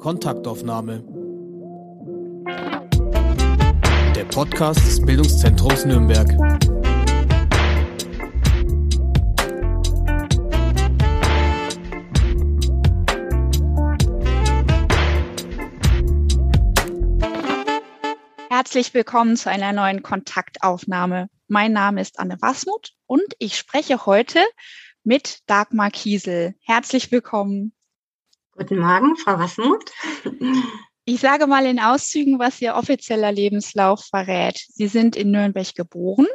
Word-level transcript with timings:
Kontaktaufnahme. 0.00 1.04
Der 4.16 4.24
Podcast 4.24 4.80
des 4.80 5.04
Bildungszentrums 5.04 5.84
Nürnberg. 5.84 6.26
Herzlich 18.48 18.94
willkommen 18.94 19.36
zu 19.36 19.50
einer 19.50 19.72
neuen 19.74 20.02
Kontaktaufnahme. 20.02 21.28
Mein 21.46 21.74
Name 21.74 22.00
ist 22.00 22.18
Anne 22.18 22.38
Wasmuth 22.40 22.94
und 23.04 23.34
ich 23.38 23.58
spreche 23.58 24.06
heute 24.06 24.40
mit 25.04 25.40
Dagmar 25.46 25.90
Kiesel. 25.90 26.54
Herzlich 26.62 27.12
willkommen. 27.12 27.74
Guten 28.60 28.80
Morgen, 28.80 29.16
Frau 29.16 29.38
Wasmuth. 29.38 29.90
Ich 31.06 31.20
sage 31.20 31.46
mal 31.46 31.64
in 31.64 31.80
Auszügen, 31.80 32.38
was 32.38 32.60
Ihr 32.60 32.74
offizieller 32.74 33.32
Lebenslauf 33.32 34.04
verrät. 34.04 34.60
Sie 34.68 34.86
sind 34.86 35.16
in 35.16 35.30
Nürnberg 35.30 35.74
geboren, 35.74 36.26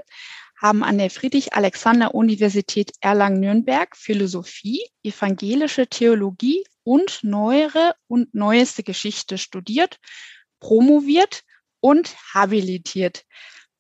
haben 0.60 0.84
an 0.84 0.98
der 0.98 1.12
Friedrich-Alexander-Universität 1.12 2.94
Erlangen-Nürnberg 3.00 3.96
Philosophie, 3.96 4.82
evangelische 5.04 5.86
Theologie 5.86 6.64
und 6.84 7.20
neuere 7.22 7.94
und 8.08 8.34
neueste 8.34 8.82
Geschichte 8.82 9.38
studiert, 9.38 10.00
promoviert 10.60 11.44
und 11.80 12.16
habilitiert. 12.34 13.24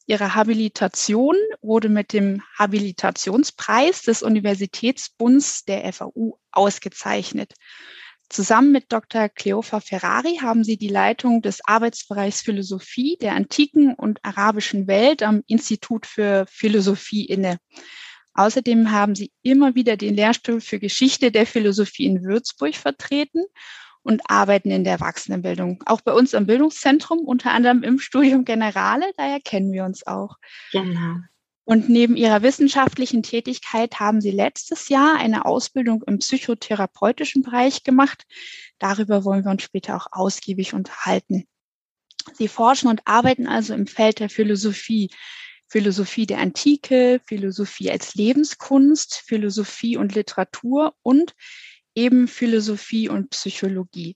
Ihre 0.05 0.35
Habilitation 0.35 1.35
wurde 1.63 1.89
mit 1.89 2.13
dem 2.13 2.43
Habilitationspreis 2.59 4.03
des 4.03 4.21
Universitätsbunds 4.21 5.65
der 5.65 5.91
FAU 5.91 6.37
ausgezeichnet. 6.51 7.55
Zusammen 8.29 8.71
mit 8.71 8.91
Dr. 8.91 9.29
Cleofa 9.29 9.79
Ferrari 9.79 10.37
haben 10.41 10.63
sie 10.63 10.77
die 10.77 10.87
Leitung 10.87 11.41
des 11.41 11.65
Arbeitsbereichs 11.65 12.41
Philosophie 12.41 13.17
der 13.21 13.33
antiken 13.33 13.93
und 13.93 14.19
arabischen 14.23 14.87
Welt 14.87 15.23
am 15.23 15.43
Institut 15.47 16.05
für 16.05 16.45
Philosophie 16.49 17.25
inne. 17.25 17.57
Außerdem 18.33 18.91
haben 18.91 19.15
sie 19.15 19.31
immer 19.43 19.75
wieder 19.75 19.95
den 19.95 20.15
Lehrstuhl 20.15 20.59
für 20.59 20.79
Geschichte 20.79 21.31
der 21.31 21.45
Philosophie 21.45 22.05
in 22.05 22.23
Würzburg 22.23 22.75
vertreten 22.75 23.43
und 24.01 24.21
arbeiten 24.29 24.71
in 24.71 24.83
der 24.83 24.93
Erwachsenenbildung. 24.93 25.81
Auch 25.85 26.01
bei 26.01 26.11
uns 26.11 26.35
am 26.35 26.45
Bildungszentrum, 26.45 27.19
unter 27.19 27.51
anderem 27.51 27.81
im 27.83 27.99
Studium 27.99 28.43
Generale, 28.43 29.11
daher 29.17 29.39
kennen 29.39 29.71
wir 29.71 29.85
uns 29.85 30.05
auch. 30.05 30.35
Genau. 30.71 31.17
Und 31.65 31.89
neben 31.89 32.15
ihrer 32.15 32.43
wissenschaftlichen 32.43 33.23
Tätigkeit 33.23 33.99
haben 33.99 34.21
sie 34.21 34.29
letztes 34.29 34.87
Jahr 34.87 35.17
eine 35.17 35.45
Ausbildung 35.45 36.03
im 36.05 36.19
psychotherapeutischen 36.19 37.41
Bereich 37.41 37.83
gemacht. 37.83 38.23
Darüber 38.77 39.25
wollen 39.25 39.43
wir 39.43 39.51
uns 39.51 39.63
später 39.63 39.95
auch 39.95 40.07
ausgiebig 40.11 40.75
unterhalten. 40.75 41.47
Sie 42.33 42.47
forschen 42.47 42.87
und 42.87 43.01
arbeiten 43.05 43.47
also 43.47 43.73
im 43.73 43.87
Feld 43.87 44.19
der 44.19 44.29
Philosophie. 44.29 45.09
Philosophie 45.67 46.27
der 46.27 46.37
Antike, 46.37 47.19
Philosophie 47.25 47.89
als 47.89 48.13
Lebenskunst, 48.13 49.23
Philosophie 49.25 49.97
und 49.97 50.13
Literatur 50.13 50.93
und 51.01 51.33
eben 51.95 52.27
Philosophie 52.27 53.09
und 53.09 53.31
Psychologie. 53.31 54.15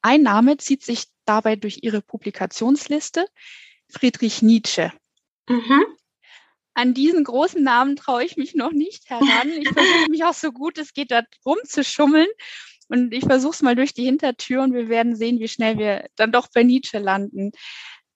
Ein 0.00 0.22
Name 0.22 0.56
zieht 0.56 0.82
sich 0.82 1.04
dabei 1.26 1.56
durch 1.56 1.80
ihre 1.82 2.00
Publikationsliste, 2.00 3.26
Friedrich 3.90 4.40
Nietzsche. 4.40 4.90
Mhm 5.46 5.84
an 6.74 6.94
diesen 6.94 7.24
großen 7.24 7.62
Namen 7.62 7.96
traue 7.96 8.24
ich 8.24 8.36
mich 8.36 8.54
noch 8.54 8.72
nicht 8.72 9.10
heran. 9.10 9.48
Ich 9.50 9.68
versuche 9.68 10.10
mich 10.10 10.24
auch 10.24 10.34
so 10.34 10.52
gut 10.52 10.78
es 10.78 10.94
geht 10.94 11.10
da 11.10 11.22
rumzuschummeln. 11.44 12.28
Und 12.88 13.14
ich 13.14 13.24
versuche 13.24 13.54
es 13.54 13.62
mal 13.62 13.74
durch 13.74 13.94
die 13.94 14.04
Hintertür 14.04 14.62
und 14.62 14.74
wir 14.74 14.88
werden 14.88 15.16
sehen, 15.16 15.40
wie 15.40 15.48
schnell 15.48 15.78
wir 15.78 16.08
dann 16.16 16.30
doch 16.32 16.48
bei 16.52 16.62
Nietzsche 16.62 16.98
landen. 16.98 17.52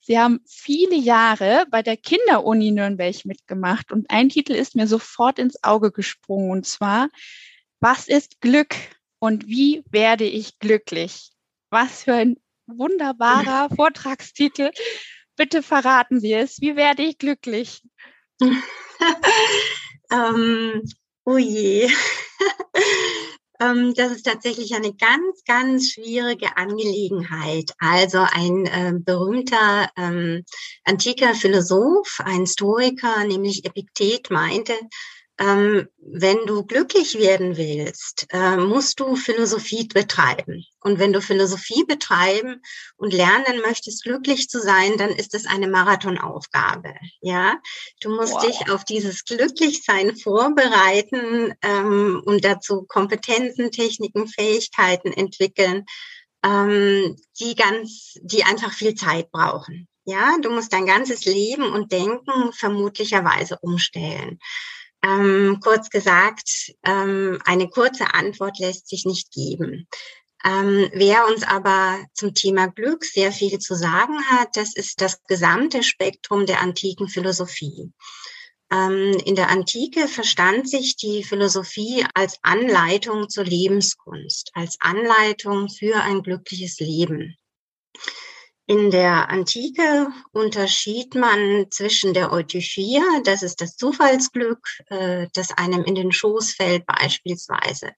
Sie 0.00 0.18
haben 0.18 0.40
viele 0.46 0.96
Jahre 0.96 1.66
bei 1.70 1.82
der 1.82 1.96
Kinderuni 1.96 2.70
Nürnberg 2.72 3.24
mitgemacht 3.24 3.90
und 3.90 4.10
ein 4.10 4.28
Titel 4.28 4.52
ist 4.52 4.76
mir 4.76 4.86
sofort 4.86 5.38
ins 5.38 5.64
Auge 5.64 5.92
gesprungen 5.92 6.50
und 6.50 6.66
zwar, 6.66 7.08
was 7.80 8.06
ist 8.06 8.40
Glück 8.40 8.76
und 9.18 9.46
wie 9.46 9.82
werde 9.90 10.24
ich 10.24 10.58
glücklich? 10.58 11.32
Was 11.70 12.04
für 12.04 12.14
ein 12.14 12.36
wunderbarer 12.66 13.68
Vortragstitel. 13.74 14.70
Bitte 15.36 15.62
verraten 15.62 16.20
Sie 16.20 16.32
es. 16.32 16.60
Wie 16.60 16.76
werde 16.76 17.02
ich 17.02 17.18
glücklich? 17.18 17.82
ähm, 20.10 20.82
oh 21.24 21.38
je. 21.38 21.88
ähm, 23.60 23.94
das 23.94 24.12
ist 24.12 24.26
tatsächlich 24.26 24.74
eine 24.74 24.94
ganz, 24.94 25.42
ganz 25.46 25.92
schwierige 25.92 26.56
Angelegenheit. 26.56 27.72
Also 27.78 28.18
ein 28.18 28.66
äh, 28.66 28.92
berühmter 28.94 29.88
ähm, 29.96 30.44
antiker 30.84 31.34
Philosoph, 31.34 32.20
ein 32.24 32.46
Stoiker, 32.46 33.24
nämlich 33.24 33.64
Epiktet, 33.64 34.30
meinte, 34.30 34.74
ähm, 35.38 35.88
wenn 35.98 36.46
du 36.46 36.64
glücklich 36.64 37.18
werden 37.18 37.56
willst, 37.56 38.26
äh, 38.30 38.56
musst 38.56 39.00
du 39.00 39.16
Philosophie 39.16 39.86
betreiben. 39.86 40.64
Und 40.80 40.98
wenn 40.98 41.12
du 41.12 41.20
Philosophie 41.20 41.84
betreiben 41.84 42.62
und 42.96 43.12
lernen 43.12 43.60
möchtest, 43.60 44.04
glücklich 44.04 44.48
zu 44.48 44.60
sein, 44.60 44.96
dann 44.96 45.10
ist 45.10 45.34
es 45.34 45.46
eine 45.46 45.68
Marathonaufgabe. 45.68 46.94
Ja, 47.20 47.58
du 48.00 48.14
musst 48.14 48.32
wow. 48.32 48.46
dich 48.46 48.70
auf 48.70 48.84
dieses 48.84 49.24
Glücklichsein 49.24 50.16
vorbereiten 50.16 51.54
ähm, 51.60 52.22
und 52.24 52.44
dazu 52.44 52.86
Kompetenzen, 52.88 53.70
Techniken, 53.70 54.28
Fähigkeiten 54.28 55.12
entwickeln, 55.12 55.84
ähm, 56.44 57.16
die 57.40 57.54
ganz, 57.54 58.14
die 58.22 58.44
einfach 58.44 58.72
viel 58.72 58.94
Zeit 58.94 59.30
brauchen. 59.30 59.86
Ja, 60.04 60.36
du 60.40 60.50
musst 60.50 60.72
dein 60.72 60.86
ganzes 60.86 61.24
Leben 61.24 61.64
und 61.64 61.90
Denken 61.90 62.52
vermutlicherweise 62.52 63.58
umstellen. 63.60 64.38
Ähm, 65.02 65.60
kurz 65.62 65.90
gesagt, 65.90 66.72
ähm, 66.84 67.40
eine 67.44 67.68
kurze 67.68 68.14
Antwort 68.14 68.58
lässt 68.58 68.88
sich 68.88 69.04
nicht 69.04 69.30
geben. 69.32 69.86
Ähm, 70.44 70.90
wer 70.92 71.26
uns 71.26 71.42
aber 71.42 71.98
zum 72.14 72.34
Thema 72.34 72.68
Glück 72.68 73.04
sehr 73.04 73.32
viel 73.32 73.58
zu 73.58 73.74
sagen 73.74 74.22
hat, 74.30 74.56
das 74.56 74.74
ist 74.74 75.00
das 75.00 75.22
gesamte 75.24 75.82
Spektrum 75.82 76.46
der 76.46 76.60
antiken 76.60 77.08
Philosophie. 77.08 77.92
Ähm, 78.70 79.16
in 79.24 79.36
der 79.36 79.48
Antike 79.48 80.08
verstand 80.08 80.68
sich 80.68 80.96
die 80.96 81.22
Philosophie 81.22 82.04
als 82.14 82.38
Anleitung 82.42 83.28
zur 83.28 83.44
Lebenskunst, 83.44 84.50
als 84.54 84.76
Anleitung 84.80 85.68
für 85.68 86.00
ein 86.02 86.22
glückliches 86.22 86.78
Leben. 86.80 87.36
In 88.68 88.90
der 88.90 89.30
Antike 89.30 90.08
unterschied 90.32 91.14
man 91.14 91.66
zwischen 91.70 92.14
der 92.14 92.32
Eutychia, 92.32 93.02
das 93.24 93.44
ist 93.44 93.60
das 93.60 93.76
Zufallsglück, 93.76 94.58
äh, 94.88 95.28
das 95.34 95.56
einem 95.56 95.84
in 95.84 95.94
den 95.94 96.10
Schoß 96.10 96.54
fällt 96.54 96.84
beispielsweise, 96.84 97.92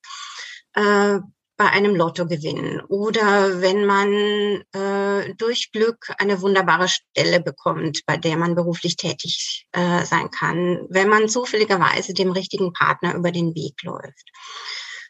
äh, 0.74 1.20
bei 1.56 1.70
einem 1.70 1.96
Lottogewinn 1.96 2.82
oder 2.82 3.62
wenn 3.62 3.86
man 3.86 4.62
äh, 4.72 5.34
durch 5.36 5.72
Glück 5.72 6.12
eine 6.18 6.42
wunderbare 6.42 6.88
Stelle 6.88 7.40
bekommt, 7.40 8.02
bei 8.04 8.18
der 8.18 8.36
man 8.36 8.54
beruflich 8.54 8.96
tätig 8.96 9.66
äh, 9.72 10.04
sein 10.04 10.30
kann, 10.30 10.86
wenn 10.90 11.08
man 11.08 11.30
zufälligerweise 11.30 12.12
dem 12.12 12.30
richtigen 12.30 12.74
Partner 12.74 13.14
über 13.14 13.32
den 13.32 13.54
Weg 13.54 13.82
läuft. 13.82 14.30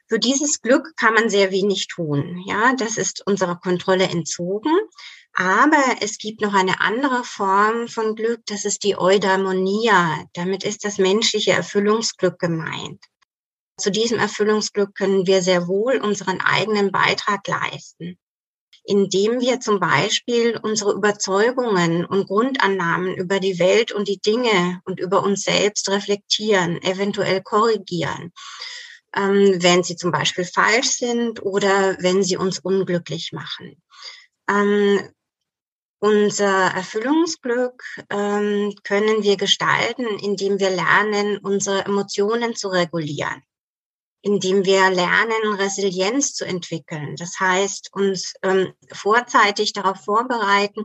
Für 0.09 0.19
dieses 0.19 0.63
Glück 0.63 0.97
kann 0.97 1.13
man 1.13 1.29
sehr 1.29 1.51
wenig 1.51 1.89
tun. 1.89 2.43
Ja, 2.47 2.75
das 2.79 2.97
ist 2.97 3.27
unserer 3.27 3.57
Kontrolle 3.57 4.05
entzogen. 4.05 4.73
Aber 5.41 5.99
es 6.01 6.19
gibt 6.19 6.41
noch 6.41 6.53
eine 6.53 6.81
andere 6.81 7.23
Form 7.23 7.87
von 7.87 8.17
Glück, 8.17 8.41
das 8.47 8.65
ist 8.65 8.83
die 8.83 8.99
Eudaimonia. 8.99 10.25
Damit 10.33 10.65
ist 10.65 10.85
das 10.85 10.99
menschliche 10.99 11.53
Erfüllungsglück 11.53 12.41
gemeint. 12.41 13.05
Zu 13.77 13.93
diesem 13.93 14.19
Erfüllungsglück 14.19 14.97
können 14.97 15.29
wir 15.29 15.41
sehr 15.41 15.69
wohl 15.69 15.99
unseren 15.99 16.41
eigenen 16.41 16.91
Beitrag 16.91 17.47
leisten, 17.47 18.19
indem 18.83 19.39
wir 19.39 19.61
zum 19.61 19.79
Beispiel 19.79 20.59
unsere 20.61 20.93
Überzeugungen 20.93 22.05
und 22.05 22.27
Grundannahmen 22.27 23.15
über 23.15 23.39
die 23.39 23.61
Welt 23.61 23.93
und 23.93 24.09
die 24.09 24.19
Dinge 24.19 24.81
und 24.87 24.99
über 24.99 25.23
uns 25.23 25.43
selbst 25.43 25.89
reflektieren, 25.89 26.83
eventuell 26.83 27.43
korrigieren, 27.43 28.33
ähm, 29.15 29.63
wenn 29.63 29.85
sie 29.85 29.95
zum 29.95 30.11
Beispiel 30.11 30.45
falsch 30.45 30.89
sind 30.89 31.41
oder 31.45 31.97
wenn 32.01 32.25
sie 32.25 32.37
uns 32.37 32.59
unglücklich 32.59 33.31
machen. 33.33 33.81
Unser 36.01 36.69
Erfüllungsglück 36.75 37.83
ähm, 38.11 38.73
können 38.85 39.25
wir 39.25 39.37
gestalten, 39.37 40.07
indem 40.21 40.61
wir 40.61 40.71
lernen, 40.71 41.39
unsere 41.39 41.85
Emotionen 41.85 42.55
zu 42.55 42.69
regulieren, 42.69 43.43
indem 44.23 44.65
wir 44.65 44.91
lernen, 44.91 45.55
Resilienz 45.55 46.35
zu 46.35 46.45
entwickeln. 46.45 47.17
Das 47.17 47.41
heißt, 47.41 47.91
uns 47.93 48.35
ähm, 48.43 48.73
vorzeitig 48.93 49.73
darauf 49.73 50.05
vorbereiten, 50.05 50.85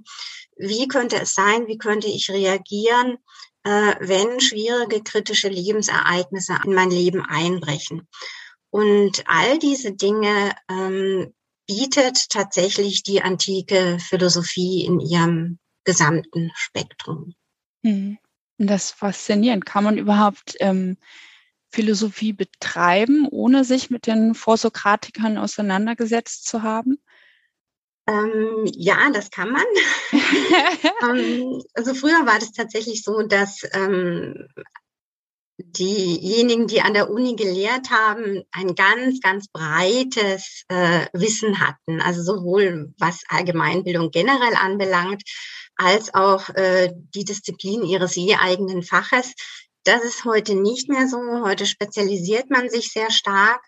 wie 0.57 0.88
könnte 0.88 1.18
es 1.21 1.36
sein, 1.36 1.68
wie 1.68 1.77
könnte 1.77 2.07
ich 2.07 2.31
reagieren, 2.31 3.18
äh, 3.63 3.95
wenn 4.00 4.39
schwierige, 4.39 5.04
kritische 5.04 5.50
Lebensereignisse 5.50 6.57
in 6.66 6.74
mein 6.74 6.89
Leben 6.89 7.21
einbrechen. 7.21 8.07
Und 8.71 9.24
all 9.27 9.59
diese 9.59 9.94
Dinge 9.94 10.56
ähm, 10.68 11.36
bietet 11.68 12.30
tatsächlich 12.30 13.04
die 13.04 13.21
antike 13.21 13.98
Philosophie 14.00 14.86
in 14.86 15.00
ihrem 15.00 15.60
gesamten 15.83 16.51
Spektrum. 16.56 17.33
Mhm. 17.81 18.18
Das 18.57 18.86
ist 18.86 18.92
faszinierend. 18.92 19.65
Kann 19.65 19.83
man 19.83 19.98
überhaupt 19.98 20.56
ähm, 20.60 20.98
Philosophie 21.69 22.33
betreiben, 22.33 23.27
ohne 23.30 23.63
sich 23.63 23.89
mit 23.89 24.07
den 24.07 24.36
Vorsokratikern 24.36 25.38
auseinandergesetzt 25.38 26.45
zu 26.45 26.62
haben? 26.62 27.00
Ähm, 28.07 28.66
ja, 28.66 29.09
das 29.12 29.31
kann 29.31 29.50
man. 29.50 29.66
ähm, 31.04 31.63
also 31.74 31.94
früher 31.94 32.25
war 32.25 32.38
das 32.38 32.51
tatsächlich 32.51 33.01
so, 33.01 33.24
dass 33.24 33.62
ähm, 33.71 34.48
diejenigen, 35.57 36.67
die 36.67 36.81
an 36.81 36.94
der 36.94 37.09
Uni 37.09 37.35
gelehrt 37.35 37.89
haben, 37.91 38.44
ein 38.51 38.75
ganz, 38.75 39.19
ganz 39.21 39.47
breites 39.47 40.63
äh, 40.67 41.05
Wissen 41.13 41.59
hatten. 41.59 42.01
Also 42.01 42.23
sowohl 42.23 42.94
was 42.97 43.21
Allgemeinbildung 43.29 44.11
generell 44.11 44.55
anbelangt, 44.55 45.23
als 45.75 46.13
auch 46.13 46.50
äh, 46.50 46.94
die 47.15 47.25
Disziplin 47.25 47.83
ihres 47.83 48.15
je 48.15 48.35
eigenen 48.35 48.83
Faches. 48.83 49.33
Das 49.83 50.03
ist 50.03 50.25
heute 50.25 50.55
nicht 50.55 50.89
mehr 50.89 51.07
so. 51.07 51.19
Heute 51.44 51.65
spezialisiert 51.65 52.49
man 52.49 52.69
sich 52.69 52.91
sehr 52.91 53.11
stark. 53.11 53.61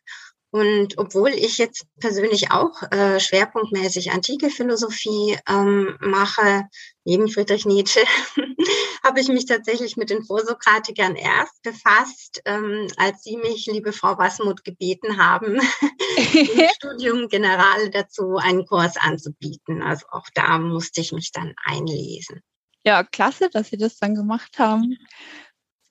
Und 0.56 0.98
obwohl 0.98 1.32
ich 1.32 1.58
jetzt 1.58 1.86
persönlich 2.00 2.50
auch 2.50 2.82
äh, 2.90 3.20
schwerpunktmäßig 3.20 4.12
antike 4.12 4.50
Philosophie 4.50 5.38
ähm, 5.50 5.98
mache, 6.00 6.70
neben 7.04 7.28
Friedrich 7.28 7.66
Nietzsche, 7.66 8.00
habe 9.04 9.20
ich 9.20 9.28
mich 9.28 9.48
tatsächlich 9.48 9.98
mit 9.98 10.10
den 10.10 10.24
Vorsokratikern 10.24 11.18
erst 11.18 11.62
befasst, 11.62 12.42
ähm, 12.46 12.88
als 12.96 13.24
Sie 13.24 13.36
mich, 13.36 13.66
liebe 13.66 13.92
Frau 13.92 14.18
Wasmuth, 14.18 14.64
gebeten 14.64 15.18
haben, 15.18 15.60
im 16.34 16.70
Studium 16.76 17.28
General 17.28 17.90
dazu 17.90 18.38
einen 18.38 18.66
Kurs 18.66 18.96
anzubieten. 18.96 19.82
Also 19.82 20.06
auch 20.10 20.30
da 20.36 20.58
musste 20.58 21.02
ich 21.02 21.12
mich 21.12 21.34
dann 21.34 21.54
einlesen. 21.66 22.40
Ja, 22.86 23.04
klasse, 23.04 23.50
dass 23.50 23.72
Sie 23.72 23.78
das 23.78 23.98
dann 23.98 24.16
gemacht 24.16 24.58
haben. 24.58 24.96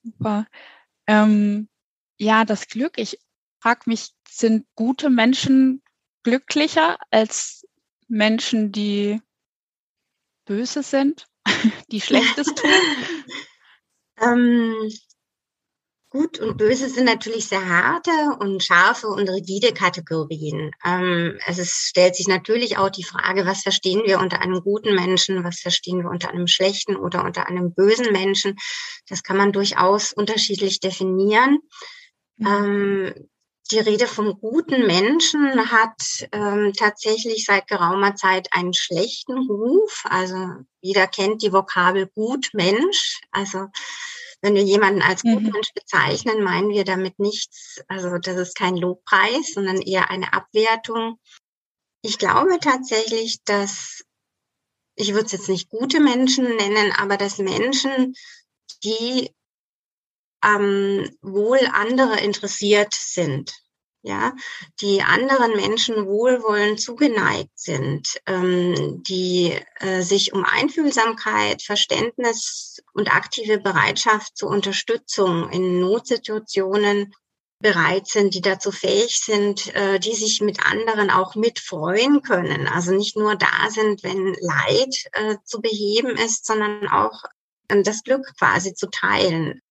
Super. 0.02 0.46
Ähm, 1.06 1.69
ja, 2.16 2.46
das 2.46 2.66
Glück. 2.66 2.96
Ich 2.96 3.19
frage 3.64 3.84
mich, 3.87 4.11
sind 4.28 4.66
gute 4.75 5.08
Menschen 5.08 5.82
glücklicher 6.22 6.99
als 7.11 7.66
Menschen, 8.08 8.72
die 8.72 9.22
böse 10.44 10.82
sind, 10.82 11.26
die 11.90 12.02
Schlechtes 12.02 12.46
tun? 12.55 12.70
ähm, 14.20 14.90
Gut 16.11 16.38
und 16.38 16.58
Böse 16.58 16.90
sind 16.90 17.06
natürlich 17.06 17.46
sehr 17.46 17.66
harte 17.66 18.37
und 18.38 18.62
scharfe 18.62 19.08
und 19.08 19.28
rigide 19.28 19.72
Kategorien. 19.72 20.70
Ähm, 20.84 21.38
es 21.46 21.58
ist, 21.58 21.88
stellt 21.88 22.14
sich 22.14 22.28
natürlich 22.28 22.76
auch 22.76 22.90
die 22.90 23.02
Frage, 23.02 23.46
was 23.46 23.62
verstehen 23.62 24.02
wir 24.05 24.20
unter 24.20 24.40
einem 24.40 24.61
guten 24.61 24.94
Menschen, 24.94 25.43
was 25.43 25.58
verstehen 25.58 26.02
wir 26.02 26.11
unter 26.11 26.28
einem 26.28 26.46
schlechten 26.49 26.96
oder 26.96 27.25
unter 27.25 27.49
einem 27.49 27.75
bösen 27.75 28.12
Menschen. 28.12 28.56
Das 29.08 29.22
kann 29.22 29.38
man 29.38 29.52
durchaus 29.52 30.12
unterschiedlich 30.12 30.81
definieren. 30.81 31.58
Mhm. 32.37 32.46
Ähm, 32.46 33.28
die 33.70 33.78
Rede 33.78 34.06
vom 34.06 34.38
guten 34.40 34.87
Menschen 34.87 35.70
hat 35.70 36.28
ähm, 36.32 36.72
tatsächlich 36.75 37.46
seit 37.46 37.66
geraumer 37.66 38.14
Zeit 38.14 38.49
einen 38.52 38.75
schlechten 38.75 39.38
Ruf. 39.49 40.05
Also 40.05 40.37
jeder 40.81 41.06
kennt 41.06 41.43
die 41.43 41.52
Vokabel 41.52 42.06
gut 42.06 42.50
Mensch. 42.52 43.20
Also 43.31 43.69
wenn 44.43 44.55
wir 44.55 44.62
jemanden 44.62 45.00
als 45.00 45.22
Gutmensch 45.22 45.70
mhm. 45.75 45.81
bezeichnen, 45.81 46.43
meinen 46.43 46.69
wir 46.69 46.84
damit 46.84 47.19
nichts, 47.19 47.81
also 47.88 48.19
das 48.19 48.37
ist 48.37 48.55
kein 48.55 48.76
Lobpreis, 48.76 49.55
sondern 49.55 49.81
eher 49.81 50.11
eine 50.11 50.34
Abwertung. 50.34 51.19
Ich 52.02 52.19
glaube 52.19 52.58
tatsächlich, 52.61 53.43
dass, 53.44 54.05
ich 54.96 55.14
würde 55.14 55.25
es 55.25 55.32
jetzt 55.32 55.49
nicht 55.49 55.70
gute 55.70 56.00
Menschen 56.00 56.44
nennen, 56.56 56.93
aber 56.93 57.16
dass 57.16 57.38
Menschen, 57.38 58.14
die 58.84 59.31
ähm, 60.44 61.11
Wohl 61.23 61.61
anderer 61.73 62.19
interessiert 62.19 62.94
sind, 62.94 63.52
ja, 64.02 64.35
die 64.82 65.02
anderen 65.02 65.56
Menschen 65.56 66.06
wohlwollend 66.06 66.79
zugeneigt 66.79 67.58
sind, 67.58 68.20
ähm, 68.26 69.02
die 69.02 69.58
äh, 69.81 70.02
sich 70.02 70.35
um 70.35 70.44
Einfühlsamkeit, 70.44 71.62
Verständnis 71.62 72.82
und 72.93 73.14
aktive 73.14 73.58
Bereitschaft 73.58 74.37
zur 74.37 74.50
Unterstützung 74.50 75.49
in 75.50 75.81
Notsituationen 75.81 77.14
bereit 77.61 78.06
sind, 78.06 78.35
die 78.35 78.43
dazu 78.43 78.70
fähig 78.70 79.20
sind, 79.20 79.75
äh, 79.75 79.99
die 79.99 80.14
sich 80.14 80.43
mit 80.43 80.67
anderen 80.67 81.08
auch 81.08 81.35
mitfreuen 81.35 82.20
können. 82.20 82.67
Also 82.67 82.93
nicht 82.93 83.17
nur 83.17 83.37
da 83.37 83.70
sind, 83.70 84.02
wenn 84.02 84.37
Leid 84.38 84.94
äh, 85.12 85.37
zu 85.44 85.62
beheben 85.62 86.11
ist, 86.11 86.44
sondern 86.44 86.87
auch 86.88 87.23
äh, 87.69 87.82
das 87.82 88.02
Glück 88.02 88.26
quasi 88.38 88.75
zu 88.75 88.90
teilen 88.90 89.62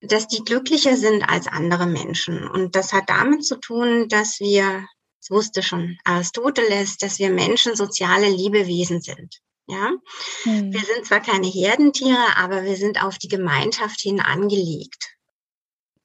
dass 0.00 0.28
die 0.28 0.44
glücklicher 0.44 0.96
sind 0.96 1.22
als 1.28 1.46
andere 1.46 1.86
Menschen. 1.86 2.48
Und 2.48 2.74
das 2.74 2.92
hat 2.92 3.08
damit 3.08 3.44
zu 3.44 3.56
tun, 3.56 4.08
dass 4.08 4.40
wir, 4.40 4.86
das 5.20 5.30
wusste 5.30 5.62
schon 5.62 5.98
Aristoteles, 6.04 6.96
dass 6.96 7.18
wir 7.18 7.30
Menschen 7.30 7.76
soziale 7.76 8.28
Lebewesen 8.28 9.00
sind. 9.02 9.40
Ja, 9.66 9.92
hm. 10.42 10.72
wir 10.72 10.80
sind 10.80 11.06
zwar 11.06 11.20
keine 11.20 11.46
Herdentiere, 11.46 12.36
aber 12.36 12.64
wir 12.64 12.76
sind 12.76 13.02
auf 13.04 13.18
die 13.18 13.28
Gemeinschaft 13.28 14.00
hin 14.00 14.20
angelegt. 14.20 15.14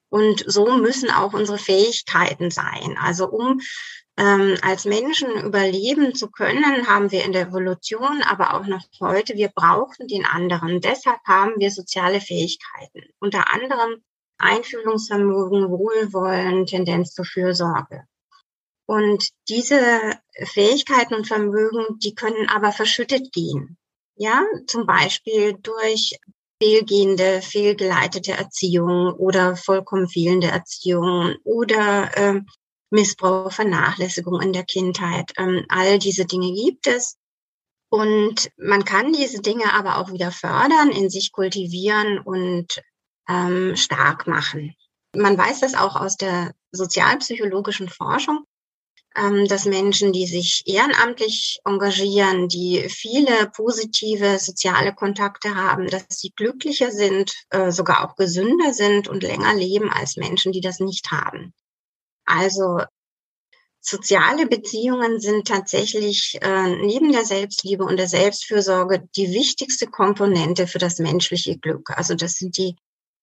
Und 0.09 0.43
so 0.45 0.77
müssen 0.77 1.09
auch 1.09 1.33
unsere 1.33 1.57
Fähigkeiten 1.57 2.51
sein. 2.51 2.95
Also 2.99 3.27
um 3.27 3.59
ähm, 4.17 4.57
als 4.61 4.85
Menschen 4.85 5.29
überleben 5.43 6.15
zu 6.15 6.29
können, 6.29 6.87
haben 6.87 7.11
wir 7.11 7.25
in 7.25 7.33
der 7.33 7.47
Evolution, 7.47 8.21
aber 8.23 8.53
auch 8.53 8.65
noch 8.65 8.83
heute, 9.01 9.35
wir 9.35 9.49
brauchen 9.49 10.07
den 10.07 10.25
anderen. 10.25 10.79
Deshalb 10.79 11.19
haben 11.25 11.53
wir 11.57 11.71
soziale 11.71 12.21
Fähigkeiten. 12.21 13.01
Unter 13.19 13.53
anderem 13.53 14.01
Einfühlungsvermögen, 14.37 15.69
Wohlwollen, 15.69 16.65
Tendenz 16.65 17.13
zur 17.13 17.25
Fürsorge. 17.25 18.03
Und 18.87 19.29
diese 19.49 20.19
Fähigkeiten 20.43 21.15
und 21.15 21.27
Vermögen, 21.27 21.99
die 21.99 22.13
können 22.13 22.47
aber 22.49 22.71
verschüttet 22.71 23.31
gehen. 23.33 23.77
Ja, 24.15 24.43
zum 24.67 24.85
Beispiel 24.85 25.57
durch 25.61 26.17
fehlgehende, 26.61 27.41
fehlgeleitete 27.41 28.31
Erziehung 28.33 29.13
oder 29.13 29.57
vollkommen 29.57 30.07
fehlende 30.07 30.47
Erziehung 30.47 31.35
oder 31.43 32.15
äh, 32.15 32.41
Missbrauch, 32.95 33.51
Vernachlässigung 33.51 34.41
in 34.41 34.53
der 34.53 34.63
Kindheit. 34.63 35.33
Ähm, 35.37 35.65
all 35.69 35.99
diese 35.99 36.25
Dinge 36.25 36.51
gibt 36.53 36.87
es. 36.87 37.17
Und 37.89 38.49
man 38.57 38.83
kann 38.83 39.13
diese 39.13 39.41
Dinge 39.41 39.73
aber 39.73 39.99
auch 39.99 40.11
wieder 40.11 40.31
fördern, 40.31 40.89
in 40.89 41.09
sich 41.09 41.31
kultivieren 41.31 42.19
und 42.19 42.81
ähm, 43.29 43.75
stark 43.75 44.27
machen. 44.27 44.75
Man 45.15 45.37
weiß 45.37 45.59
das 45.61 45.75
auch 45.75 45.95
aus 45.95 46.17
der 46.17 46.53
sozialpsychologischen 46.71 47.89
Forschung, 47.89 48.45
ähm, 49.15 49.47
dass 49.47 49.65
Menschen, 49.65 50.11
die 50.11 50.27
sich 50.27 50.63
ehrenamtlich 50.65 51.59
engagieren, 51.63 52.49
die 52.49 52.89
viele 52.89 53.49
positive 53.55 54.39
soziale 54.39 54.93
Kontakte 54.93 55.55
haben, 55.55 55.87
dass 55.87 56.05
sie 56.09 56.33
glücklicher 56.35 56.91
sind, 56.91 57.33
äh, 57.49 57.71
sogar 57.71 58.03
auch 58.03 58.15
gesünder 58.15 58.73
sind 58.73 59.07
und 59.07 59.23
länger 59.23 59.53
leben 59.53 59.89
als 59.89 60.17
Menschen, 60.17 60.51
die 60.51 60.61
das 60.61 60.79
nicht 60.79 61.11
haben. 61.11 61.53
Also 62.25 62.79
soziale 63.79 64.47
Beziehungen 64.47 65.19
sind 65.19 65.47
tatsächlich 65.47 66.39
äh, 66.41 66.75
neben 66.75 67.11
der 67.11 67.23
Selbstliebe 67.23 67.83
und 67.83 67.97
der 67.97 68.07
Selbstfürsorge 68.07 69.07
die 69.15 69.31
wichtigste 69.31 69.87
Komponente 69.87 70.67
für 70.67 70.79
das 70.79 70.97
menschliche 70.99 71.57
Glück. 71.57 71.91
Also 71.91 72.15
das 72.15 72.33
sind 72.33 72.57
die 72.57 72.75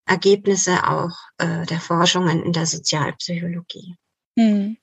Ergebnisse 0.07 0.89
auch 0.89 1.17
äh, 1.39 1.67
der 1.67 1.81
Forschungen 1.81 2.43
in 2.45 2.53
der 2.53 2.67
Sozialpsychologie. 2.67 3.97
Hm. 4.39 4.77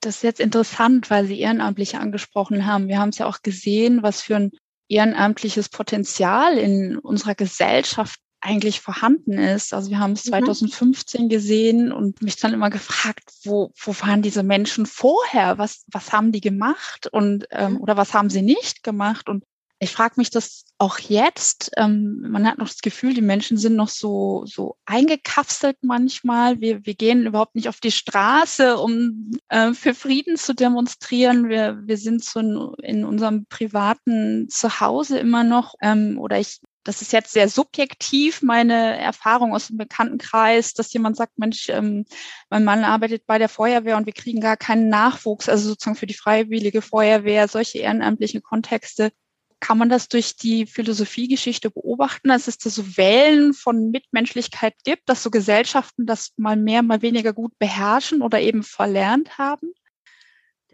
Das 0.00 0.16
ist 0.16 0.22
jetzt 0.22 0.40
interessant, 0.40 1.10
weil 1.10 1.26
Sie 1.26 1.40
Ehrenamtliche 1.40 1.98
angesprochen 1.98 2.66
haben. 2.66 2.86
Wir 2.86 2.98
haben 2.98 3.08
es 3.08 3.18
ja 3.18 3.26
auch 3.26 3.42
gesehen, 3.42 4.02
was 4.02 4.20
für 4.20 4.36
ein 4.36 4.52
ehrenamtliches 4.88 5.68
Potenzial 5.68 6.58
in 6.58 6.98
unserer 6.98 7.34
Gesellschaft 7.34 8.20
eigentlich 8.40 8.80
vorhanden 8.80 9.38
ist. 9.38 9.74
Also 9.74 9.90
wir 9.90 9.98
haben 9.98 10.12
es 10.12 10.24
2015 10.24 11.24
mhm. 11.24 11.28
gesehen 11.28 11.92
und 11.92 12.22
mich 12.22 12.36
dann 12.36 12.54
immer 12.54 12.70
gefragt, 12.70 13.30
wo, 13.44 13.72
wo 13.76 13.94
waren 14.00 14.22
diese 14.22 14.42
Menschen 14.42 14.86
vorher? 14.86 15.58
Was, 15.58 15.84
was 15.88 16.12
haben 16.12 16.32
die 16.32 16.40
gemacht 16.40 17.08
und 17.10 17.46
ähm, 17.50 17.80
oder 17.80 17.96
was 17.96 18.14
haben 18.14 18.30
sie 18.30 18.42
nicht 18.42 18.82
gemacht? 18.82 19.28
Und 19.28 19.44
ich 19.78 19.90
frage 19.90 20.14
mich 20.16 20.30
das 20.30 20.64
auch 20.78 20.98
jetzt. 20.98 21.70
Ähm, 21.76 22.24
man 22.30 22.46
hat 22.46 22.58
noch 22.58 22.68
das 22.68 22.80
Gefühl, 22.80 23.12
die 23.12 23.20
Menschen 23.20 23.58
sind 23.58 23.76
noch 23.76 23.88
so, 23.88 24.44
so 24.46 24.76
eingekapselt 24.86 25.76
manchmal. 25.82 26.60
Wir, 26.60 26.86
wir 26.86 26.94
gehen 26.94 27.26
überhaupt 27.26 27.54
nicht 27.54 27.68
auf 27.68 27.80
die 27.80 27.92
Straße, 27.92 28.78
um 28.78 29.32
äh, 29.48 29.74
für 29.74 29.94
Frieden 29.94 30.36
zu 30.36 30.54
demonstrieren. 30.54 31.48
Wir, 31.48 31.78
wir 31.84 31.98
sind 31.98 32.24
so 32.24 32.40
in, 32.40 32.72
in 32.82 33.04
unserem 33.04 33.44
privaten 33.46 34.48
Zuhause 34.48 35.18
immer 35.18 35.44
noch. 35.44 35.74
Ähm, 35.82 36.18
oder 36.18 36.38
ich 36.40 36.60
das 36.86 37.02
ist 37.02 37.12
jetzt 37.12 37.32
sehr 37.32 37.48
subjektiv, 37.48 38.42
meine 38.42 38.96
Erfahrung 38.96 39.52
aus 39.52 39.66
dem 39.66 39.76
Bekanntenkreis, 39.76 40.72
dass 40.72 40.92
jemand 40.92 41.16
sagt, 41.16 41.36
Mensch, 41.36 41.68
ähm, 41.68 42.04
mein 42.48 42.64
Mann 42.64 42.84
arbeitet 42.84 43.26
bei 43.26 43.38
der 43.38 43.48
Feuerwehr 43.48 43.96
und 43.96 44.06
wir 44.06 44.12
kriegen 44.12 44.40
gar 44.40 44.56
keinen 44.56 44.88
Nachwuchs, 44.88 45.48
also 45.48 45.68
sozusagen 45.68 45.96
für 45.96 46.06
die 46.06 46.14
freiwillige 46.14 46.82
Feuerwehr, 46.82 47.48
solche 47.48 47.78
ehrenamtlichen 47.78 48.40
Kontexte. 48.40 49.10
Kann 49.58 49.78
man 49.78 49.88
das 49.88 50.08
durch 50.08 50.36
die 50.36 50.66
Philosophiegeschichte 50.66 51.70
beobachten, 51.70 52.28
dass 52.28 52.46
es 52.46 52.58
da 52.58 52.70
so 52.70 52.96
Wellen 52.96 53.52
von 53.52 53.90
Mitmenschlichkeit 53.90 54.74
gibt, 54.84 55.08
dass 55.08 55.24
so 55.24 55.30
Gesellschaften 55.30 56.06
das 56.06 56.34
mal 56.36 56.56
mehr, 56.56 56.82
mal 56.82 57.02
weniger 57.02 57.32
gut 57.32 57.58
beherrschen 57.58 58.22
oder 58.22 58.40
eben 58.40 58.62
verlernt 58.62 59.38
haben? 59.38 59.72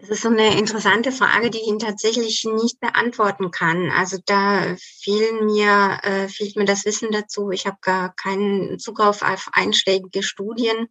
Das 0.03 0.11
ist 0.11 0.23
so 0.23 0.31
eine 0.31 0.59
interessante 0.59 1.13
Frage, 1.13 1.49
die 1.49 1.59
ich 1.59 1.69
Ihnen 1.69 1.79
tatsächlich 1.79 2.43
nicht 2.43 2.81
beantworten 2.81 3.53
kann. 3.53 3.93
Also 3.93 4.19
da 4.27 4.75
fehlen 4.77 5.47
mir, 5.47 6.01
äh, 6.03 6.27
fehlt 6.27 6.57
mir 6.57 6.65
das 6.65 6.85
Wissen 6.85 7.13
dazu. 7.13 7.51
Ich 7.53 7.69
habe 7.69 7.77
gar 7.81 8.13
keinen 8.17 8.81
Zugriff 8.81 9.23
auf 9.23 9.49
einschlägige 9.53 10.25
Studien. 10.25 10.89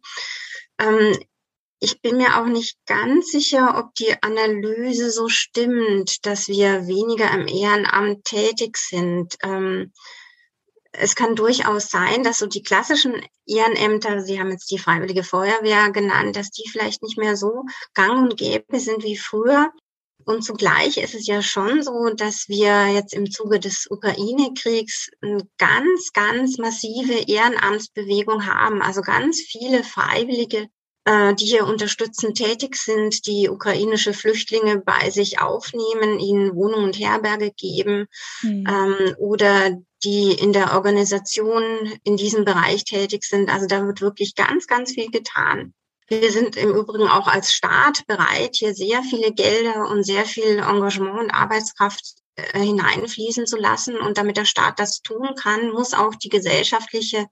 Ähm, 0.78 1.18
ich 1.78 2.00
bin 2.00 2.16
mir 2.16 2.40
auch 2.40 2.46
nicht 2.46 2.78
ganz 2.86 3.30
sicher, 3.30 3.76
ob 3.76 3.94
die 3.96 4.14
Analyse 4.22 5.10
so 5.10 5.28
stimmt, 5.28 6.24
dass 6.24 6.48
wir 6.48 6.86
weniger 6.86 7.30
im 7.32 7.48
Ehrenamt 7.48 8.24
tätig 8.24 8.78
sind. 8.78 9.36
Ähm, 9.42 9.92
es 10.92 11.14
kann 11.14 11.34
durchaus 11.34 11.88
sein, 11.88 12.22
dass 12.22 12.38
so 12.38 12.46
die 12.46 12.62
klassischen 12.62 13.14
Ehrenämter, 13.46 14.20
Sie 14.20 14.38
haben 14.38 14.50
jetzt 14.50 14.70
die 14.70 14.78
Freiwillige 14.78 15.24
Feuerwehr 15.24 15.90
genannt, 15.90 16.36
dass 16.36 16.50
die 16.50 16.68
vielleicht 16.68 17.02
nicht 17.02 17.18
mehr 17.18 17.36
so 17.36 17.64
gang 17.94 18.22
und 18.22 18.36
gäbe 18.36 18.78
sind 18.78 19.02
wie 19.02 19.16
früher. 19.16 19.72
Und 20.24 20.44
zugleich 20.44 20.98
ist 20.98 21.14
es 21.14 21.26
ja 21.26 21.42
schon 21.42 21.82
so, 21.82 22.10
dass 22.14 22.48
wir 22.48 22.86
jetzt 22.92 23.12
im 23.12 23.30
Zuge 23.30 23.58
des 23.58 23.88
Ukraine-Kriegs 23.90 25.10
eine 25.20 25.48
ganz, 25.58 26.12
ganz 26.12 26.58
massive 26.58 27.14
Ehrenamtsbewegung 27.26 28.46
haben. 28.46 28.82
Also 28.82 29.00
ganz 29.00 29.40
viele 29.40 29.82
Freiwillige, 29.82 30.68
die 31.04 31.46
hier 31.46 31.66
unterstützend 31.66 32.36
tätig 32.36 32.76
sind, 32.76 33.26
die 33.26 33.48
ukrainische 33.48 34.14
Flüchtlinge 34.14 34.78
bei 34.78 35.10
sich 35.10 35.40
aufnehmen, 35.40 36.20
ihnen 36.20 36.54
Wohnung 36.54 36.84
und 36.84 36.98
Herberge 36.98 37.50
geben 37.50 38.06
mhm. 38.42 38.64
ähm, 38.68 39.14
oder 39.18 39.78
die 40.04 40.32
in 40.32 40.52
der 40.52 40.74
Organisation 40.74 41.62
in 42.04 42.16
diesem 42.16 42.44
Bereich 42.44 42.84
tätig 42.84 43.24
sind. 43.24 43.50
Also 43.50 43.66
da 43.66 43.86
wird 43.86 44.00
wirklich 44.00 44.34
ganz, 44.34 44.66
ganz 44.66 44.92
viel 44.92 45.10
getan. 45.10 45.74
Wir 46.08 46.30
sind 46.30 46.56
im 46.56 46.74
Übrigen 46.74 47.08
auch 47.08 47.26
als 47.26 47.52
Staat 47.52 48.06
bereit, 48.06 48.56
hier 48.56 48.74
sehr 48.74 49.02
viele 49.02 49.32
Gelder 49.32 49.88
und 49.88 50.04
sehr 50.04 50.24
viel 50.24 50.58
Engagement 50.58 51.18
und 51.18 51.30
Arbeitskraft 51.30 52.16
äh, 52.36 52.58
hineinfließen 52.58 53.46
zu 53.46 53.56
lassen. 53.56 53.96
Und 53.96 54.18
damit 54.18 54.36
der 54.36 54.44
Staat 54.44 54.78
das 54.78 55.00
tun 55.00 55.30
kann, 55.40 55.70
muss 55.70 55.94
auch 55.94 56.14
die 56.14 56.28
gesellschaftliche 56.28 57.26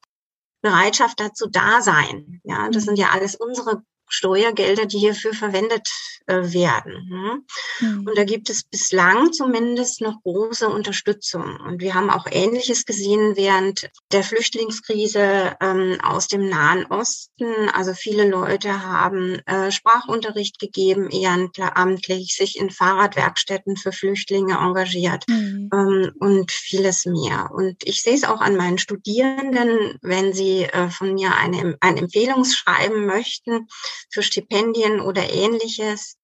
Bereitschaft 0.63 1.21
dazu 1.21 1.49
da 1.51 1.81
sein. 1.81 2.41
Ja, 2.45 2.69
das 2.71 2.85
sind 2.85 2.99
ja 2.99 3.11
alles 3.11 3.35
unsere 3.37 3.83
Steuergelder, 4.11 4.87
die 4.87 4.99
hierfür 4.99 5.33
verwendet 5.33 5.89
äh, 6.27 6.53
werden. 6.53 7.09
Ne? 7.09 7.43
Mhm. 7.81 8.07
Und 8.07 8.19
da 8.19 8.25
gibt 8.25 8.51
es 8.51 8.63
bislang 8.63 9.33
zumindest 9.33 10.01
noch 10.01 10.23
große 10.23 10.69
Unterstützung. 10.69 11.59
Und 11.67 11.81
wir 11.81 11.95
haben 11.95 12.11
auch 12.11 12.27
Ähnliches 12.31 12.85
gesehen 12.85 13.37
während 13.37 13.91
der 14.13 14.23
Flüchtlingskrise 14.23 15.57
ähm, 15.61 15.99
aus 16.03 16.29
dem 16.29 16.49
Nahen 16.49 16.87
Osten. 16.87 17.69
Also 17.73 17.95
viele 17.95 18.29
Leute 18.29 18.83
haben 18.83 19.41
äh, 19.47 19.73
Sprachunterricht 19.73 20.59
gegeben, 20.59 21.09
ehrenamtlich, 21.11 22.37
sich 22.37 22.59
in 22.59 22.71
Fahrradwerkstätten 22.71 23.77
für 23.77 23.93
Flüchtlinge 23.93 24.59
engagiert 24.59 25.25
mhm. 25.29 25.71
ähm, 25.73 26.13
und 26.19 26.53
vieles 26.53 27.07
mehr. 27.07 27.51
Und 27.53 27.77
ich 27.85 28.03
sehe 28.03 28.15
es 28.15 28.25
auch 28.25 28.41
an 28.41 28.57
meinen 28.57 28.79
Studierenden, 28.79 29.99
wenn 30.03 30.33
sie 30.33 30.65
äh, 30.65 30.91
von 30.91 31.15
mir 31.15 31.35
eine, 31.37 31.77
ein 31.81 31.97
Empfehlungsschreiben 31.97 33.07
möchten, 33.07 33.69
für 34.11 34.23
Stipendien 34.23 35.01
oder 35.01 35.33
ähnliches, 35.33 36.17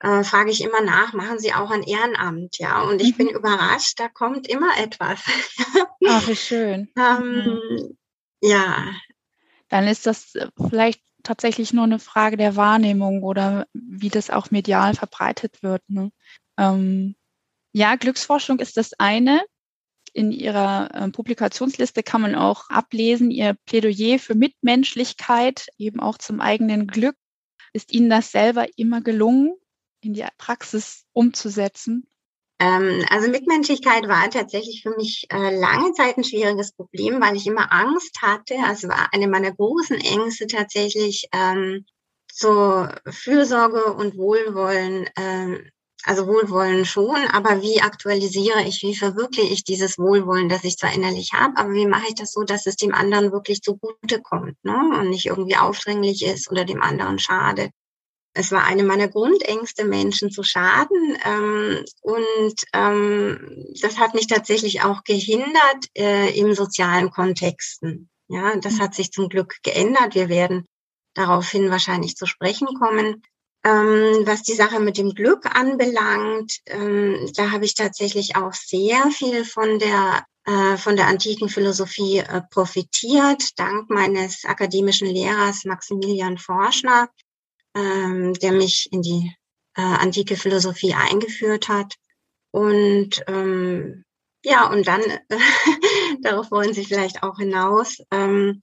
äh, 0.00 0.24
frage 0.24 0.50
ich 0.50 0.62
immer 0.62 0.80
nach, 0.80 1.12
machen 1.12 1.38
Sie 1.38 1.52
auch 1.54 1.70
ein 1.70 1.82
Ehrenamt, 1.82 2.58
ja? 2.58 2.82
Und 2.82 3.00
ich 3.00 3.12
mhm. 3.12 3.16
bin 3.18 3.28
überrascht, 3.28 4.00
da 4.00 4.08
kommt 4.08 4.48
immer 4.48 4.76
etwas. 4.78 5.20
Ach, 6.08 6.26
wie 6.26 6.36
schön. 6.36 6.88
ähm, 6.96 7.44
mhm. 7.44 7.98
Ja. 8.42 8.92
Dann 9.68 9.86
ist 9.86 10.06
das 10.06 10.34
äh, 10.34 10.48
vielleicht 10.68 11.00
tatsächlich 11.22 11.72
nur 11.72 11.84
eine 11.84 12.00
Frage 12.00 12.36
der 12.36 12.56
Wahrnehmung 12.56 13.22
oder 13.22 13.66
wie 13.72 14.08
das 14.08 14.30
auch 14.30 14.50
medial 14.50 14.94
verbreitet 14.94 15.62
wird. 15.62 15.82
Ne? 15.88 16.10
Ähm, 16.58 17.14
ja, 17.72 17.94
Glücksforschung 17.96 18.58
ist 18.58 18.76
das 18.76 18.92
eine. 18.98 19.44
In 20.12 20.30
Ihrer 20.30 20.90
äh, 20.94 21.10
Publikationsliste 21.10 22.02
kann 22.02 22.20
man 22.20 22.34
auch 22.34 22.68
ablesen, 22.68 23.30
Ihr 23.30 23.56
Plädoyer 23.66 24.18
für 24.18 24.34
Mitmenschlichkeit, 24.34 25.68
eben 25.78 26.00
auch 26.00 26.18
zum 26.18 26.40
eigenen 26.40 26.86
Glück. 26.86 27.16
Ist 27.72 27.92
Ihnen 27.92 28.10
das 28.10 28.30
selber 28.30 28.66
immer 28.76 29.00
gelungen, 29.00 29.54
in 30.02 30.12
die 30.12 30.26
Praxis 30.36 31.04
umzusetzen? 31.12 32.06
Ähm, 32.58 33.04
also 33.10 33.28
Mitmenschlichkeit 33.28 34.06
war 34.06 34.30
tatsächlich 34.30 34.82
für 34.82 34.94
mich 34.94 35.26
äh, 35.30 35.58
lange 35.58 35.92
Zeit 35.94 36.16
ein 36.16 36.24
schwieriges 36.24 36.72
Problem, 36.72 37.20
weil 37.20 37.34
ich 37.34 37.46
immer 37.46 37.72
Angst 37.72 38.20
hatte. 38.20 38.56
Also 38.64 38.88
war 38.88 39.08
eine 39.12 39.26
meiner 39.28 39.52
großen 39.52 39.96
Ängste 39.96 40.46
tatsächlich 40.46 41.28
ähm, 41.32 41.86
so 42.30 42.86
Fürsorge 43.10 43.94
und 43.94 44.16
Wohlwollen 44.16 45.08
ähm, 45.16 45.70
also 46.04 46.26
Wohlwollen 46.26 46.84
schon, 46.84 47.16
aber 47.32 47.62
wie 47.62 47.80
aktualisiere 47.80 48.62
ich, 48.64 48.82
wie 48.82 48.96
verwirkliche 48.96 49.52
ich 49.52 49.64
dieses 49.64 49.98
Wohlwollen, 49.98 50.48
das 50.48 50.64
ich 50.64 50.76
zwar 50.76 50.92
innerlich 50.92 51.32
habe, 51.32 51.56
aber 51.56 51.72
wie 51.72 51.86
mache 51.86 52.08
ich 52.08 52.14
das 52.14 52.32
so, 52.32 52.42
dass 52.42 52.66
es 52.66 52.76
dem 52.76 52.94
anderen 52.94 53.32
wirklich 53.32 53.62
zugute 53.62 54.20
kommt 54.20 54.56
ne? 54.64 54.74
und 54.98 55.10
nicht 55.10 55.26
irgendwie 55.26 55.56
aufdringlich 55.56 56.24
ist 56.24 56.50
oder 56.50 56.64
dem 56.64 56.82
anderen 56.82 57.18
schade. 57.18 57.70
Es 58.34 58.50
war 58.50 58.64
eine 58.64 58.82
meiner 58.82 59.08
Grundängste, 59.08 59.84
Menschen 59.84 60.30
zu 60.30 60.42
schaden. 60.42 61.18
Ähm, 61.24 61.84
und 62.00 62.54
ähm, 62.72 63.66
das 63.82 63.98
hat 63.98 64.14
mich 64.14 64.26
tatsächlich 64.26 64.82
auch 64.82 65.04
gehindert 65.04 65.86
äh, 65.94 66.34
im 66.38 66.54
sozialen 66.54 67.10
Kontexten. 67.10 68.08
Ja, 68.28 68.56
das 68.56 68.80
hat 68.80 68.94
sich 68.94 69.12
zum 69.12 69.28
Glück 69.28 69.56
geändert. 69.62 70.14
Wir 70.14 70.30
werden 70.30 70.64
daraufhin 71.14 71.70
wahrscheinlich 71.70 72.16
zu 72.16 72.24
sprechen 72.24 72.68
kommen. 72.78 73.22
Ähm, 73.64 74.26
was 74.26 74.42
die 74.42 74.54
Sache 74.54 74.80
mit 74.80 74.98
dem 74.98 75.10
Glück 75.10 75.46
anbelangt, 75.46 76.58
ähm, 76.66 77.30
da 77.36 77.52
habe 77.52 77.64
ich 77.64 77.74
tatsächlich 77.74 78.34
auch 78.34 78.52
sehr 78.52 79.10
viel 79.12 79.44
von 79.44 79.78
der 79.78 80.24
äh, 80.44 80.76
von 80.76 80.96
der 80.96 81.06
antiken 81.06 81.48
Philosophie 81.48 82.18
äh, 82.18 82.42
profitiert, 82.50 83.56
dank 83.56 83.88
meines 83.90 84.44
akademischen 84.44 85.06
Lehrers 85.06 85.64
Maximilian 85.64 86.36
Forschner, 86.36 87.08
ähm, 87.76 88.34
der 88.34 88.50
mich 88.50 88.88
in 88.90 89.02
die 89.02 89.32
äh, 89.76 89.82
antike 89.82 90.36
Philosophie 90.36 90.94
eingeführt 90.94 91.68
hat. 91.68 91.94
Und 92.50 93.22
ähm, 93.28 94.04
ja, 94.44 94.68
und 94.68 94.86
dann, 94.88 95.02
darauf 96.22 96.50
wollen 96.50 96.74
Sie 96.74 96.84
vielleicht 96.84 97.22
auch 97.22 97.38
hinaus, 97.38 97.98
ähm, 98.10 98.62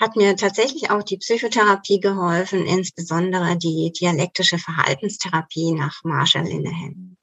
hat 0.00 0.16
mir 0.16 0.36
tatsächlich 0.36 0.90
auch 0.90 1.02
die 1.02 1.18
Psychotherapie 1.18 2.00
geholfen, 2.00 2.66
insbesondere 2.66 3.56
die 3.56 3.92
dialektische 3.98 4.58
Verhaltenstherapie 4.58 5.72
nach 5.72 6.02
Marshall 6.02 6.44
Linehan. 6.44 7.16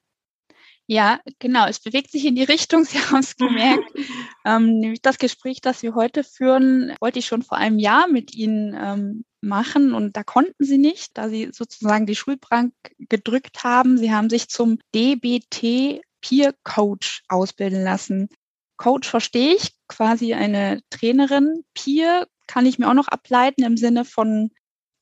Ja, 0.86 1.20
genau. 1.38 1.66
Es 1.66 1.80
bewegt 1.80 2.10
sich 2.10 2.24
in 2.24 2.34
die 2.34 2.44
Richtung. 2.44 2.84
Sie 2.84 2.98
haben 2.98 3.20
es 3.20 3.36
gemerkt. 3.36 3.90
ähm, 4.44 4.94
das 5.02 5.18
Gespräch, 5.18 5.60
das 5.60 5.82
wir 5.82 5.94
heute 5.94 6.24
führen, 6.24 6.94
wollte 7.00 7.18
ich 7.18 7.26
schon 7.26 7.42
vor 7.42 7.58
einem 7.58 7.78
Jahr 7.78 8.08
mit 8.08 8.34
Ihnen 8.34 8.76
ähm, 8.78 9.24
machen 9.40 9.92
und 9.92 10.16
da 10.16 10.22
konnten 10.22 10.64
Sie 10.64 10.78
nicht, 10.78 11.16
da 11.18 11.28
Sie 11.28 11.50
sozusagen 11.52 12.06
die 12.06 12.14
Schulbank 12.14 12.74
gedrückt 12.98 13.64
haben. 13.64 13.98
Sie 13.98 14.12
haben 14.12 14.30
sich 14.30 14.48
zum 14.48 14.78
DBT 14.94 16.02
Peer 16.20 16.54
Coach 16.62 17.22
ausbilden 17.28 17.82
lassen. 17.82 18.28
Coach 18.76 19.08
verstehe 19.08 19.54
ich, 19.54 19.74
quasi 19.88 20.34
eine 20.34 20.80
Trainerin. 20.90 21.64
Peer 21.74 22.26
kann 22.52 22.66
ich 22.66 22.78
mir 22.78 22.90
auch 22.90 22.94
noch 22.94 23.08
ableiten 23.08 23.64
im 23.64 23.78
Sinne 23.78 24.04
von 24.04 24.50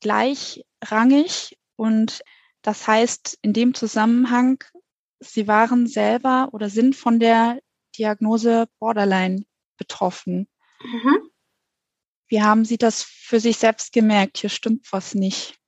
gleichrangig. 0.01 1.59
Und 1.75 2.23
das 2.63 2.87
heißt 2.87 3.39
in 3.43 3.53
dem 3.53 3.75
Zusammenhang, 3.75 4.63
Sie 5.19 5.49
waren 5.49 5.89
selber 5.89 6.51
oder 6.53 6.71
sind 6.71 6.95
von 6.95 7.19
der 7.19 7.61
Diagnose 7.99 8.69
Borderline 8.79 9.45
betroffen. 9.77 10.49
Mhm. 10.81 11.29
Wie 12.29 12.41
haben 12.41 12.65
Sie 12.65 12.79
das 12.79 13.03
für 13.03 13.41
sich 13.41 13.57
selbst 13.57 13.93
gemerkt? 13.93 14.39
Hier 14.39 14.49
stimmt 14.49 14.87
was 14.93 15.17
nicht. 15.17 15.59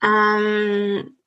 Ähm, 0.00 1.18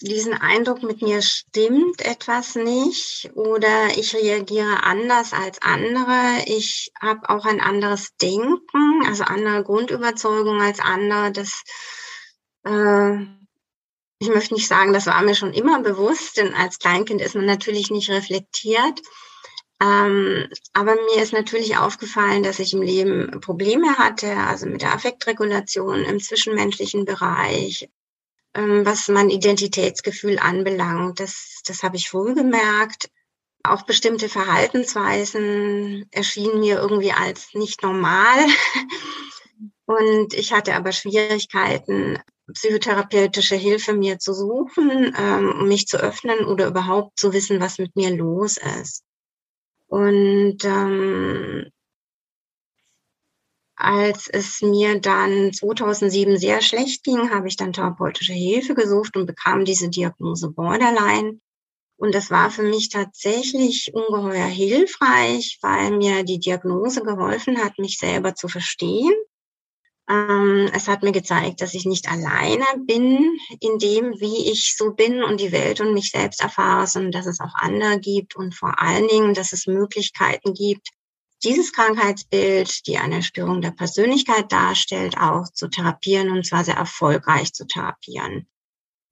diesen 0.00 0.34
Eindruck, 0.34 0.82
mit 0.82 1.02
mir 1.02 1.22
stimmt 1.22 2.02
etwas 2.02 2.54
nicht 2.54 3.30
oder 3.34 3.88
ich 3.96 4.14
reagiere 4.14 4.82
anders 4.82 5.32
als 5.32 5.60
andere. 5.62 6.44
Ich 6.46 6.90
habe 7.00 7.28
auch 7.28 7.44
ein 7.44 7.60
anderes 7.60 8.16
Denken, 8.16 9.02
also 9.06 9.24
andere 9.24 9.62
Grundüberzeugungen 9.64 10.60
als 10.60 10.80
andere. 10.80 11.32
Das, 11.32 11.62
äh, 12.64 13.18
ich 14.20 14.28
möchte 14.28 14.54
nicht 14.54 14.68
sagen, 14.68 14.92
das 14.92 15.06
war 15.06 15.22
mir 15.22 15.34
schon 15.34 15.52
immer 15.52 15.80
bewusst, 15.80 16.36
denn 16.36 16.54
als 16.54 16.78
Kleinkind 16.78 17.20
ist 17.20 17.34
man 17.34 17.46
natürlich 17.46 17.90
nicht 17.90 18.10
reflektiert. 18.10 19.00
Ähm, 19.80 20.48
aber 20.72 20.94
mir 20.94 21.22
ist 21.22 21.32
natürlich 21.32 21.76
aufgefallen, 21.76 22.42
dass 22.42 22.58
ich 22.58 22.72
im 22.72 22.82
Leben 22.82 23.40
Probleme 23.40 23.96
hatte, 23.96 24.36
also 24.36 24.66
mit 24.66 24.82
der 24.82 24.92
Affektregulation 24.92 26.02
im 26.04 26.18
zwischenmenschlichen 26.18 27.04
Bereich, 27.04 27.88
was 28.84 29.08
mein 29.08 29.30
Identitätsgefühl 29.30 30.38
anbelangt. 30.38 31.20
Das, 31.20 31.62
das 31.66 31.82
habe 31.82 31.96
ich 31.96 32.08
früh 32.08 32.34
gemerkt. 32.34 33.10
Auch 33.62 33.82
bestimmte 33.82 34.28
Verhaltensweisen 34.28 36.06
erschienen 36.10 36.60
mir 36.60 36.78
irgendwie 36.78 37.12
als 37.12 37.48
nicht 37.54 37.82
normal. 37.82 38.38
Und 39.86 40.34
ich 40.34 40.52
hatte 40.52 40.74
aber 40.74 40.92
Schwierigkeiten, 40.92 42.18
psychotherapeutische 42.52 43.56
Hilfe 43.56 43.94
mir 43.94 44.18
zu 44.18 44.32
suchen, 44.34 45.14
ähm, 45.18 45.60
um 45.60 45.68
mich 45.68 45.86
zu 45.86 45.98
öffnen 45.98 46.44
oder 46.44 46.66
überhaupt 46.66 47.18
zu 47.18 47.32
wissen, 47.32 47.60
was 47.60 47.78
mit 47.78 47.96
mir 47.96 48.10
los 48.10 48.58
ist. 48.80 49.02
Und 49.86 50.58
ähm, 50.64 51.70
als 53.78 54.28
es 54.28 54.60
mir 54.60 55.00
dann 55.00 55.52
2007 55.52 56.36
sehr 56.36 56.60
schlecht 56.60 57.04
ging, 57.04 57.30
habe 57.30 57.46
ich 57.46 57.56
dann 57.56 57.72
therapeutische 57.72 58.32
Hilfe 58.32 58.74
gesucht 58.74 59.16
und 59.16 59.26
bekam 59.26 59.64
diese 59.64 59.88
Diagnose 59.88 60.50
Borderline. 60.50 61.40
Und 61.96 62.12
das 62.12 62.30
war 62.30 62.50
für 62.50 62.64
mich 62.64 62.88
tatsächlich 62.88 63.92
ungeheuer 63.94 64.46
hilfreich, 64.46 65.58
weil 65.62 65.92
mir 65.92 66.24
die 66.24 66.40
Diagnose 66.40 67.02
geholfen 67.02 67.62
hat, 67.62 67.78
mich 67.78 67.98
selber 67.98 68.34
zu 68.34 68.48
verstehen. 68.48 69.14
Ähm, 70.10 70.68
es 70.74 70.88
hat 70.88 71.04
mir 71.04 71.12
gezeigt, 71.12 71.60
dass 71.60 71.74
ich 71.74 71.84
nicht 71.84 72.10
alleine 72.10 72.64
bin 72.84 73.38
in 73.60 73.78
dem, 73.78 74.18
wie 74.18 74.50
ich 74.50 74.74
so 74.76 74.92
bin 74.92 75.22
und 75.22 75.40
die 75.40 75.52
Welt 75.52 75.80
und 75.80 75.94
mich 75.94 76.10
selbst 76.10 76.40
erfahre, 76.40 76.88
sondern 76.88 77.12
dass 77.12 77.26
es 77.26 77.40
auch 77.40 77.54
andere 77.54 78.00
gibt 78.00 78.34
und 78.34 78.56
vor 78.56 78.80
allen 78.80 79.06
Dingen, 79.06 79.34
dass 79.34 79.52
es 79.52 79.66
Möglichkeiten 79.66 80.54
gibt, 80.54 80.88
dieses 81.44 81.72
Krankheitsbild, 81.72 82.86
die 82.86 82.98
eine 82.98 83.22
Störung 83.22 83.60
der 83.60 83.70
Persönlichkeit 83.70 84.50
darstellt, 84.50 85.16
auch 85.18 85.48
zu 85.52 85.68
therapieren 85.68 86.30
und 86.30 86.44
zwar 86.44 86.64
sehr 86.64 86.76
erfolgreich 86.76 87.52
zu 87.52 87.66
therapieren, 87.66 88.48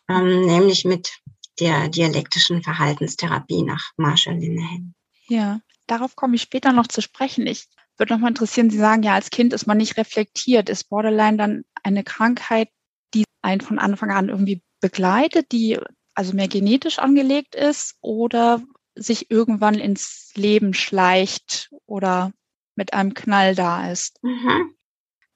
ähm, 0.09 0.42
nämlich 0.42 0.85
mit 0.85 1.21
der 1.61 1.88
dialektischen 1.88 2.62
Verhaltenstherapie 2.62 3.62
nach 3.62 3.92
Marshall 3.97 4.37
Linehan. 4.37 4.95
Ja, 5.28 5.61
darauf 5.87 6.16
komme 6.16 6.37
ich 6.37 6.42
später 6.42 6.73
noch 6.73 6.87
zu 6.87 7.00
sprechen. 7.00 7.47
Ich 7.47 7.66
würde 7.97 8.12
noch 8.12 8.21
mal 8.21 8.28
interessieren, 8.28 8.71
Sie 8.71 8.78
sagen 8.78 9.02
ja, 9.02 9.14
als 9.14 9.30
Kind 9.30 9.52
ist 9.52 9.66
man 9.66 9.78
nicht 9.78 9.97
reflektiert. 9.97 10.68
Ist 10.68 10.88
Borderline 10.88 11.37
dann 11.37 11.64
eine 11.83 12.04
Krankheit, 12.04 12.68
die 13.14 13.25
einen 13.42 13.61
von 13.61 13.78
Anfang 13.78 14.11
an 14.11 14.28
irgendwie 14.28 14.62
begleitet, 14.80 15.52
die 15.52 15.78
also 16.14 16.35
mehr 16.35 16.49
genetisch 16.49 16.99
angelegt 16.99 17.54
ist 17.54 17.97
oder 18.00 18.62
sich 18.97 19.31
irgendwann 19.31 19.75
ins 19.75 20.33
Leben 20.35 20.75
schleicht 20.75 21.71
oder 21.87 22.33
mit 22.75 22.93
einem 22.93 23.15
Knall 23.15 23.55
da 23.55 23.91
ist? 23.91 24.23
Mhm. 24.23 24.76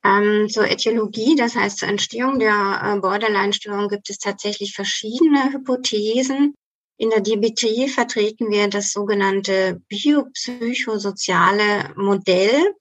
Ähm, 0.02 0.49
zur 0.49 0.71
Äthiologie, 0.71 1.37
das 1.37 1.55
heißt 1.55 1.79
zur 1.79 1.88
Entstehung 1.88 2.38
der 2.38 2.81
äh, 2.83 2.99
Borderline-Störung, 3.00 3.88
gibt 3.88 4.09
es 4.09 4.19
tatsächlich 4.19 4.75
verschiedene 4.75 5.52
Hypothesen. 5.52 6.55
In 6.97 7.11
der 7.11 7.21
DBT 7.21 7.90
vertreten 7.90 8.50
wir 8.50 8.69
das 8.69 8.93
sogenannte 8.93 9.83
biopsychosoziale 9.88 11.93
Modell. 11.97 12.75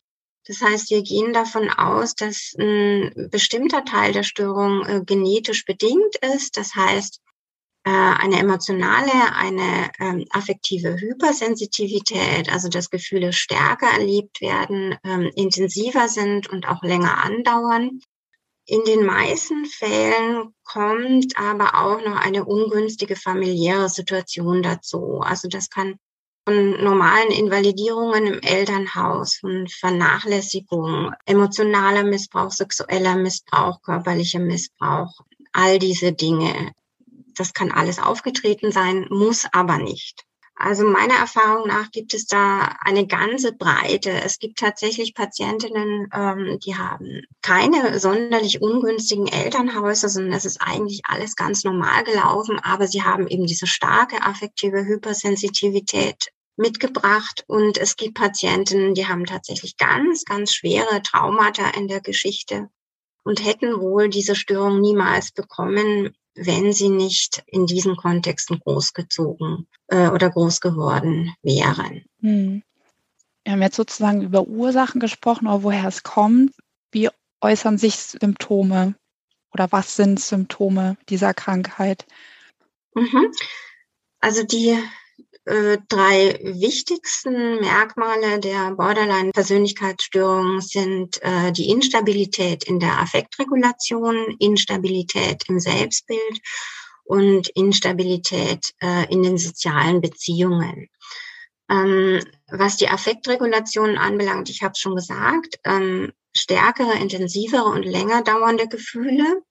Das 0.45 0.61
heißt, 0.61 0.91
wir 0.91 1.03
gehen 1.03 1.33
davon 1.33 1.69
aus, 1.69 2.15
dass 2.15 2.53
ein 2.57 3.29
bestimmter 3.31 3.83
Teil 3.85 4.13
der 4.13 4.23
Störung 4.23 4.85
äh, 4.85 5.01
genetisch 5.05 5.65
bedingt 5.65 6.15
ist. 6.35 6.57
Das 6.57 6.75
heißt, 6.75 7.21
eine 7.89 8.39
emotionale, 8.39 9.33
eine 9.35 9.91
ähm, 9.99 10.25
affektive 10.31 10.99
Hypersensitivität, 10.99 12.51
also 12.51 12.67
dass 12.69 12.89
Gefühle 12.89 13.33
stärker 13.33 13.87
erlebt 13.87 14.41
werden, 14.41 14.95
ähm, 15.03 15.31
intensiver 15.35 16.07
sind 16.09 16.49
und 16.49 16.67
auch 16.67 16.83
länger 16.83 17.23
andauern. 17.23 18.01
In 18.65 18.83
den 18.83 19.05
meisten 19.05 19.65
Fällen 19.65 20.53
kommt 20.63 21.37
aber 21.37 21.75
auch 21.75 22.05
noch 22.05 22.17
eine 22.17 22.45
ungünstige 22.45 23.15
familiäre 23.15 23.89
Situation 23.89 24.61
dazu. 24.61 25.21
Also 25.21 25.47
das 25.47 25.69
kann 25.69 25.95
von 26.45 26.83
normalen 26.83 27.31
Invalidierungen 27.31 28.27
im 28.27 28.39
Elternhaus, 28.41 29.35
von 29.35 29.67
Vernachlässigung, 29.67 31.11
emotionaler 31.25 32.03
Missbrauch, 32.03 32.51
sexueller 32.51 33.15
Missbrauch, 33.15 33.81
körperlicher 33.81 34.39
Missbrauch, 34.39 35.21
all 35.53 35.79
diese 35.79 36.13
Dinge 36.13 36.73
das 37.39 37.53
kann 37.53 37.71
alles 37.71 37.99
aufgetreten 37.99 38.71
sein, 38.71 39.07
muss 39.09 39.45
aber 39.51 39.77
nicht. 39.77 40.25
Also 40.61 40.83
meiner 40.83 41.13
Erfahrung 41.13 41.69
nach 41.69 41.89
gibt 41.89 42.13
es 42.13 42.25
da 42.25 42.75
eine 42.81 43.07
ganze 43.07 43.53
Breite. 43.53 44.11
Es 44.11 44.39
gibt 44.39 44.59
tatsächlich 44.59 45.15
Patientinnen, 45.15 46.09
ähm, 46.13 46.59
die 46.59 46.75
haben 46.75 47.21
keine 47.41 47.97
sonderlich 47.97 48.61
ungünstigen 48.61 49.27
Elternhäuser, 49.27 50.09
sondern 50.09 50.33
es 50.33 50.43
ist 50.43 50.59
eigentlich 50.59 50.99
alles 51.05 51.37
ganz 51.37 51.63
normal 51.63 52.03
gelaufen, 52.03 52.59
aber 52.59 52.87
sie 52.87 53.03
haben 53.03 53.25
eben 53.27 53.45
diese 53.45 53.67
starke 53.67 54.21
affektive 54.21 54.83
Hypersensitivität 54.83 56.27
mitgebracht. 56.57 57.45
Und 57.47 57.77
es 57.77 57.95
gibt 57.95 58.15
Patientinnen, 58.15 58.93
die 58.95 59.07
haben 59.07 59.25
tatsächlich 59.25 59.77
ganz, 59.77 60.25
ganz 60.25 60.53
schwere 60.53 61.01
Traumata 61.01 61.69
in 61.69 61.87
der 61.87 62.01
Geschichte 62.01 62.69
und 63.23 63.45
hätten 63.45 63.79
wohl 63.79 64.09
diese 64.09 64.35
Störung 64.35 64.81
niemals 64.81 65.31
bekommen, 65.31 66.13
wenn 66.35 66.71
sie 66.73 66.89
nicht 66.89 67.43
in 67.47 67.65
diesen 67.65 67.95
Kontexten 67.95 68.59
großgezogen 68.59 69.67
äh, 69.87 70.09
oder 70.09 70.29
groß 70.29 70.61
geworden 70.61 71.33
wären. 71.41 72.05
Hm. 72.21 72.63
Wir 73.43 73.53
haben 73.53 73.61
jetzt 73.61 73.77
sozusagen 73.77 74.21
über 74.21 74.47
Ursachen 74.47 74.99
gesprochen, 74.99 75.47
oder 75.47 75.63
woher 75.63 75.87
es 75.87 76.03
kommt. 76.03 76.53
Wie 76.91 77.09
äußern 77.41 77.77
sich 77.77 77.95
Symptome 77.95 78.95
oder 79.53 79.71
was 79.71 79.95
sind 79.95 80.19
Symptome 80.19 80.97
dieser 81.09 81.33
Krankheit? 81.33 82.05
Mhm. 82.93 83.31
Also 84.19 84.43
die 84.43 84.77
äh, 85.45 85.77
drei 85.87 86.39
wichtigsten 86.43 87.59
Merkmale 87.59 88.39
der 88.39 88.71
Borderline-Persönlichkeitsstörung 88.71 90.61
sind 90.61 91.21
äh, 91.21 91.51
die 91.51 91.69
Instabilität 91.69 92.63
in 92.65 92.79
der 92.79 92.99
Affektregulation, 92.99 94.35
Instabilität 94.39 95.43
im 95.47 95.59
Selbstbild 95.59 96.39
und 97.03 97.49
Instabilität 97.49 98.73
äh, 98.81 99.11
in 99.11 99.23
den 99.23 99.37
sozialen 99.37 100.01
Beziehungen. 100.01 100.87
Ähm, 101.69 102.23
was 102.51 102.77
die 102.77 102.89
Affektregulation 102.89 103.97
anbelangt, 103.97 104.49
ich 104.49 104.61
habe 104.61 104.73
es 104.73 104.79
schon 104.79 104.95
gesagt, 104.95 105.59
ähm, 105.65 106.11
stärkere, 106.35 106.93
intensivere 106.93 107.65
und 107.65 107.83
länger 107.83 108.23
dauernde 108.23 108.67
Gefühle. 108.67 109.41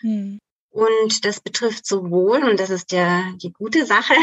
Hm. 0.00 0.38
Und 0.70 1.24
das 1.24 1.40
betrifft 1.40 1.86
sowohl, 1.86 2.44
und 2.44 2.60
das 2.60 2.70
ist 2.70 2.92
der, 2.92 3.32
die 3.42 3.52
gute 3.52 3.86
Sache, 3.86 4.14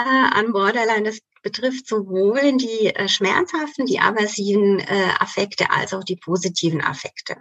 an 0.00 0.52
Borderline. 0.52 1.04
Das 1.04 1.18
betrifft 1.42 1.86
sowohl 1.86 2.56
die 2.56 2.86
äh, 2.86 3.08
schmerzhaften, 3.08 3.86
die 3.86 4.00
aversiven 4.00 4.78
äh, 4.80 5.08
Affekte 5.18 5.70
als 5.70 5.92
auch 5.92 6.04
die 6.04 6.16
positiven 6.16 6.80
Affekte. 6.80 7.36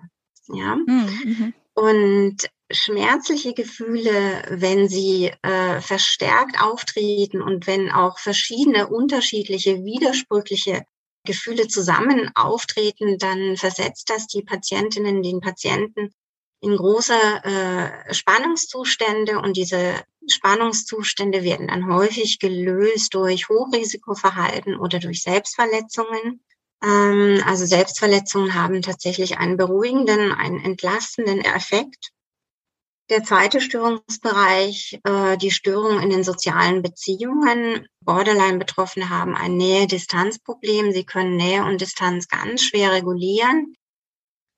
Ja. 0.48 0.74
Hm, 0.74 1.20
mhm. 1.24 1.54
Und 1.74 2.50
schmerzliche 2.72 3.54
Gefühle, 3.54 4.44
wenn 4.50 4.90
sie 4.90 5.32
äh, 5.42 5.82
verstärkt 5.82 6.62
auftreten 6.62 7.42
und 7.42 7.68
wenn 7.68 7.92
auch 7.92 8.20
verschiedene 8.20 8.88
unterschiedliche, 8.88 9.84
widersprüchliche 9.84 10.84
Gefühle 11.24 11.68
zusammen 11.68 12.32
auftreten, 12.36 13.18
dann 13.18 13.56
versetzt 13.56 14.10
das 14.10 14.28
die 14.28 14.42
Patientinnen, 14.42 15.22
den 15.22 15.40
Patienten 15.40 16.14
in 16.62 16.76
große 16.76 17.14
äh, 17.14 18.14
Spannungszustände 18.14 19.40
und 19.40 19.58
diese 19.58 20.04
Spannungszustände 20.28 21.44
werden 21.44 21.68
dann 21.68 21.88
häufig 21.88 22.40
gelöst 22.40 23.14
durch 23.14 23.50
Hochrisikoverhalten 23.50 24.78
oder 24.78 25.00
durch 25.00 25.24
Selbstverletzungen. 25.24 26.44
Ähm, 26.84 27.42
also 27.46 27.66
Selbstverletzungen 27.66 28.54
haben 28.54 28.82
tatsächlich 28.82 29.38
einen 29.38 29.58
beruhigenden, 29.58 30.32
einen 30.32 30.64
entlastenden 30.64 31.42
Effekt. 31.42 32.12
Der 33.10 33.24
zweite 33.24 33.60
Störungsbereich, 33.60 35.00
äh, 35.04 35.38
die 35.38 35.52
Störung 35.52 36.00
in 36.00 36.10
den 36.10 36.24
sozialen 36.24 36.82
Beziehungen. 36.82 37.88
Borderline-Betroffene 38.02 39.10
haben 39.10 39.36
ein 39.36 39.58
Nähe-Distanz-Problem. 39.58 40.94
Sie 40.94 41.04
können 41.04 41.36
Nähe 41.36 41.66
und 41.66 41.82
Distanz 41.82 42.28
ganz 42.28 42.62
schwer 42.62 42.94
regulieren 42.94 43.76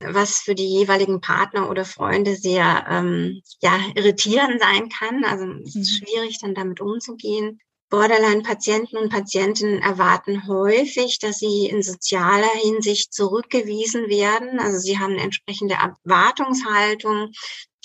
was 0.10 0.40
für 0.40 0.56
die 0.56 0.68
jeweiligen 0.68 1.22
Partner 1.22 1.70
oder 1.70 1.86
Freunde 1.86 2.36
sehr 2.36 2.86
ähm, 2.90 3.42
ja, 3.62 3.80
irritierend 3.96 4.62
sein 4.62 4.90
kann. 4.90 5.24
Also 5.26 5.46
es 5.64 5.76
ist 5.76 6.02
mhm. 6.02 6.06
schwierig, 6.06 6.40
dann 6.40 6.56
damit 6.56 6.82
umzugehen. 6.82 7.60
Borderline-Patienten 7.90 8.98
und 8.98 9.12
Patientinnen 9.12 9.80
erwarten 9.80 10.48
häufig, 10.48 11.20
dass 11.20 11.38
sie 11.38 11.68
in 11.68 11.84
sozialer 11.84 12.50
Hinsicht 12.64 13.14
zurückgewiesen 13.14 14.08
werden. 14.08 14.60
Also 14.60 14.80
sie 14.80 14.98
haben 14.98 15.14
eine 15.14 15.22
entsprechende 15.22 15.76
Erwartungshaltung, 15.76 17.32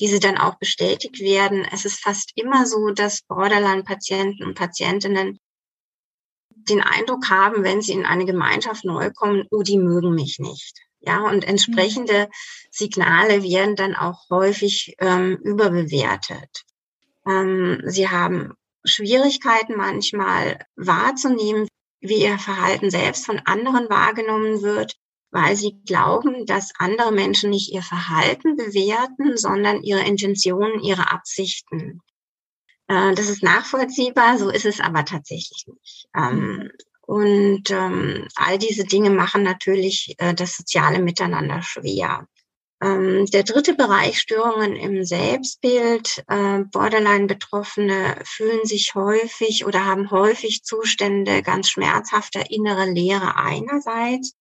diese 0.01 0.19
dann 0.19 0.39
auch 0.39 0.59
bestätigt 0.59 1.21
werden. 1.21 1.67
Es 1.71 1.85
ist 1.85 2.01
fast 2.01 2.33
immer 2.37 2.65
so, 2.65 2.91
dass 2.91 3.21
Borderline-Patienten 3.21 4.45
und 4.45 4.55
Patientinnen 4.55 5.41
den 6.49 6.81
Eindruck 6.81 7.29
haben, 7.29 7.63
wenn 7.63 7.83
sie 7.83 7.93
in 7.93 8.07
eine 8.07 8.25
Gemeinschaft 8.25 8.85
neu 8.85 9.11
kommen, 9.11 9.47
oh, 9.51 9.63
die 9.63 9.79
mögen 9.79 10.15
mich 10.15 10.39
nicht. 10.39 10.79
Ja, 11.01 11.27
und 11.29 11.45
entsprechende 11.45 12.27
mhm. 12.27 12.33
Signale 12.71 13.43
werden 13.43 13.77
dann 13.77 13.95
auch 13.95 14.29
häufig 14.31 14.97
ähm, 14.99 15.39
überbewertet. 15.43 16.65
Ähm, 17.27 17.83
sie 17.87 18.09
haben 18.09 18.55
Schwierigkeiten 18.85 19.77
manchmal 19.77 20.59
wahrzunehmen, 20.77 21.69
wie 22.01 22.23
ihr 22.23 22.39
Verhalten 22.39 22.91
selbst 22.91 23.27
von 23.27 23.41
anderen 23.45 23.89
wahrgenommen 23.91 24.63
wird, 24.63 24.97
weil 25.31 25.57
sie 25.57 25.79
glauben, 25.85 26.47
dass 26.47 26.73
andere 26.79 27.13
Menschen 27.13 27.51
nicht 27.51 27.73
ihr 27.73 27.83
Verhalten 27.83 28.57
bewerten, 28.57 29.37
sondern 29.37 29.83
ihre 29.83 30.05
Intentionen, 30.05 30.81
ihre 30.81 31.11
Absichten. 31.11 32.01
Äh, 32.89 33.15
das 33.15 33.29
ist 33.29 33.43
nachvollziehbar, 33.43 34.39
so 34.39 34.49
ist 34.49 34.65
es 34.65 34.81
aber 34.81 35.05
tatsächlich 35.05 35.67
nicht. 35.67 36.09
Und 37.09 37.71
ähm, 37.71 38.29
all 38.35 38.59
diese 38.59 38.85
Dinge 38.85 39.09
machen 39.09 39.43
natürlich 39.43 40.15
äh, 40.19 40.35
das 40.35 40.59
soziale 40.59 40.99
Miteinander 40.99 41.63
schwer. 41.63 42.29
Ähm, 42.83 43.25
der 43.25 43.45
dritte 43.45 43.75
Bereich, 43.75 44.21
Störungen 44.21 44.77
im 44.77 45.03
Selbstbild. 45.07 46.23
Äh, 46.29 46.65
Borderline-Betroffene 46.71 48.21
fühlen 48.25 48.67
sich 48.67 48.95
häufig 48.95 49.65
oder 49.65 49.87
haben 49.87 50.11
häufig 50.11 50.65
Zustände 50.65 51.43
ganz 51.43 51.71
schmerzhafter 51.71 52.51
innere 52.51 52.85
Leere 52.85 53.37
einerseits. 53.37 54.35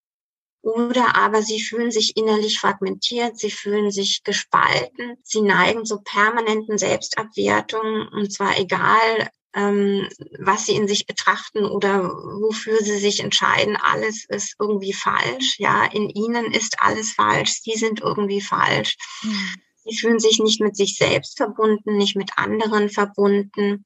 Oder 0.62 1.16
aber 1.16 1.44
sie 1.44 1.62
fühlen 1.62 1.92
sich 1.92 2.18
innerlich 2.18 2.60
fragmentiert, 2.60 3.40
sie 3.40 3.52
fühlen 3.52 3.92
sich 3.92 4.24
gespalten, 4.26 5.16
sie 5.24 5.42
neigen 5.42 5.86
zu 5.86 6.02
permanenten 6.02 6.78
Selbstabwertungen 6.78 8.10
und 8.10 8.34
zwar 8.34 8.60
egal, 8.60 9.30
ähm, 9.58 10.08
was 10.38 10.68
sie 10.68 10.76
in 10.76 10.88
sich 10.88 11.08
betrachten 11.08 11.66
oder 11.66 12.04
wofür 12.04 12.78
sie 12.78 13.00
sich 13.00 13.22
entscheiden, 13.22 13.76
alles 13.76 14.24
ist 14.30 14.56
irgendwie 14.60 14.94
falsch. 14.94 15.58
Ja, 15.58 15.86
in 15.86 16.10
ihnen 16.10 16.54
ist 16.54 16.76
alles 16.80 17.12
falsch. 17.12 17.62
Sie 17.64 17.76
sind 17.76 18.00
irgendwie 18.02 18.42
falsch. 18.42 18.96
Mhm. 19.24 19.56
Sie 19.84 19.98
fühlen 19.98 20.20
sich 20.20 20.40
nicht 20.40 20.62
mit 20.62 20.76
sich 20.76 20.96
selbst 20.96 21.38
verbunden, 21.38 21.98
nicht 21.98 22.16
mit 22.16 22.32
anderen 22.36 22.90
verbunden. 22.90 23.84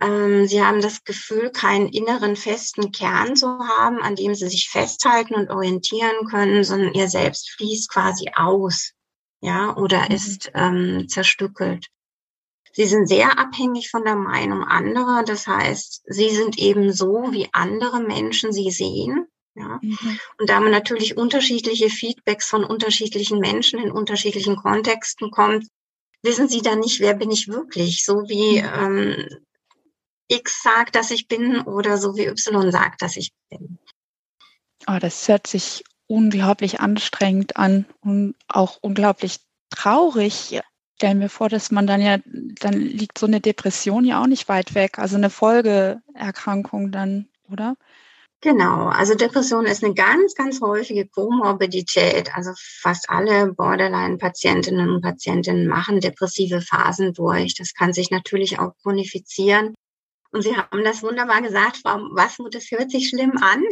Ähm, 0.00 0.46
sie 0.46 0.62
haben 0.62 0.80
das 0.80 1.04
Gefühl, 1.04 1.50
keinen 1.50 1.88
inneren 1.88 2.34
festen 2.34 2.90
Kern 2.90 3.36
zu 3.36 3.46
haben, 3.58 4.00
an 4.00 4.16
dem 4.16 4.34
sie 4.34 4.48
sich 4.48 4.70
festhalten 4.70 5.34
und 5.34 5.50
orientieren 5.50 6.26
können, 6.30 6.64
sondern 6.64 6.94
ihr 6.94 7.08
Selbst 7.08 7.50
fließt 7.50 7.90
quasi 7.90 8.30
aus, 8.34 8.92
ja, 9.42 9.76
oder 9.76 10.08
mhm. 10.08 10.14
ist 10.14 10.50
ähm, 10.54 11.06
zerstückelt. 11.06 11.88
Sie 12.76 12.86
sind 12.86 13.08
sehr 13.08 13.38
abhängig 13.38 13.90
von 13.90 14.04
der 14.04 14.16
Meinung 14.16 14.64
anderer. 14.64 15.22
Das 15.24 15.46
heißt, 15.46 16.02
sie 16.06 16.30
sind 16.30 16.58
eben 16.58 16.92
so, 16.92 17.28
wie 17.30 17.48
andere 17.52 18.00
Menschen 18.00 18.52
sie 18.52 18.70
sehen. 18.70 19.26
Ja. 19.54 19.78
Mhm. 19.80 20.18
Und 20.38 20.50
da 20.50 20.58
man 20.58 20.72
natürlich 20.72 21.16
unterschiedliche 21.16 21.88
Feedbacks 21.88 22.48
von 22.48 22.64
unterschiedlichen 22.64 23.38
Menschen 23.38 23.78
in 23.78 23.92
unterschiedlichen 23.92 24.56
Kontexten 24.56 25.30
kommt, 25.30 25.68
wissen 26.22 26.48
sie 26.48 26.62
dann 26.62 26.80
nicht, 26.80 26.98
wer 26.98 27.14
bin 27.14 27.30
ich 27.30 27.46
wirklich? 27.46 28.04
So 28.04 28.28
wie 28.28 28.60
mhm. 28.60 28.68
ähm, 28.74 29.28
X 30.26 30.62
sagt, 30.62 30.96
dass 30.96 31.12
ich 31.12 31.28
bin 31.28 31.60
oder 31.60 31.96
so 31.96 32.16
wie 32.16 32.26
Y 32.26 32.72
sagt, 32.72 33.02
dass 33.02 33.16
ich 33.16 33.32
bin. 33.50 33.78
Oh, 34.88 34.98
das 35.00 35.28
hört 35.28 35.46
sich 35.46 35.84
unglaublich 36.06 36.80
anstrengend 36.80 37.56
an 37.56 37.86
und 38.00 38.34
auch 38.48 38.78
unglaublich 38.80 39.38
traurig. 39.70 40.60
Stellen 40.96 41.20
wir 41.20 41.28
vor, 41.28 41.48
dass 41.48 41.70
man 41.70 41.86
dann 41.86 42.00
ja, 42.00 42.18
dann 42.24 42.74
liegt 42.74 43.18
so 43.18 43.26
eine 43.26 43.40
Depression 43.40 44.04
ja 44.04 44.22
auch 44.22 44.26
nicht 44.26 44.48
weit 44.48 44.74
weg, 44.74 44.98
also 44.98 45.16
eine 45.16 45.30
Folgeerkrankung 45.30 46.92
dann, 46.92 47.28
oder? 47.50 47.76
Genau, 48.44 48.88
also 48.88 49.14
Depression 49.14 49.64
ist 49.64 49.82
eine 49.82 49.94
ganz, 49.94 50.34
ganz 50.34 50.60
häufige 50.60 51.08
Komorbidität. 51.08 52.36
Also 52.36 52.50
fast 52.56 53.08
alle 53.08 53.50
Borderline-Patientinnen 53.54 54.90
und 54.90 55.00
Patientinnen 55.00 55.66
machen 55.66 56.00
depressive 56.00 56.60
Phasen 56.60 57.14
durch. 57.14 57.54
Das 57.54 57.72
kann 57.72 57.94
sich 57.94 58.10
natürlich 58.10 58.58
auch 58.58 58.74
chronifizieren. 58.82 59.74
Und 60.30 60.42
Sie 60.42 60.54
haben 60.54 60.84
das 60.84 61.02
wunderbar 61.02 61.40
gesagt, 61.40 61.78
Frau 61.78 61.96
Wasmut, 62.10 62.54
das 62.54 62.70
hört 62.70 62.90
sich 62.90 63.08
schlimm 63.08 63.32
an. 63.40 63.62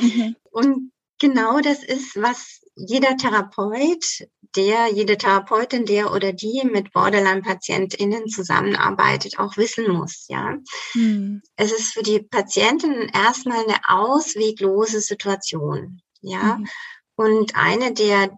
Mhm. 0.00 0.36
Und 0.52 0.92
genau 1.18 1.60
das 1.60 1.84
ist, 1.84 2.16
was 2.16 2.62
jeder 2.78 3.16
Therapeut, 3.16 4.28
der, 4.56 4.88
jede 4.92 5.18
Therapeutin, 5.18 5.84
der 5.84 6.12
oder 6.12 6.32
die 6.32 6.62
mit 6.64 6.92
Borderline-PatientInnen 6.92 8.28
zusammenarbeitet, 8.28 9.38
auch 9.38 9.56
wissen 9.56 9.90
muss, 9.90 10.26
ja. 10.28 10.56
Mhm. 10.94 11.42
Es 11.56 11.72
ist 11.72 11.92
für 11.92 12.02
die 12.02 12.20
Patientinnen 12.20 13.08
erstmal 13.08 13.64
eine 13.64 13.78
ausweglose 13.86 15.00
Situation, 15.00 16.00
ja. 16.20 16.56
Mhm. 16.56 16.68
Und 17.16 17.56
eine 17.56 17.92
der 17.92 18.30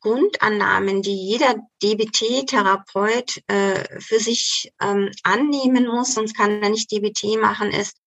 Grundannahmen, 0.00 1.02
die 1.02 1.14
jeder 1.14 1.54
DBT-Therapeut 1.82 3.42
äh, 3.46 4.00
für 4.00 4.18
sich 4.18 4.72
ähm, 4.80 5.10
annehmen 5.22 5.86
muss, 5.86 6.14
sonst 6.14 6.36
kann 6.36 6.62
er 6.62 6.70
nicht 6.70 6.90
DBT 6.90 7.40
machen, 7.40 7.70
ist, 7.70 7.98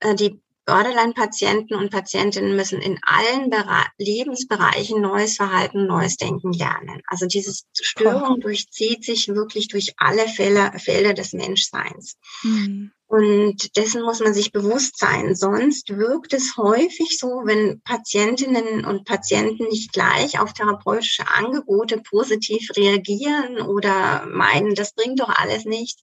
äh, 0.00 0.14
die 0.14 0.42
Borderline-Patienten 0.68 1.74
und 1.74 1.90
Patientinnen 1.90 2.54
müssen 2.54 2.82
in 2.82 2.98
allen 3.02 3.48
Bere 3.48 3.84
Lebensbereichen 3.96 5.00
neues 5.00 5.36
Verhalten, 5.36 5.86
neues 5.86 6.18
Denken 6.18 6.52
lernen. 6.52 7.00
Also 7.06 7.24
diese 7.24 7.54
Störung 7.72 8.40
durchzieht 8.40 9.02
sich 9.02 9.28
wirklich 9.28 9.68
durch 9.68 9.94
alle 9.96 10.28
Fälle, 10.28 10.72
Felder 10.78 11.14
des 11.14 11.32
Menschseins. 11.32 12.18
Mhm. 12.42 12.92
Und 13.06 13.78
dessen 13.78 14.02
muss 14.02 14.20
man 14.20 14.34
sich 14.34 14.52
bewusst 14.52 14.98
sein. 14.98 15.34
Sonst 15.34 15.88
wirkt 15.88 16.34
es 16.34 16.58
häufig 16.58 17.18
so, 17.18 17.28
wenn 17.44 17.80
Patientinnen 17.80 18.84
und 18.84 19.06
Patienten 19.06 19.68
nicht 19.68 19.94
gleich 19.94 20.38
auf 20.38 20.52
therapeutische 20.52 21.26
Angebote 21.26 22.02
positiv 22.02 22.68
reagieren 22.76 23.62
oder 23.62 24.26
meinen, 24.26 24.74
das 24.74 24.92
bringt 24.92 25.20
doch 25.20 25.30
alles 25.30 25.64
nicht. 25.64 26.00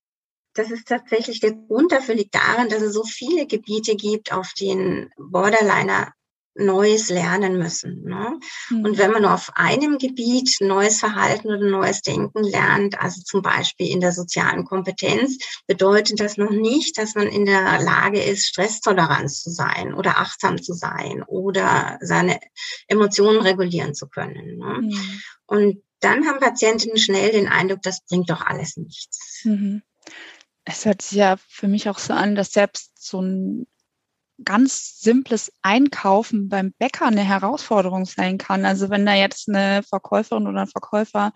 Das 0.56 0.72
ist 0.72 0.88
tatsächlich 0.88 1.40
der 1.42 1.54
Grund 1.54 1.92
dafür 1.92 2.16
liegt 2.16 2.34
darin, 2.34 2.70
dass 2.70 2.82
es 2.82 2.94
so 2.94 3.04
viele 3.04 3.46
Gebiete 3.46 3.96
gibt, 3.96 4.32
auf 4.32 4.54
denen 4.54 5.12
Borderliner 5.18 6.14
Neues 6.58 7.10
lernen 7.10 7.58
müssen. 7.58 8.04
Ne? 8.04 8.40
Mhm. 8.70 8.86
Und 8.86 8.98
wenn 8.98 9.12
man 9.12 9.24
nur 9.24 9.34
auf 9.34 9.52
einem 9.56 9.98
Gebiet 9.98 10.56
neues 10.62 11.00
Verhalten 11.00 11.48
oder 11.48 11.70
neues 11.70 12.02
Denken 12.02 12.44
lernt, 12.44 12.98
also 12.98 13.22
zum 13.22 13.42
Beispiel 13.42 13.90
in 13.90 14.00
der 14.00 14.14
sozialen 14.14 14.64
Kompetenz, 14.64 15.38
bedeutet 15.68 16.22
das 16.22 16.38
noch 16.38 16.52
nicht, 16.52 16.98
dass 16.98 17.16
man 17.16 17.28
in 17.28 17.46
der 17.46 17.82
Lage 17.82 18.24
ist, 18.24 18.48
Stresstoleranz 18.48 19.44
zu 19.44 19.50
sein 19.52 19.94
oder 19.94 20.18
achtsam 20.18 20.62
zu 20.62 20.74
sein 20.74 21.24
oder 21.24 22.00
seine 22.02 22.40
Emotionen 22.88 23.42
regulieren 23.42 23.94
zu 23.94 24.08
können. 24.08 24.58
Ne? 24.58 24.80
Mhm. 24.82 25.22
Und 25.46 25.84
dann 26.00 26.26
haben 26.26 26.40
Patientinnen 26.40 26.98
schnell 26.98 27.32
den 27.32 27.50
Eindruck, 27.50 27.82
das 27.82 28.02
bringt 28.06 28.30
doch 28.30 28.42
alles 28.42 28.78
nichts. 28.78 29.42
Mhm. 29.44 29.82
Es 30.66 30.86
hört 30.86 31.02
sich 31.02 31.18
ja 31.18 31.38
für 31.48 31.68
mich 31.68 31.90
auch 31.90 32.00
so 32.00 32.14
an, 32.14 32.36
dass 32.36 32.52
selbst 32.52 32.92
so 33.02 33.22
ein 33.22 33.68
ganz 34.44 35.00
simples 35.00 35.52
Einkaufen 35.62 36.50
beim 36.50 36.74
Bäcker 36.78 37.06
eine 37.06 37.24
Herausforderung 37.24 38.06
sein 38.06 38.38
kann. 38.38 38.66
Also 38.66 38.90
wenn 38.90 39.06
da 39.06 39.14
jetzt 39.14 39.48
eine 39.48 39.84
Verkäuferin 39.84 40.48
oder 40.48 40.62
ein 40.62 40.68
Verkäufer 40.68 41.32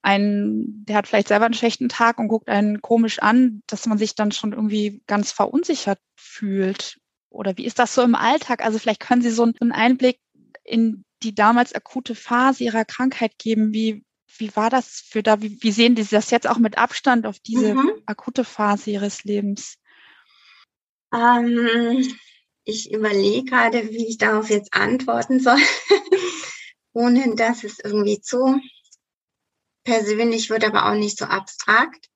einen, 0.00 0.84
der 0.86 0.96
hat 0.96 1.08
vielleicht 1.08 1.28
selber 1.28 1.46
einen 1.46 1.54
schlechten 1.54 1.88
Tag 1.88 2.18
und 2.18 2.28
guckt 2.28 2.48
einen 2.48 2.80
komisch 2.80 3.18
an, 3.18 3.62
dass 3.66 3.86
man 3.86 3.98
sich 3.98 4.14
dann 4.14 4.32
schon 4.32 4.52
irgendwie 4.52 5.02
ganz 5.06 5.32
verunsichert 5.32 5.98
fühlt. 6.16 6.98
Oder 7.30 7.56
wie 7.58 7.66
ist 7.66 7.78
das 7.78 7.94
so 7.94 8.02
im 8.02 8.14
Alltag? 8.14 8.64
Also 8.64 8.78
vielleicht 8.78 9.00
können 9.00 9.22
Sie 9.22 9.30
so 9.30 9.42
einen 9.42 9.72
Einblick 9.72 10.18
in 10.64 11.04
die 11.22 11.34
damals 11.34 11.74
akute 11.74 12.14
Phase 12.14 12.64
Ihrer 12.64 12.84
Krankheit 12.84 13.38
geben. 13.38 13.74
Wie, 13.74 14.04
wie 14.36 14.54
war 14.54 14.70
das 14.70 15.02
für 15.08 15.22
da? 15.22 15.40
Wie, 15.42 15.62
wie 15.62 15.72
sehen 15.72 15.96
Sie 15.96 16.04
das 16.04 16.30
jetzt 16.30 16.48
auch 16.48 16.58
mit 16.58 16.78
Abstand 16.78 17.26
auf 17.26 17.38
diese 17.40 17.74
mhm. 17.74 17.92
akute 18.06 18.44
Phase 18.44 18.90
Ihres 18.90 19.24
Lebens? 19.24 19.78
Ähm, 21.12 22.06
ich 22.64 22.92
überlege 22.92 23.44
gerade, 23.44 23.88
wie 23.90 24.06
ich 24.06 24.18
darauf 24.18 24.50
jetzt 24.50 24.74
antworten 24.74 25.40
soll, 25.40 25.58
ohne 26.92 27.34
dass 27.34 27.64
es 27.64 27.78
irgendwie 27.78 28.20
zu 28.20 28.60
persönlich 29.84 30.50
wird, 30.50 30.64
aber 30.64 30.86
auch 30.86 30.94
nicht 30.94 31.18
so 31.18 31.24
abstrakt. 31.24 32.08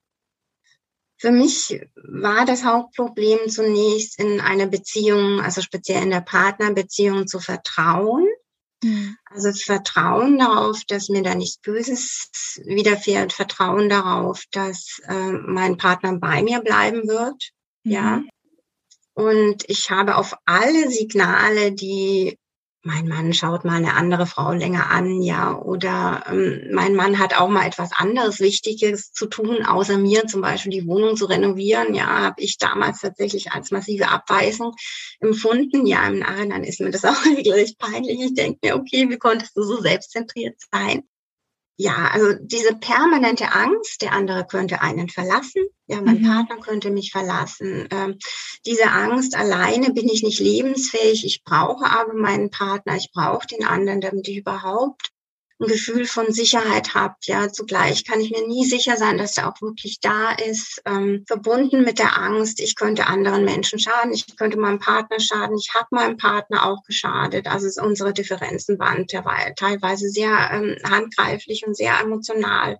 Für 1.16 1.30
mich 1.30 1.80
war 1.94 2.44
das 2.44 2.64
Hauptproblem 2.64 3.48
zunächst 3.48 4.18
in 4.18 4.40
einer 4.40 4.66
Beziehung, 4.66 5.40
also 5.40 5.62
speziell 5.62 6.02
in 6.02 6.10
der 6.10 6.20
Partnerbeziehung 6.20 7.26
zu 7.26 7.38
vertrauen. 7.38 8.26
Mhm. 8.82 9.16
Also 9.26 9.52
Vertrauen 9.52 10.38
darauf, 10.38 10.82
dass 10.86 11.08
mir 11.08 11.22
da 11.22 11.34
nichts 11.34 11.58
Böses 11.58 12.60
widerfährt, 12.64 13.32
Vertrauen 13.32 13.88
darauf, 13.88 14.44
dass 14.50 15.00
äh, 15.08 15.32
mein 15.32 15.76
Partner 15.76 16.18
bei 16.18 16.42
mir 16.42 16.60
bleiben 16.60 17.08
wird. 17.08 17.50
Mhm. 17.84 17.92
Ja, 17.92 18.22
und 19.14 19.64
ich 19.68 19.90
habe 19.90 20.16
auf 20.16 20.34
alle 20.46 20.90
Signale, 20.90 21.72
die 21.72 22.38
mein 22.84 23.06
Mann 23.06 23.32
schaut 23.32 23.64
mal 23.64 23.76
eine 23.76 23.94
andere 23.94 24.26
Frau 24.26 24.52
länger 24.52 24.90
an, 24.90 25.22
ja, 25.22 25.56
oder 25.56 26.24
ähm, 26.28 26.68
mein 26.72 26.94
Mann 26.94 27.18
hat 27.18 27.38
auch 27.38 27.48
mal 27.48 27.66
etwas 27.66 27.90
anderes 27.92 28.40
Wichtiges 28.40 29.12
zu 29.12 29.26
tun, 29.26 29.64
außer 29.64 29.98
mir 29.98 30.26
zum 30.26 30.40
Beispiel 30.40 30.72
die 30.72 30.86
Wohnung 30.86 31.16
zu 31.16 31.26
renovieren, 31.26 31.94
ja, 31.94 32.06
habe 32.06 32.42
ich 32.42 32.58
damals 32.58 33.00
tatsächlich 33.00 33.52
als 33.52 33.70
massive 33.70 34.08
Abweisung 34.08 34.74
empfunden. 35.20 35.86
Ja, 35.86 36.06
im 36.08 36.18
Nachhinein 36.18 36.64
ist 36.64 36.80
mir 36.80 36.90
das 36.90 37.04
auch 37.04 37.24
regelrecht 37.24 37.78
peinlich. 37.78 38.20
Ich 38.20 38.34
denke 38.34 38.58
mir, 38.64 38.76
okay, 38.76 39.08
wie 39.08 39.18
konntest 39.18 39.56
du 39.56 39.62
so 39.62 39.80
selbstzentriert 39.80 40.56
sein? 40.72 41.04
Ja, 41.76 42.10
also 42.12 42.34
diese 42.40 42.74
permanente 42.76 43.52
Angst, 43.52 44.02
der 44.02 44.12
andere 44.12 44.46
könnte 44.46 44.82
einen 44.82 45.08
verlassen, 45.08 45.62
ja, 45.86 46.00
mein 46.00 46.20
mhm. 46.20 46.26
Partner 46.26 46.56
könnte 46.56 46.90
mich 46.90 47.12
verlassen. 47.12 47.88
Ähm, 47.90 48.18
diese 48.66 48.90
Angst, 48.90 49.36
alleine 49.36 49.92
bin 49.92 50.08
ich 50.08 50.22
nicht 50.22 50.40
lebensfähig, 50.40 51.24
ich 51.24 51.42
brauche 51.44 51.86
aber 51.86 52.14
meinen 52.14 52.50
Partner, 52.50 52.96
ich 52.96 53.10
brauche 53.12 53.46
den 53.46 53.64
anderen, 53.64 54.00
damit 54.00 54.28
ich 54.28 54.38
überhaupt 54.38 55.11
ein 55.62 55.68
Gefühl 55.68 56.04
von 56.04 56.32
Sicherheit 56.32 56.94
habt. 56.94 57.26
Ja, 57.26 57.50
zugleich 57.50 58.04
kann 58.04 58.20
ich 58.20 58.30
mir 58.30 58.46
nie 58.46 58.64
sicher 58.64 58.96
sein, 58.96 59.18
dass 59.18 59.36
er 59.36 59.48
auch 59.48 59.60
wirklich 59.60 60.00
da 60.00 60.32
ist. 60.32 60.82
Ähm, 60.84 61.24
verbunden 61.26 61.84
mit 61.84 61.98
der 61.98 62.18
Angst, 62.18 62.60
ich 62.60 62.76
könnte 62.76 63.06
anderen 63.06 63.44
Menschen 63.44 63.78
schaden, 63.78 64.12
ich 64.12 64.36
könnte 64.36 64.58
meinem 64.58 64.78
Partner 64.78 65.20
schaden, 65.20 65.56
ich 65.56 65.72
habe 65.74 65.88
meinem 65.90 66.16
Partner 66.16 66.66
auch 66.66 66.82
geschadet. 66.84 67.46
Also 67.46 67.82
unsere 67.82 68.12
Differenzen 68.12 68.78
waren 68.78 69.06
teilweise 69.06 70.08
sehr 70.08 70.50
ähm, 70.52 70.76
handgreiflich 70.84 71.66
und 71.66 71.76
sehr 71.76 71.98
emotional. 72.00 72.78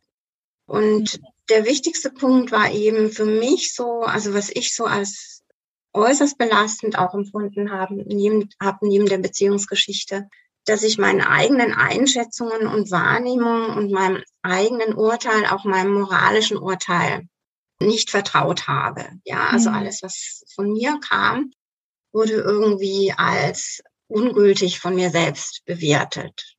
Und 0.66 1.20
der 1.48 1.64
wichtigste 1.64 2.10
Punkt 2.10 2.52
war 2.52 2.70
eben 2.72 3.10
für 3.10 3.26
mich 3.26 3.74
so, 3.74 4.02
also 4.02 4.34
was 4.34 4.50
ich 4.50 4.74
so 4.74 4.84
als 4.84 5.42
äußerst 5.92 6.38
belastend 6.38 6.98
auch 6.98 7.14
empfunden 7.14 7.70
habe, 7.70 7.94
neben, 8.06 8.48
hab 8.60 8.82
neben 8.82 9.06
der 9.06 9.18
Beziehungsgeschichte, 9.18 10.28
dass 10.64 10.82
ich 10.82 10.98
meinen 10.98 11.20
eigenen 11.20 11.72
Einschätzungen 11.72 12.66
und 12.66 12.90
Wahrnehmungen 12.90 13.76
und 13.76 13.90
meinem 13.90 14.22
eigenen 14.42 14.94
Urteil, 14.94 15.46
auch 15.46 15.64
meinem 15.64 15.94
moralischen 15.94 16.56
Urteil 16.56 17.26
nicht 17.80 18.10
vertraut 18.10 18.68
habe. 18.68 19.08
Ja, 19.24 19.48
also 19.48 19.70
mhm. 19.70 19.76
alles, 19.76 20.02
was 20.02 20.44
von 20.54 20.72
mir 20.72 20.98
kam, 21.00 21.50
wurde 22.12 22.34
irgendwie 22.34 23.12
als 23.16 23.82
ungültig 24.06 24.78
von 24.78 24.94
mir 24.94 25.10
selbst 25.10 25.62
bewertet. 25.64 26.56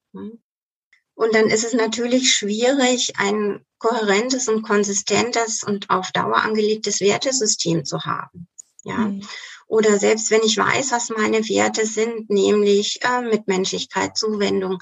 Und 1.15 1.35
dann 1.35 1.47
ist 1.47 1.63
es 1.63 1.73
natürlich 1.73 2.33
schwierig, 2.33 3.13
ein 3.17 3.63
kohärentes 3.77 4.47
und 4.47 4.63
konsistentes 4.63 5.63
und 5.63 5.89
auf 5.89 6.11
Dauer 6.11 6.37
angelegtes 6.37 6.99
Wertesystem 7.01 7.85
zu 7.85 8.03
haben. 8.03 8.47
Ja. 8.83 8.97
Mhm. 8.97 9.27
Oder 9.67 9.97
selbst 9.97 10.31
wenn 10.31 10.43
ich 10.43 10.57
weiß, 10.57 10.91
was 10.91 11.09
meine 11.09 11.47
Werte 11.49 11.85
sind, 11.85 12.29
nämlich 12.29 12.99
äh, 13.03 13.21
Mitmenschlichkeit, 13.21 14.17
Zuwendung, 14.17 14.79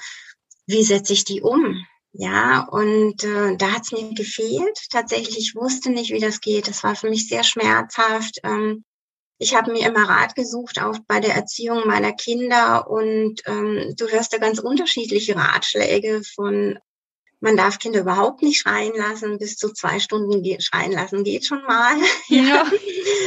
wie 0.68 0.84
setze 0.84 1.14
ich 1.14 1.26
die 1.26 1.42
um? 1.42 1.86
Ja, 2.14 2.68
und 2.70 3.24
äh, 3.24 3.56
da 3.56 3.72
hat 3.72 3.84
es 3.84 3.92
mir 3.94 4.14
gefehlt. 4.14 4.78
Tatsächlich, 4.90 5.38
ich 5.38 5.56
wusste 5.56 5.90
nicht, 5.90 6.12
wie 6.12 6.20
das 6.20 6.42
geht. 6.42 6.68
Das 6.68 6.84
war 6.84 6.96
für 6.96 7.10
mich 7.10 7.28
sehr 7.30 7.44
schmerzhaft. 7.44 8.40
Ähm, 8.44 8.84
ich 9.38 9.56
habe 9.56 9.72
mir 9.72 9.88
immer 9.88 10.08
Rat 10.08 10.36
gesucht, 10.36 10.82
auch 10.82 11.00
bei 11.08 11.20
der 11.20 11.36
Erziehung 11.36 11.88
meiner 11.88 12.12
Kinder. 12.12 12.90
Und 12.90 13.42
ähm, 13.46 13.96
du 13.98 14.08
hörst 14.08 14.34
da 14.34 14.38
ganz 14.38 14.60
unterschiedliche 14.60 15.36
Ratschläge 15.36 16.22
von 16.36 16.78
man 17.42 17.58
darf 17.58 17.80
Kinder 17.80 18.02
überhaupt 18.02 18.44
nicht 18.44 18.60
schreien 18.60 18.94
lassen. 18.96 19.40
Bis 19.40 19.58
zu 19.58 19.74
zwei 19.74 20.00
Stunden 20.00 20.44
schreien 20.62 20.92
lassen 20.92 21.24
geht 21.24 21.46
schon 21.46 21.64
mal. 21.64 21.96
Ja. 22.30 22.66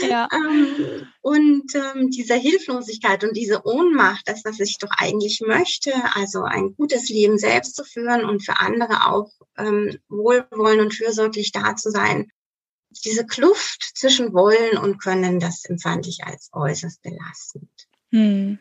ja. 0.09 0.29
Ähm, 0.33 1.07
und 1.21 1.75
ähm, 1.75 2.11
diese 2.11 2.35
Hilflosigkeit 2.35 3.23
und 3.23 3.37
diese 3.37 3.67
Ohnmacht, 3.67 4.23
das, 4.27 4.45
was 4.45 4.61
ich 4.61 4.79
doch 4.79 4.91
eigentlich 4.97 5.43
möchte, 5.45 5.93
also 6.15 6.43
ein 6.43 6.75
gutes 6.75 7.09
Leben 7.11 7.37
selbst 7.37 7.77
zu 7.77 7.85
führen 7.85 8.25
und 8.25 8.45
für 8.45 8.59
andere 8.61 9.11
auch 9.11 9.31
ähm, 9.59 9.99
wohlwollend 10.09 10.81
und 10.81 10.95
fürsorglich 10.95 11.53
da 11.53 11.77
zu 11.77 11.91
sein. 11.91 12.31
Diese 13.05 13.27
Kluft 13.27 13.93
zwischen 13.95 14.33
Wollen 14.33 14.79
und 14.79 15.03
Können, 15.03 15.39
das 15.41 15.65
empfand 15.65 16.07
ich 16.07 16.25
als 16.25 16.49
äußerst 16.53 17.03
belastend. 17.03 17.69
Hm. 18.11 18.59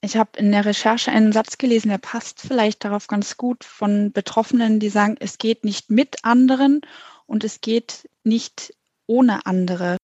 Ich 0.00 0.16
habe 0.16 0.38
in 0.38 0.52
der 0.52 0.64
Recherche 0.64 1.10
einen 1.10 1.32
Satz 1.32 1.58
gelesen, 1.58 1.88
der 1.88 1.98
passt 1.98 2.40
vielleicht 2.40 2.84
darauf 2.84 3.08
ganz 3.08 3.36
gut 3.36 3.64
von 3.64 4.12
Betroffenen, 4.12 4.78
die 4.78 4.90
sagen, 4.90 5.16
es 5.18 5.38
geht 5.38 5.64
nicht 5.64 5.90
mit 5.90 6.24
anderen 6.24 6.82
und 7.26 7.42
es 7.42 7.60
geht 7.60 8.08
nicht 8.22 8.74
ohne 9.06 9.44
andere. 9.46 9.96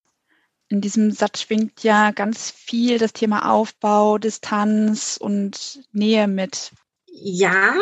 In 0.68 0.80
diesem 0.80 1.12
Satz 1.12 1.42
schwingt 1.42 1.84
ja 1.84 2.10
ganz 2.10 2.50
viel 2.50 2.98
das 2.98 3.12
Thema 3.12 3.50
Aufbau, 3.52 4.18
Distanz 4.18 5.16
und 5.20 5.84
Nähe 5.92 6.26
mit. 6.26 6.72
Ja, 7.06 7.74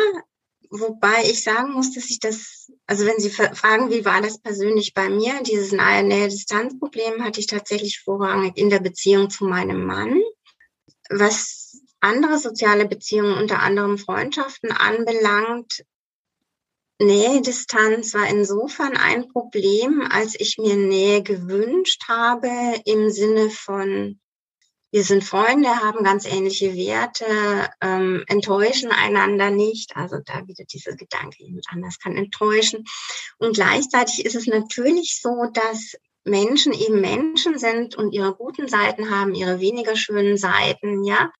wobei 0.69 1.23
ich 1.23 1.43
sagen 1.43 1.73
muss, 1.73 1.93
dass 1.93 2.11
ich 2.11 2.19
das, 2.19 2.71
also 2.85 3.05
wenn 3.07 3.19
Sie 3.19 3.31
fragen, 3.31 3.89
wie 3.89 4.05
war 4.05 4.21
das 4.21 4.37
persönlich 4.37 4.93
bei 4.93 5.09
mir, 5.09 5.41
dieses 5.41 5.71
Nähe-Distanz-Problem 5.71 7.23
hatte 7.23 7.39
ich 7.39 7.47
tatsächlich 7.47 8.01
vorrangig 8.01 8.55
in 8.55 8.69
der 8.69 8.79
Beziehung 8.79 9.31
zu 9.31 9.45
meinem 9.45 9.83
Mann. 9.85 10.21
Was 11.09 11.81
andere 12.03 12.37
soziale 12.37 12.87
Beziehungen, 12.87 13.37
unter 13.37 13.59
anderem 13.59 13.97
Freundschaften 13.97 14.71
anbelangt, 14.71 15.83
Nähe, 16.99 17.41
Distanz 17.41 18.13
war 18.13 18.27
insofern 18.29 18.95
ein 18.95 19.27
Problem, 19.27 20.07
als 20.09 20.39
ich 20.39 20.57
mir 20.57 20.75
Nähe 20.75 21.23
gewünscht 21.23 22.03
habe 22.07 22.49
im 22.85 23.09
Sinne 23.09 23.49
von, 23.49 24.19
wir 24.91 25.03
sind 25.03 25.23
Freunde, 25.23 25.69
haben 25.69 26.03
ganz 26.03 26.25
ähnliche 26.25 26.75
Werte, 26.75 27.25
ähm, 27.81 28.23
enttäuschen 28.27 28.91
einander 28.91 29.49
nicht. 29.49 29.95
Also 29.95 30.17
da 30.23 30.47
wieder 30.47 30.65
dieser 30.65 30.95
Gedanke, 30.95 31.43
jemand 31.43 31.65
anders 31.69 31.99
kann 31.99 32.15
enttäuschen. 32.15 32.85
Und 33.37 33.55
gleichzeitig 33.55 34.23
ist 34.23 34.35
es 34.35 34.45
natürlich 34.45 35.19
so, 35.19 35.47
dass 35.51 35.95
Menschen 36.23 36.73
eben 36.73 37.01
Menschen 37.01 37.57
sind 37.57 37.95
und 37.95 38.13
ihre 38.13 38.35
guten 38.35 38.67
Seiten 38.67 39.09
haben, 39.09 39.33
ihre 39.33 39.59
weniger 39.59 39.95
schönen 39.95 40.37
Seiten, 40.37 41.03
ja 41.03 41.31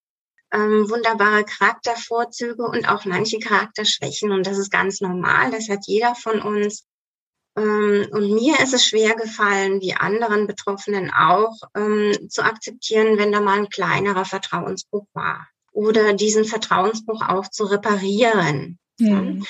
ähm, 0.54 0.90
wunderbare 0.90 1.44
Charaktervorzüge 1.44 2.64
und 2.64 2.88
auch 2.88 3.06
manche 3.06 3.40
Charakterschwächen. 3.40 4.32
Und 4.32 4.46
das 4.46 4.58
ist 4.58 4.72
ganz 4.72 5.02
normal. 5.02 5.52
Das 5.52 5.68
hat 5.68 5.80
jeder 5.88 6.16
von 6.16 6.42
uns. 6.42 6.86
Ähm, 7.58 8.08
und 8.12 8.34
mir 8.34 8.60
ist 8.60 8.74
es 8.74 8.86
schwer 8.86 9.16
gefallen, 9.16 9.82
wie 9.82 9.94
anderen 9.94 10.48
Betroffenen 10.48 11.12
auch, 11.12 11.56
ähm, 11.76 12.30
zu 12.30 12.44
akzeptieren, 12.44 13.18
wenn 13.18 13.32
da 13.32 13.42
mal 13.42 13.60
ein 13.60 13.70
kleinerer 13.70 14.26
Vertrauensbruch 14.26 15.08
war. 15.14 15.48
Oder 15.72 16.14
diesen 16.14 16.46
Vertrauensbruch 16.46 17.22
auch 17.28 17.50
zu 17.50 17.66
reparieren. 17.66 18.78
Mhm. 19.00 19.46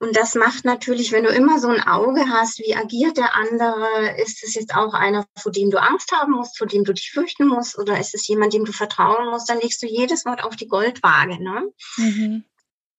Und 0.00 0.16
das 0.16 0.34
macht 0.34 0.64
natürlich, 0.64 1.10
wenn 1.10 1.24
du 1.24 1.30
immer 1.30 1.58
so 1.58 1.68
ein 1.68 1.82
Auge 1.82 2.28
hast, 2.28 2.60
wie 2.60 2.76
agiert 2.76 3.16
der 3.16 3.34
andere, 3.34 4.16
ist 4.22 4.44
es 4.44 4.54
jetzt 4.54 4.74
auch 4.74 4.94
einer, 4.94 5.26
vor 5.36 5.50
dem 5.50 5.70
du 5.70 5.82
Angst 5.82 6.12
haben 6.12 6.32
musst, 6.32 6.56
vor 6.56 6.68
dem 6.68 6.84
du 6.84 6.92
dich 6.94 7.10
fürchten 7.10 7.48
musst, 7.48 7.76
oder 7.78 7.98
ist 7.98 8.14
es 8.14 8.26
jemand, 8.28 8.52
dem 8.52 8.64
du 8.64 8.72
vertrauen 8.72 9.28
musst, 9.30 9.48
dann 9.48 9.60
legst 9.60 9.82
du 9.82 9.86
jedes 9.86 10.24
Wort 10.24 10.44
auf 10.44 10.54
die 10.54 10.68
Goldwaage. 10.68 11.42
Ne? 11.42 11.72
Mhm. 11.96 12.44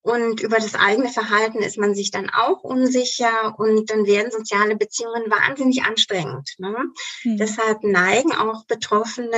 Und 0.01 0.41
über 0.41 0.57
das 0.57 0.75
eigene 0.75 1.09
Verhalten 1.09 1.59
ist 1.59 1.77
man 1.77 1.93
sich 1.93 2.09
dann 2.11 2.29
auch 2.29 2.63
unsicher 2.63 3.57
und 3.57 3.89
dann 3.89 4.05
werden 4.05 4.31
soziale 4.31 4.75
Beziehungen 4.75 5.29
wahnsinnig 5.29 5.83
anstrengend. 5.83 6.55
Ne? 6.57 6.91
Mhm. 7.23 7.37
Deshalb 7.37 7.83
neigen 7.83 8.33
auch 8.33 8.65
Betroffene 8.65 9.37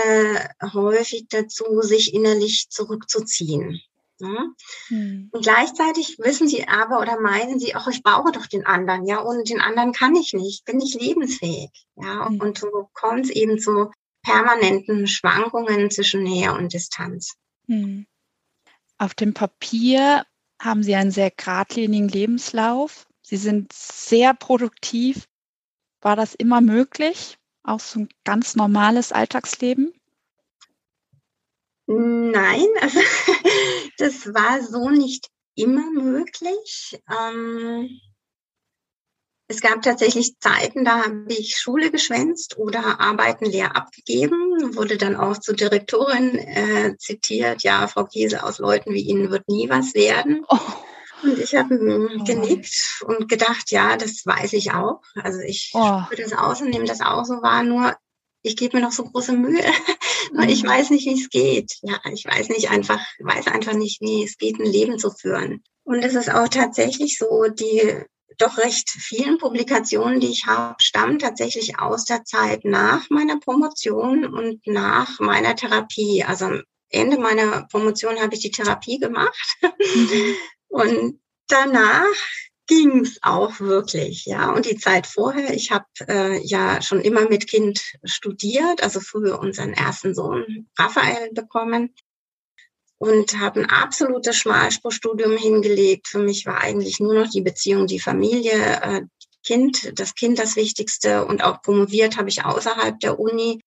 häufig 0.74 1.26
dazu, 1.30 1.82
sich 1.82 2.14
innerlich 2.14 2.70
zurückzuziehen. 2.70 3.82
Ne? 4.22 4.54
Hm. 4.88 5.30
Und 5.32 5.44
gleichzeitig 5.44 6.18
wissen 6.20 6.48
sie 6.48 6.68
aber 6.68 7.00
oder 7.00 7.20
meinen 7.20 7.60
sie, 7.60 7.76
ach, 7.76 7.88
ich 7.88 8.04
brauche 8.04 8.32
doch 8.32 8.48
den 8.48 8.66
anderen, 8.66 9.06
ja, 9.06 9.20
und 9.20 9.50
den 9.50 9.60
anderen 9.60 9.92
kann 9.92 10.16
ich 10.16 10.34
nicht, 10.34 10.64
bin 10.66 10.78
nicht 10.78 11.00
lebensfähig, 11.00 11.72
ja, 11.96 12.28
hm. 12.28 12.40
und 12.40 12.58
so 12.58 12.90
kommt 12.94 13.26
es 13.26 13.32
eben 13.32 13.60
zu 13.60 13.92
permanenten 14.24 15.08
Schwankungen 15.08 15.90
zwischen 15.90 16.24
Nähe 16.24 16.54
und 16.54 16.74
Distanz. 16.74 17.36
Hm. 17.68 18.06
Auf 18.98 19.16
dem 19.16 19.34
Papier 19.34 20.26
haben 20.62 20.84
Sie 20.84 20.94
einen 20.94 21.12
sehr 21.12 21.32
geradlinigen 21.32 22.08
Lebenslauf. 22.08 23.08
Sie 23.24 23.38
sind 23.38 23.74
sehr 23.74 24.36
produktiv. 24.36 25.28
War 26.02 26.16
das 26.16 26.36
immer 26.36 26.62
möglich? 26.62 27.38
Auch 27.64 27.80
so 27.80 28.02
ein 28.02 28.10
ganz 28.24 28.56
normales 28.56 29.12
Alltagsleben? 29.12 29.94
Nein, 31.94 32.68
also 32.80 33.00
das 33.98 34.34
war 34.34 34.62
so 34.62 34.90
nicht 34.90 35.28
immer 35.56 35.92
möglich. 35.92 37.00
Ähm, 37.10 38.00
es 39.48 39.60
gab 39.60 39.82
tatsächlich 39.82 40.40
Zeiten, 40.40 40.86
da 40.86 41.04
habe 41.04 41.26
ich 41.28 41.58
Schule 41.58 41.92
geschwänzt 41.92 42.58
oder 42.58 43.02
Arbeiten 43.02 43.46
leer 43.46 43.76
abgegeben, 43.76 44.76
wurde 44.76 44.96
dann 44.96 45.18
auch 45.18 45.38
zur 45.38 45.56
Direktorin 45.56 46.38
äh, 46.38 46.96
zitiert, 46.98 47.64
ja, 47.64 47.86
Frau 47.88 48.06
Kiesel, 48.06 48.40
aus 48.40 48.60
Leuten 48.60 48.94
wie 48.94 49.02
Ihnen 49.02 49.30
wird 49.30 49.50
nie 49.50 49.70
was 49.70 49.94
werden. 49.94 50.46
Oh. 50.48 50.58
Und 51.24 51.38
ich 51.38 51.54
habe 51.56 51.76
oh. 51.76 52.24
genickt 52.24 53.04
und 53.06 53.28
gedacht, 53.28 53.72
ja, 53.72 53.98
das 53.98 54.26
weiß 54.26 54.54
ich 54.54 54.72
auch. 54.72 55.02
Also 55.22 55.42
ich 55.42 55.72
oh. 55.74 56.02
das 56.16 56.32
aus 56.32 56.62
und 56.62 56.70
nehme 56.70 56.86
das 56.86 57.02
auch 57.02 57.26
so 57.26 57.42
wahr. 57.42 57.64
Nur 57.64 57.96
ich 58.42 58.56
gebe 58.56 58.78
mir 58.78 58.84
noch 58.84 58.92
so 58.92 59.04
große 59.04 59.34
Mühe, 59.34 59.64
nur 60.34 60.48
ich 60.48 60.64
mhm. 60.64 60.68
weiß 60.68 60.90
nicht, 60.92 61.06
wie 61.06 61.22
es 61.22 61.30
geht. 61.30 61.74
Ja, 61.82 62.00
ich 62.12 62.26
weiß 62.26 62.50
nicht 62.50 62.70
einfach, 62.70 63.02
weiß 63.20 63.48
einfach 63.48 63.74
nicht, 63.74 64.02
wie 64.02 64.24
es 64.24 64.38
geht, 64.38 64.60
ein 64.60 64.66
Leben 64.66 65.00
zu 65.00 65.12
führen. 65.12 65.64
Und 65.84 66.04
es 66.04 66.16
ist 66.16 66.30
auch 66.30 66.48
tatsächlich 66.48 67.18
so, 67.18 67.48
die 67.48 68.04
doch 68.38 68.58
recht 68.58 68.90
vielen 68.90 69.38
Publikationen, 69.38 70.20
die 70.20 70.32
ich 70.32 70.46
habe, 70.48 70.76
stammen 70.80 71.20
tatsächlich 71.20 71.80
aus 71.80 72.06
der 72.06 72.24
Zeit 72.24 72.66
nach 72.66 73.10
meiner 73.10 73.40
Promotion 73.40 74.26
und 74.26 74.66
nach 74.66 75.20
meiner 75.20 75.56
Therapie. 75.56 76.24
Also 76.24 76.46
am 76.46 76.64
Ende 76.90 77.20
meiner 77.20 77.68
Promotion 77.68 78.20
habe 78.20 78.34
ich 78.36 78.42
die 78.42 78.52
Therapie 78.52 79.00
gemacht 79.00 79.36
mhm. 79.62 80.36
und 80.70 81.22
danach 81.48 82.06
ging 82.68 83.02
es 83.02 83.20
auch 83.22 83.60
wirklich, 83.60 84.26
ja. 84.26 84.52
Und 84.52 84.66
die 84.66 84.78
Zeit 84.78 85.08
vorher, 85.08 85.54
ich 85.54 85.72
habe 85.72 85.86
äh, 86.08 86.40
ja 86.46 86.82
schon 86.82 87.02
immer 87.02 87.28
mit 87.28 87.48
Kind 87.48 87.82
studiert, 88.04 88.84
also 88.84 89.00
früher 89.00 89.40
unseren 89.40 89.74
ersten 89.74 90.14
Sohn 90.14 90.70
Raphael 90.78 91.32
bekommen 91.34 91.94
und 92.98 93.40
habe 93.40 93.62
ein 93.62 93.70
absolutes 93.70 94.38
Schmalspurstudium 94.38 95.36
hingelegt. 95.36 96.08
Für 96.08 96.20
mich 96.20 96.46
war 96.46 96.62
eigentlich 96.62 97.00
nur 97.00 97.16
noch 97.16 97.30
die 97.30 97.42
Beziehung, 97.42 97.88
die 97.88 98.00
Familie, 98.00 98.54
äh, 98.54 99.02
Kind, 99.44 100.00
das 100.00 100.14
Kind 100.14 100.38
das 100.38 100.56
Wichtigste 100.56 101.26
und 101.26 101.44
auch 101.44 101.64
promoviert 101.64 102.18
habe 102.18 102.30
ich 102.30 102.46
außerhalb 102.46 103.00
der 103.00 103.20
Uni. 103.20 103.60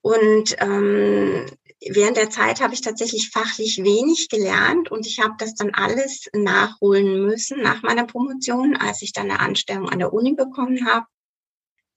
Und 0.00 0.56
ähm, 0.60 1.44
während 1.80 2.16
der 2.16 2.30
Zeit 2.30 2.60
habe 2.60 2.74
ich 2.74 2.80
tatsächlich 2.80 3.30
fachlich 3.30 3.78
wenig 3.82 4.28
gelernt 4.28 4.90
und 4.90 5.06
ich 5.06 5.20
habe 5.20 5.34
das 5.38 5.54
dann 5.54 5.70
alles 5.74 6.28
nachholen 6.32 7.26
müssen 7.26 7.62
nach 7.62 7.82
meiner 7.82 8.04
Promotion, 8.04 8.76
als 8.76 9.02
ich 9.02 9.12
dann 9.12 9.30
eine 9.30 9.40
Anstellung 9.40 9.88
an 9.88 9.98
der 9.98 10.12
Uni 10.12 10.34
bekommen 10.34 10.86
habe. 10.86 11.06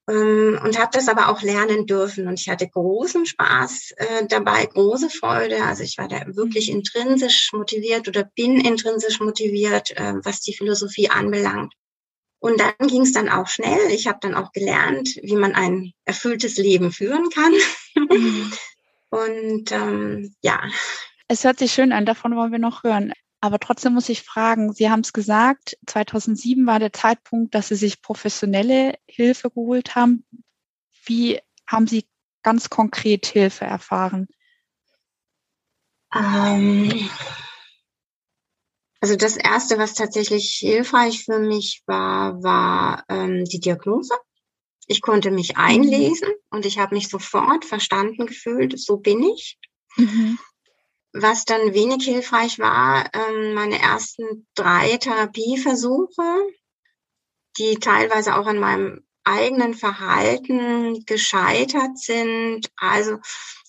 Ähm, 0.10 0.60
und 0.64 0.80
habe 0.80 0.90
das 0.94 1.08
aber 1.08 1.30
auch 1.30 1.42
lernen 1.42 1.86
dürfen. 1.86 2.28
Und 2.28 2.40
ich 2.40 2.50
hatte 2.50 2.68
großen 2.68 3.26
Spaß 3.26 3.94
äh, 3.98 4.26
dabei, 4.28 4.66
große 4.66 5.10
Freude. 5.10 5.64
Also 5.64 5.84
ich 5.84 5.98
war 5.98 6.08
da 6.08 6.22
wirklich 6.36 6.70
intrinsisch 6.70 7.52
motiviert 7.54 8.08
oder 8.08 8.24
bin 8.36 8.60
intrinsisch 8.60 9.20
motiviert, 9.20 9.92
äh, 9.92 10.14
was 10.24 10.42
die 10.42 10.56
Philosophie 10.56 11.10
anbelangt. 11.10 11.74
Und 12.40 12.60
dann 12.60 12.88
ging 12.88 13.04
es 13.04 13.14
dann 13.14 13.30
auch 13.30 13.48
schnell. 13.48 13.92
Ich 13.92 14.08
habe 14.08 14.18
dann 14.20 14.34
auch 14.34 14.52
gelernt, 14.52 15.10
wie 15.22 15.36
man 15.36 15.54
ein 15.54 15.94
erfülltes 16.06 16.58
Leben 16.58 16.92
führen 16.92 17.30
kann. 17.30 17.54
Mhm. 17.96 18.52
Und 19.12 19.72
ähm, 19.72 20.34
ja. 20.42 20.62
Es 21.28 21.44
hört 21.44 21.60
sich 21.60 21.72
schön 21.72 21.92
an, 21.92 22.06
davon 22.06 22.36
wollen 22.36 22.52
wir 22.52 22.60
noch 22.60 22.84
hören. 22.84 23.14
Aber 23.42 23.60
trotzdem 23.60 23.94
muss 23.94 24.10
ich 24.10 24.24
fragen, 24.24 24.72
Sie 24.74 24.90
haben 24.90 25.02
es 25.02 25.14
gesagt, 25.14 25.78
2007 25.88 26.66
war 26.66 26.80
der 26.80 26.94
Zeitpunkt, 26.94 27.54
dass 27.54 27.68
Sie 27.68 27.76
sich 27.76 28.02
professionelle 28.02 28.96
Hilfe 29.08 29.50
geholt 29.50 29.96
haben. 29.96 30.26
Wie 31.06 31.40
haben 31.68 31.88
Sie 31.88 32.08
ganz 32.44 32.70
konkret 32.70 33.26
Hilfe 33.26 33.66
erfahren? 33.66 34.28
Ähm, 36.14 37.10
also 39.02 39.16
das 39.16 39.38
Erste, 39.38 39.78
was 39.78 39.96
tatsächlich 39.96 40.58
hilfreich 40.60 41.26
für 41.26 41.40
mich 41.40 41.84
war, 41.88 42.44
war 42.44 43.04
ähm, 43.10 43.46
die 43.46 43.60
Diagnose. 43.60 44.14
Ich 44.88 45.02
konnte 45.02 45.32
mich 45.32 45.58
einlesen 45.58 46.30
und 46.50 46.66
ich 46.66 46.80
habe 46.80 46.96
mich 46.96 47.10
sofort 47.10 47.66
verstanden 47.66 48.26
gefühlt, 48.26 48.80
so 48.80 48.98
bin 48.98 49.24
ich. 49.24 49.58
Mhm. 49.96 50.40
Was 51.14 51.46
dann 51.46 51.74
wenig 51.74 52.06
hilfreich 52.06 52.60
war, 52.60 53.10
ähm, 53.14 53.54
meine 53.54 53.80
ersten 53.80 54.48
drei 54.56 54.98
Therapieversuche, 54.98 56.48
die 57.58 57.76
teilweise 57.76 58.36
auch 58.36 58.48
an 58.48 58.60
meinem 58.60 59.04
eigenen 59.24 59.74
Verhalten 59.74 61.06
gescheitert 61.06 61.98
sind. 61.98 62.70
Also 62.76 63.18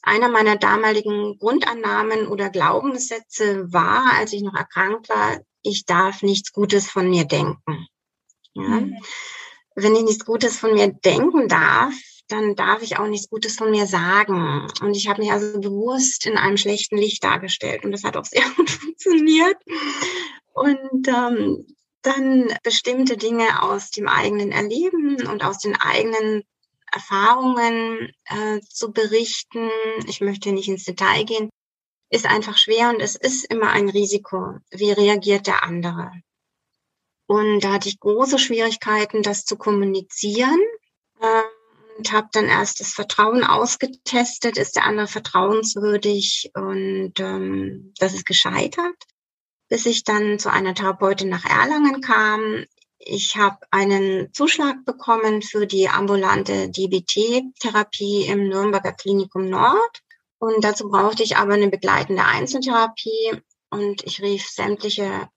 einer 0.03 0.29
meiner 0.29 0.57
damaligen 0.57 1.39
Grundannahmen 1.39 2.27
oder 2.27 2.51
Glaubenssätze 2.51 3.73
war, 3.73 4.15
als 4.19 4.33
ich 4.33 4.43
noch 4.43 4.55
erkrankt 4.55 5.09
war, 5.09 5.41
ich 5.63 5.85
darf 5.85 6.23
nichts 6.23 6.53
Gutes 6.53 6.91
von 6.91 7.09
mir 7.09 7.25
denken. 7.25 7.87
Ja? 8.55 8.63
Mhm. 8.63 8.97
Wenn 9.75 9.97
ich 9.97 10.03
nichts 10.03 10.25
Gutes 10.25 10.59
von 10.59 10.75
mir 10.75 10.89
denken 10.89 11.49
darf, 11.49 11.95
dann 12.29 12.57
darf 12.57 12.83
ich 12.83 12.99
auch 12.99 13.07
nichts 13.07 13.29
Gutes 13.29 13.57
von 13.57 13.71
mir 13.71 13.87
sagen. 13.87 14.67
Und 14.81 14.97
ich 14.97 15.09
habe 15.09 15.21
mich 15.21 15.33
also 15.33 15.61
bewusst 15.61 16.27
in 16.27 16.37
einem 16.37 16.57
schlechten 16.57 16.97
Licht 16.97 17.23
dargestellt. 17.23 17.85
Und 17.85 17.93
das 17.93 18.05
hat 18.05 18.17
auch 18.17 18.25
sehr 18.27 18.45
gut 18.57 18.71
funktioniert. 18.71 19.57
Und 20.55 21.09
ähm, 21.09 21.67
dann 22.03 22.49
bestimmte 22.63 23.17
Dinge 23.17 23.63
aus 23.63 23.91
dem 23.91 24.09
eigenen 24.09 24.51
Erleben 24.51 25.27
und 25.27 25.45
aus 25.45 25.59
den 25.59 25.77
eigenen 25.77 26.43
Erfahrungen 26.93 28.13
äh, 28.27 28.61
zu 28.61 28.93
berichten. 28.93 29.71
Ich 30.07 30.21
möchte 30.21 30.53
nicht 30.53 30.69
ins 30.69 30.85
Detail 30.85 31.25
gehen. 31.25 31.49
Ist 32.11 32.27
einfach 32.27 32.59
schwer 32.59 32.91
und 32.91 33.01
es 33.01 33.17
ist 33.17 33.45
immer 33.51 33.71
ein 33.71 33.89
Risiko. 33.89 34.59
Wie 34.71 34.93
reagiert 34.93 35.47
der 35.47 35.65
andere? 35.65 36.11
Und 37.33 37.61
da 37.61 37.73
hatte 37.73 37.89
ich 37.89 37.99
große 37.99 38.39
Schwierigkeiten, 38.39 39.23
das 39.23 39.47
zu 39.47 39.57
kommunizieren. 39.57 40.61
Äh, 41.19 41.43
und 41.97 42.13
habe 42.13 42.29
dann 42.33 42.45
erst 42.45 42.81
das 42.81 42.93
Vertrauen 42.93 43.43
ausgetestet, 43.43 44.59
ist 44.59 44.77
der 44.77 44.85
andere 44.85 45.07
vertrauenswürdig 45.07 46.51
und 46.55 47.13
ähm, 47.19 47.95
das 47.99 48.13
ist 48.15 48.27
gescheitert, 48.27 48.97
bis 49.69 49.87
ich 49.87 50.05
dann 50.05 50.39
zu 50.39 50.51
einer 50.51 50.75
Therapeutin 50.75 51.31
nach 51.31 51.45
Erlangen 51.45 52.03
kam. 52.03 52.65
Ich 52.99 53.37
habe 53.37 53.59
einen 53.71 54.33
Zuschlag 54.35 54.85
bekommen 54.85 55.41
für 55.41 55.67
die 55.67 55.89
ambulante 55.89 56.69
DBT-Therapie 56.71 58.27
im 58.27 58.49
Nürnberger 58.49 58.93
Klinikum 58.93 59.49
Nord. 59.49 60.03
Und 60.39 60.65
dazu 60.65 60.89
brauchte 60.89 61.23
ich 61.23 61.37
aber 61.37 61.55
eine 61.55 61.69
begleitende 61.69 62.25
Einzeltherapie. 62.25 63.41
Und 63.71 64.03
ich 64.05 64.21
rief 64.21 64.49
sämtliche 64.49 65.29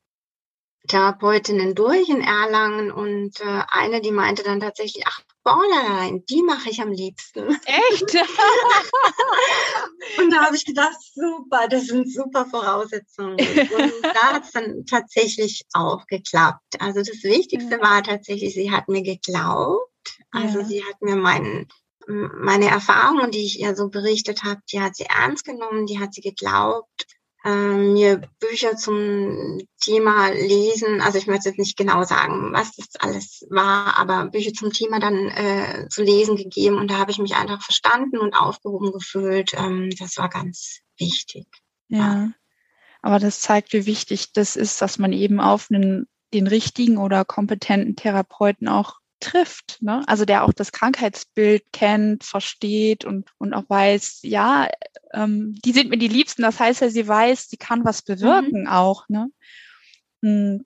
Therapeutinnen 0.87 1.75
durch 1.75 2.09
in 2.09 2.21
Erlangen 2.21 2.91
und 2.91 3.39
äh, 3.41 3.61
eine, 3.67 4.01
die 4.01 4.11
meinte 4.11 4.43
dann 4.43 4.59
tatsächlich, 4.59 5.03
ach, 5.07 5.21
Borderline, 5.43 6.23
die 6.27 6.41
mache 6.41 6.69
ich 6.69 6.81
am 6.81 6.91
liebsten. 6.91 7.49
Echt? 7.65 8.15
und 10.17 10.31
da 10.31 10.45
habe 10.45 10.55
ich 10.55 10.65
gedacht, 10.65 10.97
super, 11.13 11.67
das 11.69 11.85
sind 11.85 12.11
super 12.11 12.45
Voraussetzungen. 12.45 13.33
Und 13.33 13.93
da 14.01 14.33
hat 14.33 14.45
es 14.45 14.51
dann 14.51 14.85
tatsächlich 14.87 15.63
auch 15.73 16.07
geklappt. 16.07 16.77
Also 16.79 17.01
das 17.01 17.23
Wichtigste 17.23 17.79
war 17.79 18.01
tatsächlich, 18.01 18.55
sie 18.55 18.71
hat 18.71 18.87
mir 18.87 19.03
geglaubt. 19.03 19.91
Also 20.31 20.59
ja. 20.59 20.65
sie 20.65 20.83
hat 20.83 21.01
mir 21.01 21.15
meinen 21.15 21.67
meine 22.07 22.67
Erfahrungen, 22.67 23.31
die 23.31 23.45
ich 23.45 23.59
ihr 23.59 23.75
so 23.75 23.89
berichtet 23.89 24.43
habe, 24.43 24.61
die 24.71 24.79
hat 24.79 24.95
sie 24.95 25.05
ernst 25.05 25.43
genommen, 25.43 25.87
die 25.87 25.99
hat 25.99 26.13
sie 26.13 26.21
geglaubt 26.21 27.07
ähm, 27.45 27.93
mir 27.93 28.21
Bücher 28.39 28.75
zum 28.75 29.59
Thema 29.79 30.29
lesen. 30.29 30.99
Also 30.99 31.19
ich 31.19 31.27
möchte 31.27 31.49
jetzt 31.49 31.59
nicht 31.59 31.77
genau 31.77 32.03
sagen, 32.03 32.51
was 32.51 32.71
das 32.75 32.95
alles 32.99 33.45
war, 33.49 33.97
aber 33.97 34.25
Bücher 34.25 34.51
zum 34.53 34.71
Thema 34.71 34.99
dann 34.99 35.29
äh, 35.29 35.87
zu 35.89 36.03
lesen 36.03 36.35
gegeben 36.35 36.77
und 36.77 36.89
da 36.89 36.97
habe 36.97 37.11
ich 37.11 37.19
mich 37.19 37.35
einfach 37.35 37.61
verstanden 37.61 38.17
und 38.17 38.33
aufgehoben 38.33 38.91
gefühlt. 38.91 39.53
Ähm, 39.53 39.91
das 39.99 40.17
war 40.17 40.29
ganz 40.29 40.79
wichtig. 40.97 41.45
Ja. 41.87 41.99
ja. 41.99 42.31
Aber 43.01 43.19
das 43.19 43.39
zeigt, 43.39 43.73
wie 43.73 43.85
wichtig 43.85 44.33
das 44.33 44.55
ist, 44.55 44.81
dass 44.81 44.97
man 44.97 45.13
eben 45.13 45.39
auf 45.39 45.67
einen, 45.69 46.07
den 46.33 46.47
richtigen 46.47 46.97
oder 46.97 47.23
kompetenten 47.23 47.95
Therapeuten 47.95 48.67
auch 48.67 48.95
trifft. 49.19 49.81
Ne? 49.81 50.03
Also 50.07 50.25
der 50.25 50.43
auch 50.43 50.53
das 50.53 50.71
Krankheitsbild 50.71 51.63
kennt, 51.71 52.23
versteht 52.23 53.05
und, 53.05 53.29
und 53.37 53.53
auch 53.53 53.69
weiß, 53.69 54.19
ja, 54.23 54.67
ähm, 55.13 55.55
die 55.63 55.71
sind 55.71 55.89
mir 55.89 55.97
die 55.97 56.07
Liebsten. 56.07 56.41
Das 56.41 56.59
heißt 56.59 56.81
ja, 56.81 56.89
sie 56.89 57.07
weiß, 57.07 57.49
sie 57.49 57.57
kann 57.57 57.85
was 57.85 58.01
bewirken 58.01 58.61
mhm. 58.61 58.67
auch. 58.67 59.07
Ne? 59.09 59.29
Hm. 60.21 60.65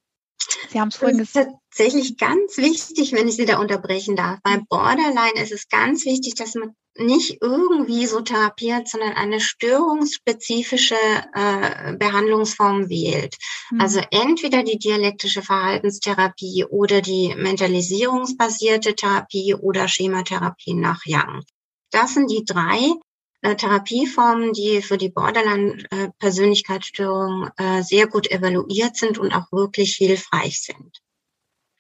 Sie 0.70 0.80
haben 0.80 0.90
es 0.90 0.96
vorhin 0.96 1.18
gesagt. 1.18 1.52
Tatsächlich 1.72 2.18
ganz 2.18 2.58
wichtig, 2.58 3.14
wenn 3.14 3.28
ich 3.28 3.36
Sie 3.36 3.46
da 3.46 3.60
unterbrechen 3.60 4.16
darf. 4.16 4.40
Bei 4.44 4.60
Borderline 4.70 5.42
ist 5.42 5.52
es 5.52 5.70
ganz 5.70 6.06
wichtig, 6.06 6.36
dass 6.36 6.56
man 6.56 6.76
nicht 6.98 7.38
irgendwie 7.42 8.06
so 8.06 8.22
therapiert, 8.22 8.90
sondern 8.90 9.14
eine 9.14 9.40
störungsspezifische 9.40 10.96
äh, 11.34 11.96
Behandlungsform 11.96 12.90
wählt. 12.90 13.38
Mhm. 13.72 13.82
Also 13.82 14.02
entweder 14.12 14.64
die 14.64 14.78
dialektische 14.78 15.42
Verhaltenstherapie 15.42 16.66
oder 16.70 17.02
die 17.02 17.34
mentalisierungsbasierte 17.38 18.96
Therapie 18.96 19.56
oder 19.56 19.88
Schematherapie 19.88 20.74
nach 20.74 21.02
Young. 21.08 21.44
Das 21.92 22.14
sind 22.14 22.30
die 22.30 22.44
drei 22.46 22.94
äh, 23.42 23.56
Therapieformen, 23.56 24.52
die 24.54 24.82
für 24.82 24.98
die 24.98 25.10
Borderline-Persönlichkeitsstörung 25.10 27.50
äh, 27.58 27.84
sehr 27.84 28.08
gut 28.08 28.30
evaluiert 28.30 28.98
sind 28.98 29.18
und 29.18 29.34
auch 29.34 29.50
wirklich 29.52 29.96
hilfreich 29.96 30.62
sind. 30.62 31.02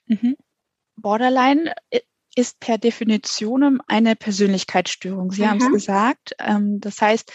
Mhm. 0.05 0.37
Borderline 0.95 1.73
äh, 1.89 1.99
ist 2.35 2.59
per 2.59 2.77
Definition 2.77 3.81
eine 3.87 4.15
Persönlichkeitsstörung. 4.15 5.31
Sie 5.31 5.41
mhm. 5.41 5.49
haben 5.49 5.61
es 5.61 5.71
gesagt. 5.71 6.35
Ähm, 6.39 6.79
das 6.79 7.01
heißt, 7.01 7.33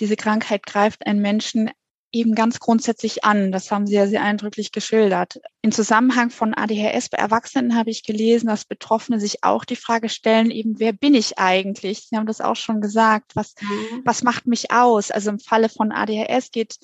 diese 0.00 0.16
Krankheit 0.16 0.66
greift 0.66 1.06
einen 1.06 1.22
Menschen 1.22 1.70
eben 2.12 2.34
ganz 2.34 2.60
grundsätzlich 2.60 3.24
an. 3.24 3.52
Das 3.52 3.70
haben 3.70 3.86
Sie 3.86 3.94
ja 3.94 4.06
sehr 4.06 4.22
eindrücklich 4.22 4.70
geschildert. 4.70 5.40
Im 5.62 5.72
Zusammenhang 5.72 6.30
von 6.30 6.54
ADHS 6.54 7.08
bei 7.08 7.18
Erwachsenen 7.18 7.74
habe 7.74 7.90
ich 7.90 8.04
gelesen, 8.04 8.46
dass 8.46 8.64
Betroffene 8.64 9.18
sich 9.18 9.42
auch 9.42 9.64
die 9.64 9.76
Frage 9.76 10.08
stellen, 10.08 10.50
eben, 10.50 10.78
wer 10.78 10.92
bin 10.92 11.14
ich 11.14 11.38
eigentlich? 11.38 12.06
Sie 12.08 12.16
haben 12.16 12.26
das 12.26 12.40
auch 12.40 12.56
schon 12.56 12.80
gesagt. 12.80 13.32
Was, 13.34 13.54
mhm. 13.60 14.02
was 14.04 14.22
macht 14.22 14.46
mich 14.46 14.70
aus? 14.70 15.10
Also 15.10 15.30
im 15.30 15.38
Falle 15.38 15.68
von 15.68 15.90
ADHS 15.90 16.50
geht 16.50 16.76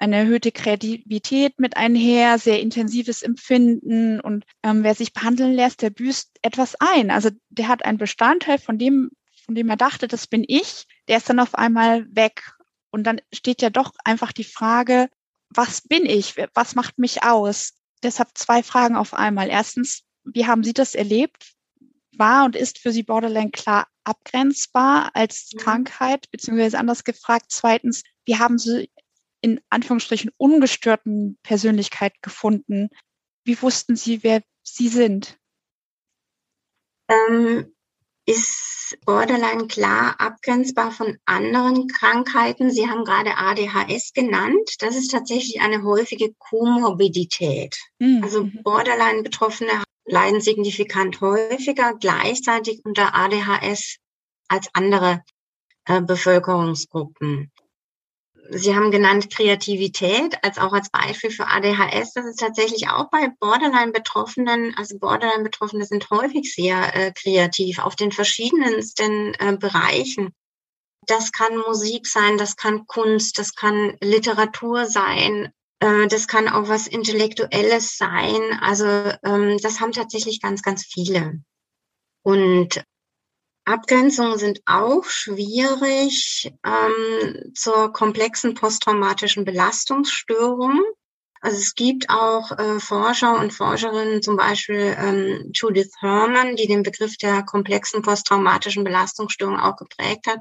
eine 0.00 0.16
erhöhte 0.16 0.50
Kreativität 0.50 1.60
mit 1.60 1.76
einher, 1.76 2.38
sehr 2.38 2.60
intensives 2.60 3.22
Empfinden 3.22 4.18
und 4.18 4.44
ähm, 4.62 4.82
wer 4.82 4.94
sich 4.94 5.12
behandeln 5.12 5.52
lässt, 5.52 5.82
der 5.82 5.90
büßt 5.90 6.38
etwas 6.40 6.74
ein. 6.80 7.10
Also 7.10 7.28
der 7.50 7.68
hat 7.68 7.84
einen 7.84 7.98
Bestandteil 7.98 8.58
von 8.58 8.78
dem, 8.78 9.10
von 9.44 9.54
dem 9.54 9.68
er 9.68 9.76
dachte, 9.76 10.08
das 10.08 10.26
bin 10.26 10.42
ich, 10.48 10.86
der 11.06 11.18
ist 11.18 11.28
dann 11.28 11.38
auf 11.38 11.54
einmal 11.54 12.06
weg. 12.14 12.42
Und 12.90 13.04
dann 13.04 13.20
steht 13.32 13.62
ja 13.62 13.70
doch 13.70 13.92
einfach 14.04 14.32
die 14.32 14.44
Frage, 14.44 15.08
was 15.48 15.82
bin 15.82 16.06
ich? 16.06 16.36
Was 16.54 16.74
macht 16.74 16.98
mich 16.98 17.22
aus? 17.22 17.74
Deshalb 18.02 18.30
zwei 18.34 18.62
Fragen 18.62 18.96
auf 18.96 19.14
einmal. 19.14 19.48
Erstens, 19.48 20.02
wie 20.24 20.46
haben 20.46 20.64
Sie 20.64 20.72
das 20.72 20.94
erlebt? 20.94 21.54
War 22.16 22.44
und 22.44 22.56
ist 22.56 22.78
für 22.78 22.92
Sie 22.92 23.02
Borderline 23.02 23.50
klar 23.50 23.88
abgrenzbar 24.04 25.10
als 25.14 25.50
mhm. 25.52 25.58
Krankheit, 25.58 26.30
beziehungsweise 26.30 26.78
anders 26.78 27.04
gefragt. 27.04 27.46
Zweitens, 27.48 28.02
wie 28.24 28.36
haben 28.36 28.58
Sie 28.58 28.90
in 29.40 29.60
Anführungsstrichen 29.70 30.30
ungestörten 30.36 31.38
Persönlichkeit 31.42 32.14
gefunden? 32.22 32.90
Wie 33.44 33.60
wussten 33.62 33.96
Sie, 33.96 34.22
wer 34.22 34.42
Sie 34.62 34.88
sind? 34.88 35.38
Ähm, 37.08 37.74
ist 38.30 38.98
Borderline 39.04 39.66
klar 39.66 40.14
abgrenzbar 40.18 40.92
von 40.92 41.18
anderen 41.24 41.88
Krankheiten? 41.88 42.70
Sie 42.70 42.88
haben 42.88 43.04
gerade 43.04 43.36
ADHS 43.36 44.12
genannt. 44.12 44.76
Das 44.78 44.96
ist 44.96 45.10
tatsächlich 45.10 45.60
eine 45.60 45.82
häufige 45.82 46.32
Komorbidität. 46.38 47.76
Mhm. 47.98 48.22
Also 48.22 48.48
Borderline-Betroffene 48.62 49.82
leiden 50.04 50.40
signifikant 50.40 51.20
häufiger 51.20 51.94
gleichzeitig 51.94 52.84
unter 52.84 53.14
ADHS 53.14 53.96
als 54.48 54.68
andere 54.72 55.22
äh, 55.84 56.00
Bevölkerungsgruppen. 56.00 57.50
Sie 58.52 58.74
haben 58.74 58.90
genannt 58.90 59.30
Kreativität 59.30 60.42
als 60.42 60.58
auch 60.58 60.72
als 60.72 60.90
Beispiel 60.90 61.30
für 61.30 61.46
ADHS. 61.46 62.14
Das 62.14 62.26
ist 62.26 62.40
tatsächlich 62.40 62.88
auch 62.88 63.08
bei 63.08 63.28
Borderline-Betroffenen. 63.38 64.74
Also 64.76 64.98
Borderline-Betroffene 64.98 65.84
sind 65.84 66.10
häufig 66.10 66.52
sehr 66.52 66.94
äh, 66.96 67.12
kreativ 67.12 67.78
auf 67.78 67.94
den 67.94 68.10
verschiedensten 68.10 69.34
äh, 69.34 69.56
Bereichen. 69.56 70.34
Das 71.06 71.32
kann 71.32 71.56
Musik 71.58 72.06
sein, 72.06 72.38
das 72.38 72.56
kann 72.56 72.86
Kunst, 72.86 73.38
das 73.38 73.54
kann 73.54 73.96
Literatur 74.00 74.86
sein, 74.86 75.52
äh, 75.78 76.08
das 76.08 76.26
kann 76.26 76.48
auch 76.48 76.68
was 76.68 76.86
Intellektuelles 76.86 77.96
sein. 77.96 78.40
Also 78.60 78.86
ähm, 79.24 79.58
das 79.62 79.80
haben 79.80 79.92
tatsächlich 79.92 80.40
ganz, 80.40 80.62
ganz 80.62 80.84
viele. 80.84 81.40
Und 82.22 82.82
Abgrenzungen 83.64 84.38
sind 84.38 84.60
auch 84.66 85.04
schwierig 85.04 86.52
ähm, 86.64 87.52
zur 87.54 87.92
komplexen 87.92 88.54
posttraumatischen 88.54 89.44
Belastungsstörung. 89.44 90.80
Also 91.42 91.56
es 91.56 91.74
gibt 91.74 92.10
auch 92.10 92.50
äh, 92.52 92.80
Forscher 92.80 93.38
und 93.38 93.52
Forscherinnen, 93.52 94.22
zum 94.22 94.36
Beispiel 94.36 94.94
ähm, 94.98 95.50
Judith 95.54 95.92
Herman, 96.00 96.56
die 96.56 96.66
den 96.66 96.82
Begriff 96.82 97.16
der 97.16 97.42
komplexen 97.42 98.02
posttraumatischen 98.02 98.84
Belastungsstörung 98.84 99.58
auch 99.58 99.76
geprägt 99.76 100.26
hat, 100.26 100.40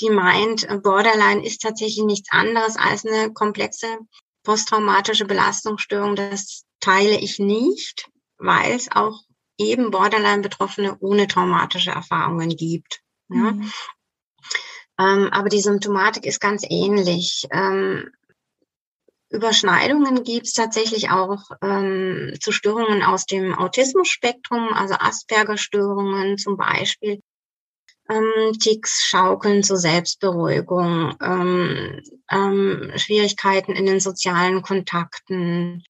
die 0.00 0.10
meint, 0.10 0.68
äh, 0.68 0.78
Borderline 0.78 1.44
ist 1.44 1.62
tatsächlich 1.62 2.04
nichts 2.04 2.30
anderes 2.30 2.76
als 2.76 3.04
eine 3.04 3.32
komplexe 3.32 3.98
posttraumatische 4.44 5.24
Belastungsstörung. 5.24 6.16
Das 6.16 6.64
teile 6.80 7.18
ich 7.18 7.38
nicht, 7.38 8.08
weil 8.38 8.72
es 8.72 8.90
auch 8.90 9.22
eben 9.58 9.90
Borderline-Betroffene 9.90 10.96
ohne 11.00 11.26
traumatische 11.26 11.90
Erfahrungen 11.90 12.50
gibt. 12.50 13.00
Ja? 13.28 13.52
Mhm. 13.52 13.72
Ähm, 15.00 15.28
aber 15.30 15.48
die 15.48 15.60
Symptomatik 15.60 16.26
ist 16.26 16.40
ganz 16.40 16.64
ähnlich. 16.68 17.46
Ähm, 17.50 18.10
Überschneidungen 19.30 20.24
gibt 20.24 20.46
es 20.46 20.54
tatsächlich 20.54 21.10
auch 21.10 21.42
ähm, 21.62 22.34
zu 22.40 22.50
Störungen 22.50 23.02
aus 23.02 23.26
dem 23.26 23.54
Autismus-Spektrum, 23.54 24.72
also 24.72 24.94
Asperger-Störungen 24.94 26.38
zum 26.38 26.56
Beispiel, 26.56 27.20
ähm, 28.08 28.52
Ticks, 28.58 29.04
Schaukeln 29.06 29.62
zur 29.62 29.76
Selbstberuhigung, 29.76 31.14
ähm, 31.22 32.02
ähm, 32.30 32.92
Schwierigkeiten 32.96 33.72
in 33.72 33.84
den 33.84 34.00
sozialen 34.00 34.62
Kontakten, 34.62 35.84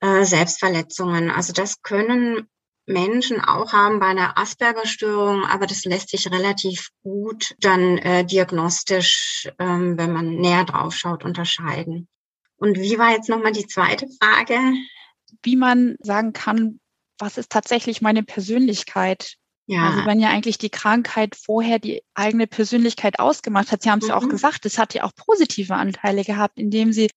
äh, 0.00 0.24
Selbstverletzungen. 0.24 1.30
Also 1.30 1.52
das 1.52 1.80
können 1.80 2.48
Menschen 2.86 3.40
auch 3.40 3.72
haben 3.72 3.98
bei 3.98 4.06
einer 4.06 4.36
Asperger-Störung, 4.36 5.44
aber 5.44 5.66
das 5.66 5.84
lässt 5.84 6.10
sich 6.10 6.30
relativ 6.30 6.90
gut 7.02 7.54
dann 7.60 7.98
äh, 7.98 8.24
diagnostisch, 8.24 9.48
ähm, 9.58 9.96
wenn 9.96 10.12
man 10.12 10.36
näher 10.36 10.64
drauf 10.64 10.94
schaut, 10.94 11.24
unterscheiden. 11.24 12.08
Und 12.56 12.78
wie 12.78 12.98
war 12.98 13.12
jetzt 13.12 13.28
nochmal 13.28 13.52
die 13.52 13.66
zweite 13.66 14.06
Frage? 14.20 14.58
Wie 15.42 15.56
man 15.56 15.96
sagen 16.00 16.32
kann, 16.32 16.80
was 17.18 17.38
ist 17.38 17.50
tatsächlich 17.50 18.02
meine 18.02 18.22
Persönlichkeit? 18.22 19.36
Ja. 19.66 19.88
Also 19.88 20.06
wenn 20.06 20.20
ja 20.20 20.28
eigentlich 20.28 20.58
die 20.58 20.70
Krankheit 20.70 21.36
vorher 21.36 21.78
die 21.78 22.02
eigene 22.14 22.46
Persönlichkeit 22.46 23.18
ausgemacht 23.18 23.72
hat, 23.72 23.82
Sie 23.82 23.90
haben 23.90 24.00
es 24.00 24.04
mhm. 24.04 24.10
ja 24.10 24.16
auch 24.16 24.24
mhm. 24.24 24.30
gesagt, 24.30 24.66
es 24.66 24.78
hat 24.78 24.94
ja 24.94 25.04
auch 25.04 25.14
positive 25.14 25.74
Anteile 25.74 26.22
gehabt, 26.22 26.58
indem 26.58 26.92
Sie 26.92 27.08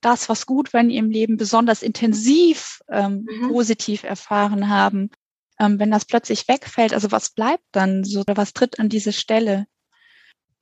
das, 0.00 0.28
was 0.28 0.46
gut 0.46 0.72
war 0.72 0.80
in 0.80 0.90
ihrem 0.90 1.10
Leben, 1.10 1.36
besonders 1.36 1.82
intensiv 1.82 2.80
ähm, 2.88 3.26
mhm. 3.28 3.48
positiv 3.48 4.02
erfahren 4.02 4.68
haben. 4.68 5.10
Ähm, 5.58 5.78
wenn 5.78 5.90
das 5.90 6.04
plötzlich 6.04 6.48
wegfällt, 6.48 6.94
also 6.94 7.12
was 7.12 7.30
bleibt 7.30 7.64
dann 7.72 8.04
so 8.04 8.20
oder 8.20 8.36
was 8.36 8.52
tritt 8.52 8.78
an 8.78 8.88
diese 8.88 9.12
Stelle? 9.12 9.66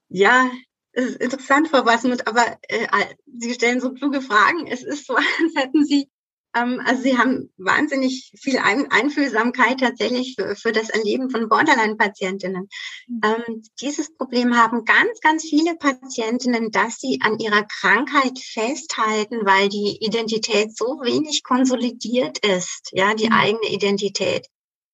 Ja, 0.08 0.50
es 0.92 1.10
ist 1.10 1.20
interessant, 1.20 1.68
Frau 1.68 1.84
Wasmuth, 1.84 2.26
aber 2.26 2.58
äh, 2.62 2.86
Sie 3.38 3.54
stellen 3.54 3.80
so 3.80 3.92
kluge 3.92 4.20
Fragen. 4.20 4.66
Es 4.66 4.82
ist 4.82 5.06
so, 5.06 5.14
als 5.16 5.54
hätten 5.54 5.84
Sie 5.84 6.10
also 6.84 7.02
Sie 7.02 7.18
haben 7.18 7.50
wahnsinnig 7.56 8.32
viel 8.40 8.58
Einfühlsamkeit 8.58 9.80
tatsächlich 9.80 10.34
für, 10.36 10.56
für 10.56 10.72
das 10.72 10.88
Erleben 10.90 11.30
von 11.30 11.48
Borderline-Patientinnen. 11.48 12.68
Mhm. 13.06 13.20
Ähm, 13.24 13.62
dieses 13.80 14.14
Problem 14.16 14.56
haben 14.56 14.84
ganz, 14.84 15.20
ganz 15.20 15.44
viele 15.44 15.76
Patientinnen, 15.76 16.70
dass 16.70 16.98
sie 16.98 17.20
an 17.22 17.38
ihrer 17.38 17.64
Krankheit 17.64 18.38
festhalten, 18.38 19.44
weil 19.44 19.68
die 19.68 19.98
Identität 20.00 20.76
so 20.76 21.00
wenig 21.02 21.42
konsolidiert 21.42 22.38
ist, 22.38 22.90
ja, 22.92 23.14
die 23.14 23.26
mhm. 23.26 23.32
eigene 23.32 23.68
Identität, 23.70 24.46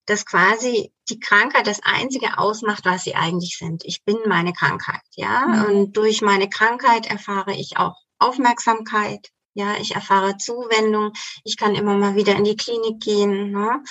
dass 0.07 0.27
quasi 0.27 0.93
die 1.09 1.21
Krankheit 1.21 1.67
das 1.67 1.81
einzige 1.83 2.39
ausmacht, 2.39 2.85
was 2.85 3.05
sie 3.05 3.15
eigentlich 3.15 3.57
sind. 3.59 3.85
Ich 3.85 4.05
bin 4.05 4.17
meine 4.27 4.53
Krankheit, 4.53 5.03
ja, 5.17 5.47
mhm. 5.47 5.65
und 5.65 5.97
durch 5.97 6.23
meine 6.23 6.49
Krankheit 6.49 7.07
erfahre 7.07 7.53
ich 7.53 7.77
auch 7.77 7.97
Aufmerksamkeit, 8.19 9.29
ja, 9.55 9.77
ich 9.81 9.95
erfahre 9.95 10.37
Zuwendung. 10.37 11.13
Ich 11.45 11.57
kann 11.57 11.75
immer 11.75 11.97
mal 11.97 12.17
wieder 12.17 12.37
in 12.37 12.45
die 12.45 12.57
Klinik 12.57 13.01
gehen. 13.01 13.53
Ne? 13.53 13.83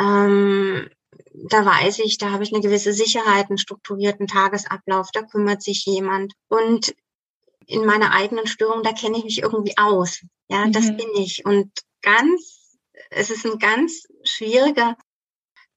Ähm, 0.00 0.88
da 1.32 1.64
weiß 1.64 2.00
ich, 2.00 2.18
da 2.18 2.30
habe 2.30 2.44
ich 2.44 2.52
eine 2.52 2.62
gewisse 2.62 2.92
Sicherheit, 2.92 3.48
einen 3.48 3.58
strukturierten 3.58 4.26
Tagesablauf, 4.26 5.10
da 5.12 5.22
kümmert 5.22 5.62
sich 5.62 5.84
jemand. 5.86 6.34
Und 6.48 6.94
in 7.66 7.84
meiner 7.84 8.12
eigenen 8.12 8.46
Störung, 8.46 8.82
da 8.82 8.92
kenne 8.92 9.18
ich 9.18 9.24
mich 9.24 9.42
irgendwie 9.42 9.76
aus. 9.78 10.20
Ja, 10.48 10.66
mhm. 10.66 10.72
das 10.72 10.86
bin 10.88 11.08
ich. 11.16 11.44
Und 11.44 11.70
ganz, 12.02 12.76
es 13.10 13.30
ist 13.30 13.46
ein 13.46 13.58
ganz 13.58 14.06
schwieriger 14.24 14.96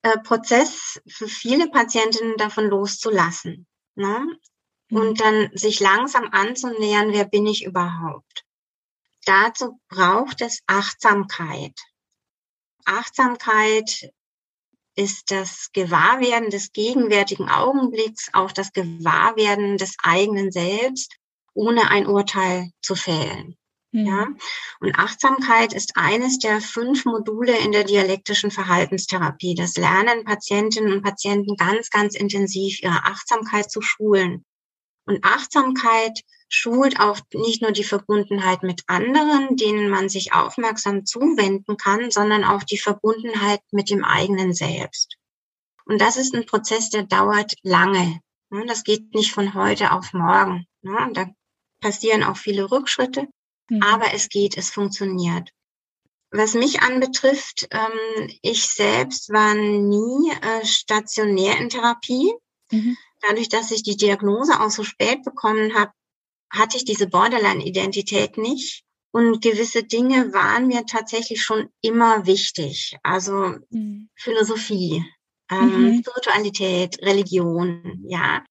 äh, 0.02 0.18
Prozess 0.20 1.02
für 1.08 1.28
viele 1.28 1.70
Patientinnen 1.70 2.36
davon 2.38 2.68
loszulassen. 2.68 3.68
Ne? 3.96 4.28
Mhm. 4.90 4.98
Und 4.98 5.22
dann 5.22 5.50
sich 5.54 5.80
langsam 5.80 6.30
anzunähern, 6.32 7.14
wer 7.14 7.26
bin 7.26 7.46
ich 7.46 7.64
überhaupt? 7.64 8.44
Dazu 9.26 9.80
braucht 9.90 10.42
es 10.42 10.62
Achtsamkeit. 10.68 11.78
Achtsamkeit 12.86 14.12
ist 14.96 15.32
das 15.32 15.70
Gewahrwerden 15.74 16.50
des 16.50 16.72
gegenwärtigen 16.72 17.50
Augenblicks, 17.50 18.30
auch 18.34 18.52
das 18.52 18.74
Gewahrwerden 18.74 19.78
des 19.78 19.96
eigenen 20.04 20.52
Selbst, 20.52 21.16
ohne 21.54 21.90
ein 21.90 22.08
Urteil 22.08 22.72
zu 22.82 22.96
fällen. 22.96 23.58
Mhm. 23.92 24.06
Ja, 24.06 24.28
und 24.80 24.98
Achtsamkeit 24.98 25.74
ist 25.74 25.96
eines 25.96 26.40
der 26.40 26.62
fünf 26.62 27.06
Module 27.06 27.58
in 27.60 27.72
der 27.72 27.84
dialektischen 27.84 28.52
Verhaltenstherapie. 28.52 29.56
Das 29.56 29.76
lernen 29.76 30.26
Patientinnen 30.26 30.94
und 30.94 31.04
Patienten 31.04 31.56
ganz, 31.56 31.90
ganz 31.90 32.16
intensiv, 32.16 32.82
ihre 32.82 33.06
Achtsamkeit 33.06 33.72
zu 33.72 33.82
schulen. 33.82 34.46
Und 35.06 35.24
Achtsamkeit 35.24 36.22
schult 36.54 37.00
auch 37.00 37.20
nicht 37.34 37.64
nur 37.64 37.72
die 37.72 37.84
Verbundenheit 37.84 38.62
mit 38.62 38.84
anderen, 38.86 39.58
denen 39.58 39.90
man 39.90 40.08
sich 40.08 40.34
aufmerksam 40.34 41.04
zuwenden 41.04 41.78
kann, 41.78 42.12
sondern 42.12 42.44
auch 42.44 42.64
die 42.64 42.78
Verbundenheit 42.78 43.62
mit 43.72 43.90
dem 43.90 44.06
eigenen 44.06 44.54
Selbst. 44.54 45.18
Und 45.86 46.00
das 46.00 46.16
ist 46.16 46.36
ein 46.36 46.46
Prozess, 46.46 46.90
der 46.90 47.04
dauert 47.04 47.54
lange. 47.64 48.20
Das 48.68 48.84
geht 48.84 49.16
nicht 49.16 49.32
von 49.32 49.56
heute 49.56 49.92
auf 49.92 50.14
morgen. 50.14 50.68
Da 50.84 51.26
passieren 51.82 52.24
auch 52.24 52.38
viele 52.38 52.70
Rückschritte. 52.70 53.28
mhm. 53.70 53.82
aber 53.82 54.14
es 54.14 54.30
geht, 54.30 54.58
es 54.58 54.70
funktioniert. 54.70 55.50
Was 56.30 56.54
mich 56.54 56.82
anbetrifft, 56.82 57.68
ähm, 57.72 58.30
ich 58.42 58.68
selbst 58.68 59.32
war 59.32 59.56
nie 59.56 60.32
äh, 60.32 60.66
stationär 60.66 61.58
in 61.58 61.70
Therapie. 61.70 62.34
Mhm. 62.72 62.98
Dadurch, 63.22 63.50
dass 63.50 63.72
ich 63.72 63.84
die 63.84 63.98
Diagnose 63.98 64.60
auch 64.60 64.70
so 64.70 64.84
spät 64.84 65.24
bekommen 65.24 65.74
habe, 65.74 65.92
hatte 66.54 66.78
ich 66.78 66.86
diese 66.86 67.08
Borderline-Identität 67.08 68.38
nicht. 68.38 68.84
Und 69.12 69.42
gewisse 69.42 69.84
Dinge 69.84 70.34
waren 70.34 70.68
mir 70.68 70.86
tatsächlich 70.86 71.44
schon 71.44 71.70
immer 71.82 72.26
wichtig. 72.26 72.98
Also 73.04 73.58
mhm. 73.70 74.10
Philosophie, 74.16 75.06
ähm, 75.52 75.98
mhm. 75.98 76.00
Spiritualität, 76.00 77.00
Religion, 77.02 78.04
ja. 78.08 78.44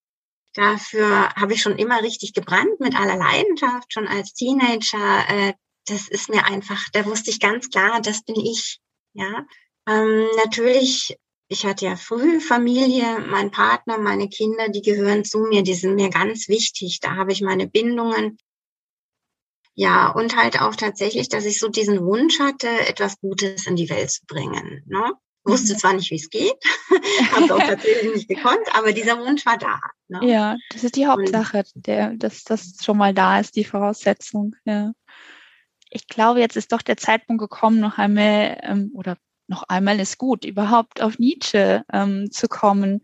Dafür 0.55 1.30
habe 1.34 1.55
ich 1.55 1.62
schon 1.62 1.78
immer 1.78 2.03
richtig 2.03 2.34
gebrannt 2.34 2.78
mit 2.78 2.94
aller 2.94 3.16
Leidenschaft, 3.16 3.92
schon 3.92 4.07
als 4.07 4.34
Teenager. 4.34 5.24
Äh, 5.28 5.55
das 5.86 6.09
ist 6.09 6.28
mir 6.28 6.44
einfach, 6.44 6.88
da 6.92 7.07
wusste 7.07 7.30
ich 7.30 7.40
ganz 7.40 7.70
klar, 7.70 8.00
das 8.00 8.22
bin 8.22 8.36
ich. 8.36 8.78
Ja, 9.14 9.46
ähm, 9.88 10.28
natürlich, 10.36 11.16
ich 11.53 11.66
hatte 11.66 11.84
ja 11.84 11.96
früh 11.96 12.40
Familie, 12.40 13.18
mein 13.28 13.50
Partner, 13.50 13.98
meine 13.98 14.28
Kinder, 14.28 14.70
die 14.70 14.80
gehören 14.80 15.22
zu 15.24 15.40
mir, 15.40 15.62
die 15.62 15.74
sind 15.74 15.96
mir 15.96 16.09
ganz 16.09 16.48
wichtig. 16.48 17.00
Da 17.00 17.16
habe 17.16 17.32
ich 17.32 17.42
meine 17.42 17.68
Bindungen. 17.68 18.38
Ja, 19.74 20.11
und 20.11 20.34
halt 20.36 20.61
auch 20.61 20.74
tatsächlich, 20.74 21.28
dass 21.28 21.44
ich 21.44 21.59
so 21.59 21.68
diesen 21.68 22.05
Wunsch 22.05 22.40
hatte, 22.40 22.68
etwas 22.88 23.20
Gutes 23.20 23.66
in 23.66 23.76
die 23.76 23.90
Welt 23.90 24.11
zu 24.11 24.24
bringen. 24.26 24.82
Ne? 24.86 25.12
Wusste 25.44 25.74
mhm. 25.74 25.78
zwar 25.78 25.92
nicht, 25.92 26.11
wie 26.11 26.16
es 26.16 26.30
geht, 26.30 26.57
habe 27.32 27.44
es 27.44 27.50
auch 27.50 27.59
tatsächlich 27.59 28.14
nicht 28.14 28.28
gekonnt, 28.28 28.74
aber 28.74 28.92
dieser 28.92 29.18
Wunsch 29.18 29.44
war 29.44 29.59
da. 29.59 29.78
Ne? 30.09 30.20
Ja, 30.22 30.57
das 30.70 30.84
ist 30.84 30.96
die 30.96 31.07
Hauptsache, 31.07 31.64
der, 31.74 32.14
dass 32.14 32.44
das 32.44 32.78
schon 32.82 32.96
mal 32.96 33.12
da 33.12 33.40
ist, 33.40 33.57
die 33.57 33.64
Voraussetzung. 33.64 34.55
Ja. 34.64 34.92
Ich 35.90 36.07
glaube, 36.07 36.40
jetzt 36.40 36.57
ist 36.57 36.72
doch 36.72 36.82
der 36.82 36.96
Zeitpunkt 36.96 37.40
gekommen, 37.40 37.80
noch 37.80 37.98
einmal 37.98 38.59
ähm, 38.62 38.90
oder 38.94 39.18
noch 39.49 39.64
einmal 39.64 40.01
ist 40.01 40.18
gut, 40.18 40.45
überhaupt 40.45 41.03
auf 41.03 41.18
Nietzsche 41.18 41.84
ähm, 41.93 42.30
zu 42.30 42.49
kommen. 42.49 43.03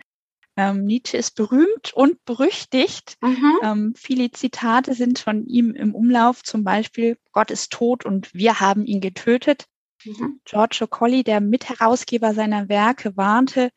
Ähm, 0.57 0.85
Nietzsche 0.85 1.17
ist 1.17 1.37
berühmt 1.37 1.93
und 1.95 2.25
berüchtigt. 2.25 3.17
Mhm. 3.21 3.59
Ähm, 3.63 3.95
viele 3.97 4.31
Zitate 4.31 4.95
sind 4.95 5.19
von 5.19 5.47
ihm 5.47 5.75
im 5.75 5.95
Umlauf, 5.95 6.43
zum 6.43 6.65
Beispiel 6.65 7.17
Gott 7.33 7.51
ist 7.51 7.73
tot 7.73 8.05
und 8.05 8.35
wir 8.35 8.61
haben 8.61 8.85
ihn 8.85 9.01
getötet. 9.01 9.67
Mhm. 10.05 10.41
Giorgio 10.45 10.87
Colli, 10.87 11.23
der 11.23 11.41
Mitherausgeber 11.41 12.35
seiner 12.35 12.69
Werke, 12.69 13.17
warnte, 13.17 13.71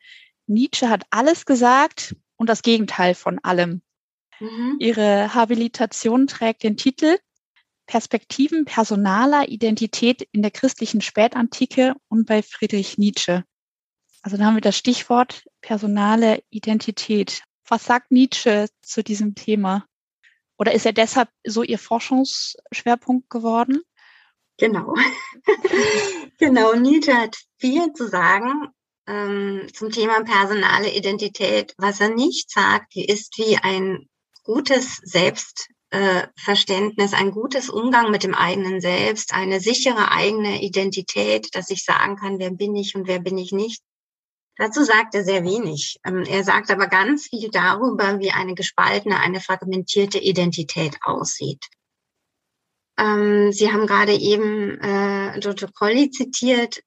Nietzsche 0.46 0.88
hat 0.88 1.04
alles 1.10 1.46
gesagt 1.46 2.16
und 2.36 2.48
das 2.48 2.62
Gegenteil 2.62 3.14
von 3.14 3.38
allem. 3.38 3.82
Mhm. 4.40 4.76
Ihre 4.80 5.34
Habilitation 5.34 6.26
trägt 6.26 6.64
den 6.64 6.76
Titel 6.76 7.18
Perspektiven 7.92 8.64
personaler 8.64 9.50
Identität 9.50 10.26
in 10.32 10.40
der 10.40 10.50
christlichen 10.50 11.02
Spätantike 11.02 11.92
und 12.08 12.24
bei 12.24 12.42
Friedrich 12.42 12.96
Nietzsche. 12.96 13.44
Also 14.22 14.38
da 14.38 14.46
haben 14.46 14.54
wir 14.54 14.62
das 14.62 14.78
Stichwort 14.78 15.44
personale 15.60 16.42
Identität. 16.48 17.42
Was 17.68 17.84
sagt 17.84 18.10
Nietzsche 18.10 18.70
zu 18.80 19.04
diesem 19.04 19.34
Thema? 19.34 19.84
Oder 20.56 20.72
ist 20.72 20.86
er 20.86 20.94
deshalb 20.94 21.28
so 21.46 21.62
Ihr 21.62 21.78
Forschungsschwerpunkt 21.78 23.28
geworden? 23.28 23.82
Genau. 24.56 24.94
genau, 26.38 26.72
Nietzsche 26.72 27.12
hat 27.12 27.36
viel 27.58 27.92
zu 27.92 28.08
sagen 28.08 28.68
ähm, 29.06 29.66
zum 29.74 29.90
Thema 29.90 30.24
personale 30.24 30.90
Identität. 30.94 31.74
Was 31.76 32.00
er 32.00 32.08
nicht 32.08 32.50
sagt, 32.50 32.96
ist 32.96 33.36
wie 33.36 33.58
ein 33.58 34.08
gutes 34.44 34.96
Selbstverständnis, 35.02 35.81
äh, 35.92 36.26
ein 37.12 37.30
gutes 37.30 37.68
Umgang 37.68 38.10
mit 38.10 38.24
dem 38.24 38.34
eigenen 38.34 38.80
Selbst, 38.80 39.34
eine 39.34 39.60
sichere 39.60 40.10
eigene 40.10 40.62
Identität, 40.62 41.54
dass 41.54 41.70
ich 41.70 41.84
sagen 41.84 42.16
kann, 42.16 42.38
wer 42.38 42.50
bin 42.50 42.74
ich 42.74 42.94
und 42.94 43.06
wer 43.06 43.20
bin 43.20 43.36
ich 43.36 43.52
nicht. 43.52 43.82
Dazu 44.56 44.84
sagt 44.84 45.14
er 45.14 45.24
sehr 45.24 45.44
wenig. 45.44 45.98
Ähm, 46.04 46.24
er 46.24 46.44
sagt 46.44 46.70
aber 46.70 46.86
ganz 46.86 47.28
viel 47.28 47.50
darüber, 47.50 48.20
wie 48.20 48.30
eine 48.30 48.54
gespaltene, 48.54 49.18
eine 49.18 49.40
fragmentierte 49.40 50.18
Identität 50.18 50.98
aussieht. 51.02 51.66
Ähm, 52.98 53.52
Sie 53.52 53.72
haben 53.72 53.86
gerade 53.86 54.14
eben 54.14 54.78
äh, 54.80 55.38
Giorgio 55.40 55.68
Colli 55.72 56.10
zitiert. 56.10 56.82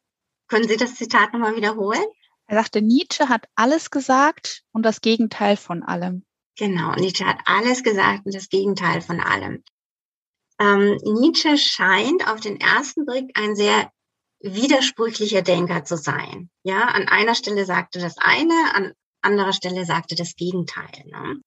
Können 0.47 0.67
Sie 0.67 0.77
das 0.77 0.95
Zitat 0.95 1.33
nochmal 1.33 1.55
wiederholen? 1.55 2.05
Er 2.47 2.57
sagte, 2.57 2.81
Nietzsche 2.81 3.29
hat 3.29 3.47
alles 3.55 3.89
gesagt 3.89 4.63
und 4.71 4.83
das 4.83 5.01
Gegenteil 5.01 5.57
von 5.57 5.81
allem. 5.81 6.23
Genau, 6.57 6.93
Nietzsche 6.95 7.25
hat 7.25 7.39
alles 7.45 7.83
gesagt 7.83 8.25
und 8.25 8.33
das 8.33 8.49
Gegenteil 8.49 9.01
von 9.01 9.19
allem. 9.19 9.63
Ähm, 10.59 10.97
Nietzsche 11.03 11.57
scheint 11.57 12.27
auf 12.27 12.39
den 12.39 12.59
ersten 12.59 13.05
Blick 13.05 13.37
ein 13.37 13.55
sehr 13.55 13.91
widersprüchlicher 14.39 15.41
Denker 15.41 15.83
zu 15.83 15.97
sein. 15.97 16.49
Ja, 16.63 16.85
an 16.85 17.07
einer 17.07 17.35
Stelle 17.35 17.65
sagte 17.65 17.99
das 17.99 18.17
eine, 18.17 18.53
an 18.73 18.93
anderer 19.21 19.53
Stelle 19.53 19.85
sagte 19.85 20.15
das 20.15 20.35
Gegenteil. 20.35 21.03
Ne? 21.05 21.41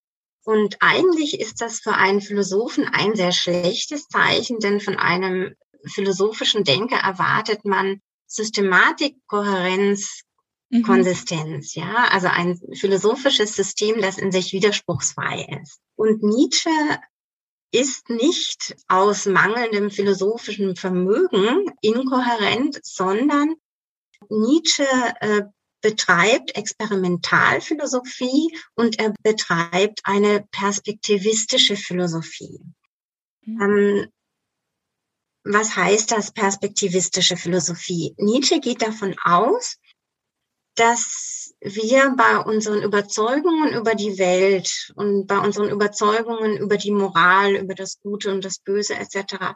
Und 0.44 0.76
eigentlich 0.80 1.40
ist 1.40 1.60
das 1.60 1.80
für 1.80 1.94
einen 1.94 2.20
Philosophen 2.20 2.86
ein 2.88 3.14
sehr 3.14 3.32
schlechtes 3.32 4.08
Zeichen, 4.08 4.58
denn 4.58 4.80
von 4.80 4.96
einem 4.96 5.54
philosophischen 5.86 6.64
Denker 6.64 6.96
erwartet 6.96 7.64
man 7.64 8.00
Systematik, 8.26 9.16
Kohärenz, 9.26 10.22
mhm. 10.70 10.82
Konsistenz, 10.82 11.74
ja, 11.74 12.08
also 12.10 12.28
ein 12.28 12.58
philosophisches 12.74 13.54
System, 13.54 14.00
das 14.00 14.18
in 14.18 14.32
sich 14.32 14.52
widerspruchsfrei 14.52 15.60
ist. 15.62 15.80
Und 15.96 16.22
Nietzsche 16.22 16.70
ist 17.70 18.08
nicht 18.08 18.76
aus 18.88 19.26
mangelndem 19.26 19.90
philosophischen 19.90 20.74
Vermögen 20.76 21.70
inkohärent, 21.82 22.80
sondern 22.82 23.54
Nietzsche 24.30 24.86
äh, 25.20 25.42
betreibt 25.80 26.56
Experimentalphilosophie 26.56 28.56
und 28.74 28.98
er 28.98 29.14
betreibt 29.22 30.00
eine 30.04 30.44
perspektivistische 30.50 31.76
Philosophie. 31.76 32.60
Mhm. 33.42 33.60
Ähm, 33.60 34.08
was 35.44 35.76
heißt 35.76 36.10
das 36.12 36.32
perspektivistische 36.32 37.36
Philosophie? 37.36 38.14
Nietzsche 38.18 38.60
geht 38.60 38.80
davon 38.82 39.14
aus, 39.22 39.76
dass 40.78 41.54
wir 41.60 42.14
bei 42.16 42.38
unseren 42.38 42.82
Überzeugungen 42.82 43.74
über 43.74 43.94
die 43.94 44.18
Welt 44.18 44.92
und 44.94 45.26
bei 45.26 45.38
unseren 45.38 45.70
Überzeugungen 45.70 46.56
über 46.56 46.76
die 46.76 46.92
Moral, 46.92 47.56
über 47.56 47.74
das 47.74 48.00
Gute 48.00 48.30
und 48.30 48.44
das 48.44 48.60
Böse 48.60 48.94
etc. 48.94 49.54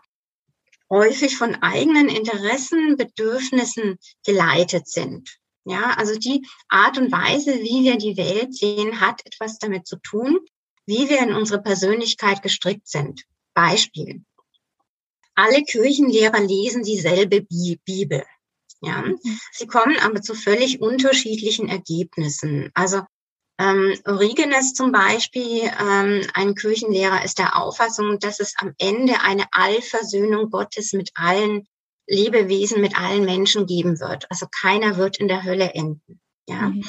häufig 0.90 1.36
von 1.36 1.54
eigenen 1.56 2.08
Interessen, 2.08 2.96
Bedürfnissen 2.96 3.98
geleitet 4.26 4.88
sind. 4.88 5.38
Ja, 5.64 5.94
also 5.96 6.18
die 6.18 6.44
Art 6.68 6.98
und 6.98 7.12
Weise, 7.12 7.54
wie 7.54 7.84
wir 7.84 7.96
die 7.96 8.16
Welt 8.16 8.52
sehen, 8.52 9.00
hat 9.00 9.24
etwas 9.24 9.58
damit 9.58 9.86
zu 9.86 9.96
tun, 9.96 10.40
wie 10.86 11.08
wir 11.08 11.20
in 11.20 11.32
unsere 11.32 11.62
Persönlichkeit 11.62 12.42
gestrickt 12.42 12.88
sind. 12.88 13.22
Beispiel. 13.54 14.24
Alle 15.36 15.62
Kirchenlehrer 15.62 16.40
lesen 16.40 16.82
dieselbe 16.82 17.42
Bibel. 17.42 18.24
Ja, 18.82 19.02
mhm. 19.02 19.18
sie 19.52 19.66
kommen 19.66 19.96
aber 19.98 20.20
zu 20.22 20.34
völlig 20.34 20.80
unterschiedlichen 20.80 21.68
Ergebnissen. 21.68 22.70
Also 22.74 23.02
ähm, 23.58 23.94
Origenes 24.06 24.74
zum 24.74 24.90
Beispiel, 24.90 25.70
ähm, 25.80 26.26
ein 26.34 26.54
Kirchenlehrer, 26.54 27.24
ist 27.24 27.38
der 27.38 27.56
Auffassung, 27.56 28.18
dass 28.18 28.40
es 28.40 28.54
am 28.58 28.74
Ende 28.78 29.20
eine 29.22 29.44
Allversöhnung 29.52 30.50
Gottes 30.50 30.92
mit 30.92 31.10
allen 31.14 31.66
Lebewesen 32.08 32.80
mit 32.80 32.98
allen 32.98 33.24
Menschen 33.24 33.66
geben 33.66 34.00
wird. 34.00 34.30
Also 34.30 34.46
keiner 34.60 34.96
wird 34.96 35.18
in 35.18 35.28
der 35.28 35.44
Hölle 35.44 35.72
enden. 35.74 36.20
Ja. 36.48 36.70
Mhm. 36.70 36.84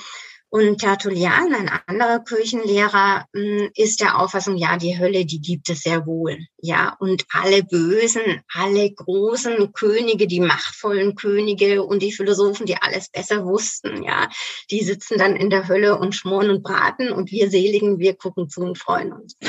Und 0.53 0.77
Tertullian, 0.77 1.51
ein 1.51 1.71
anderer 1.87 2.19
Kirchenlehrer, 2.19 3.25
hm, 3.33 3.71
ist 3.73 4.01
der 4.01 4.19
Auffassung, 4.19 4.55
ja, 4.55 4.77
die 4.77 4.99
Hölle, 4.99 5.25
die 5.25 5.41
gibt 5.41 5.67
es 5.71 5.81
sehr 5.81 6.05
wohl. 6.05 6.37
Ja, 6.61 6.95
und 6.99 7.25
alle 7.31 7.63
Bösen, 7.63 8.43
alle 8.53 8.93
großen 8.93 9.73
Könige, 9.73 10.27
die 10.27 10.39
machtvollen 10.39 11.15
Könige 11.15 11.81
und 11.81 12.03
die 12.03 12.11
Philosophen, 12.11 12.67
die 12.67 12.75
alles 12.79 13.09
besser 13.09 13.45
wussten, 13.45 14.03
ja, 14.03 14.29
die 14.69 14.83
sitzen 14.83 15.17
dann 15.17 15.35
in 15.35 15.49
der 15.49 15.67
Hölle 15.67 15.97
und 15.97 16.13
schmoren 16.13 16.51
und 16.51 16.61
braten 16.61 17.11
und 17.11 17.31
wir 17.31 17.49
Seligen, 17.49 17.97
wir 17.97 18.13
gucken 18.13 18.47
zu 18.47 18.61
und 18.61 18.77
freuen 18.77 19.11
uns. 19.11 19.35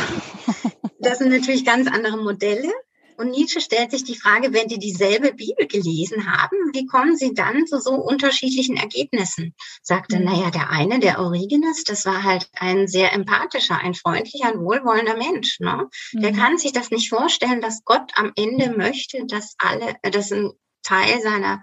Das 1.01 1.19
sind 1.19 1.33
natürlich 1.33 1.67
ganz 1.67 1.87
andere 1.87 2.17
Modelle. 2.17 2.73
Und 3.17 3.31
Nietzsche 3.31 3.61
stellt 3.61 3.91
sich 3.91 4.05
die 4.05 4.19
Frage, 4.19 4.53
wenn 4.53 4.69
die 4.69 4.79
dieselbe 4.79 5.33
Bibel 5.33 5.67
gelesen 5.67 6.31
haben, 6.31 6.57
wie 6.73 6.87
kommen 6.87 7.17
sie 7.17 7.33
dann 7.33 7.67
zu 7.67 7.81
so 7.81 7.93
unterschiedlichen 7.93 8.77
Ergebnissen? 8.77 9.55
Sagte, 9.83 10.19
mhm. 10.19 10.25
naja, 10.25 10.51
der 10.51 10.71
eine, 10.71 10.99
der 10.99 11.21
Origenes, 11.21 11.85
das 11.85 12.07
war 12.07 12.23
halt 12.23 12.49
ein 12.55 12.89
sehr 12.89 13.13
empathischer, 13.13 13.79
ein 13.79 13.95
freundlicher, 13.95 14.49
ein 14.49 14.61
wohlwollender 14.61 15.17
Mensch. 15.17 15.61
Ne? 15.61 15.89
Mhm. 16.13 16.21
Der 16.21 16.33
kann 16.33 16.59
sich 16.59 16.73
das 16.73 16.91
nicht 16.91 17.09
vorstellen, 17.09 17.61
dass 17.61 17.85
Gott 17.85 18.13
am 18.17 18.33
Ende 18.37 18.71
möchte, 18.71 19.25
dass 19.27 19.55
alle, 19.59 19.97
dass 20.03 20.33
ein 20.33 20.53
Teil 20.83 21.21
seiner 21.23 21.63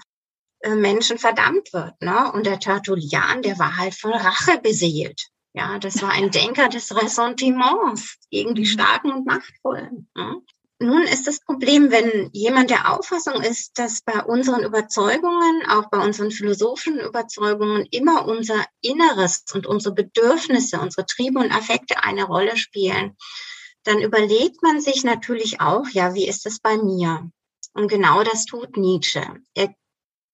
äh, 0.61 0.75
Menschen 0.75 1.17
verdammt 1.17 1.73
wird. 1.73 2.01
Ne? 2.01 2.31
Und 2.31 2.45
der 2.45 2.59
Tertullian, 2.59 3.41
der 3.41 3.59
war 3.59 3.77
halt 3.77 3.95
von 3.95 4.13
Rache 4.13 4.59
beseelt. 4.61 5.27
Ja, 5.53 5.79
das 5.79 6.01
war 6.01 6.11
ein 6.11 6.31
Denker 6.31 6.69
des 6.69 6.95
Ressentiments 6.95 8.17
gegen 8.29 8.55
die 8.55 8.61
mhm. 8.61 8.67
Starken 8.67 9.11
und 9.11 9.25
Machtvollen. 9.25 10.09
Ne? 10.15 10.41
Nun 10.81 11.03
ist 11.03 11.27
das 11.27 11.39
Problem, 11.39 11.91
wenn 11.91 12.29
jemand 12.33 12.69
der 12.69 12.91
Auffassung 12.91 13.41
ist, 13.41 13.77
dass 13.77 14.01
bei 14.01 14.23
unseren 14.23 14.63
Überzeugungen, 14.63 15.63
auch 15.69 15.89
bei 15.89 15.99
unseren 15.99 16.31
philosophischen 16.31 16.99
Überzeugungen, 16.99 17.87
immer 17.91 18.27
unser 18.27 18.65
Inneres 18.81 19.45
und 19.53 19.67
unsere 19.67 19.93
Bedürfnisse, 19.93 20.79
unsere 20.79 21.05
Triebe 21.05 21.39
und 21.39 21.51
Affekte 21.51 22.03
eine 22.03 22.25
Rolle 22.25 22.57
spielen, 22.57 23.15
dann 23.83 23.99
überlegt 23.99 24.61
man 24.61 24.81
sich 24.81 25.03
natürlich 25.03 25.61
auch, 25.61 25.87
ja, 25.89 26.13
wie 26.13 26.27
ist 26.27 26.45
das 26.45 26.59
bei 26.59 26.77
mir? 26.77 27.29
Und 27.73 27.87
genau 27.87 28.23
das 28.23 28.45
tut 28.45 28.75
Nietzsche. 28.77 29.23
Er 29.53 29.73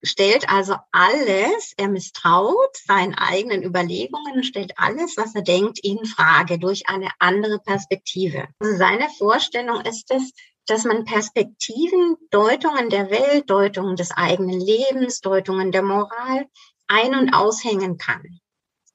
stellt 0.04 0.50
also 0.50 0.76
alles, 0.92 1.74
er 1.78 1.90
misstraut 1.90 2.76
seinen 2.86 3.16
eigenen 3.16 3.64
Überlegungen, 3.64 4.44
stellt 4.44 4.74
alles, 4.78 5.18
was 5.18 5.34
er 5.36 5.42
denkt, 5.42 5.80
in 5.82 6.06
Frage 6.06 6.60
durch 6.60 6.88
eine 6.88 7.10
andere 7.20 7.60
Perspektive. 7.60 8.48
Also 8.60 8.78
seine 8.78 9.10
Vorstellung 9.18 9.82
ist 9.82 10.12
es, 10.12 10.34
dass 10.66 10.84
man 10.84 11.06
Perspektiven, 11.06 12.18
Deutungen 12.30 12.90
der 12.90 13.10
Welt, 13.10 13.50
Deutungen 13.50 13.96
des 13.96 14.12
eigenen 14.12 14.60
Lebens, 14.60 15.22
Deutungen 15.22 15.72
der 15.72 15.82
Moral 15.82 16.48
ein- 16.88 17.16
und 17.16 17.34
aushängen 17.34 17.98
kann. 17.98 18.40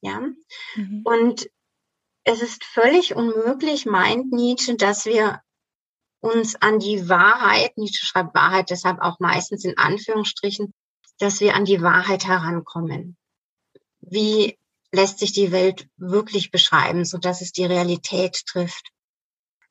Ja. 0.01 0.21
Mhm. 0.75 1.03
Und 1.05 1.49
es 2.25 2.43
ist 2.43 2.65
völlig 2.65 3.17
unmöglich, 3.17 3.87
meint 3.87 4.33
Nietzsche, 4.33 4.77
dass 4.77 5.07
wir 5.07 5.41
uns 6.21 6.55
an 6.57 6.79
die 6.79 7.09
Wahrheit, 7.09 7.77
Nietzsche 7.77 8.07
schreibt 8.07 8.35
Wahrheit 8.35 8.71
deshalb 8.71 9.01
auch 9.01 9.19
meistens 9.19 9.65
in 9.65 9.77
Anführungsstrichen, 9.77 10.73
dass 11.23 11.41
wir 11.41 11.55
an 11.55 11.65
die 11.65 11.83
Wahrheit 11.83 12.27
herankommen. 12.27 13.17
Wie 14.01 14.59
lässt 14.91 15.21
sich 15.21 15.33
die 15.33 15.53
Welt 15.53 15.89
wirklich 15.97 16.51
beschreiben, 16.51 17.05
so 17.05 17.17
dass 17.17 17.41
es 17.41 17.53
die 17.53 17.65
Realität 17.65 18.45
trifft? 18.47 18.91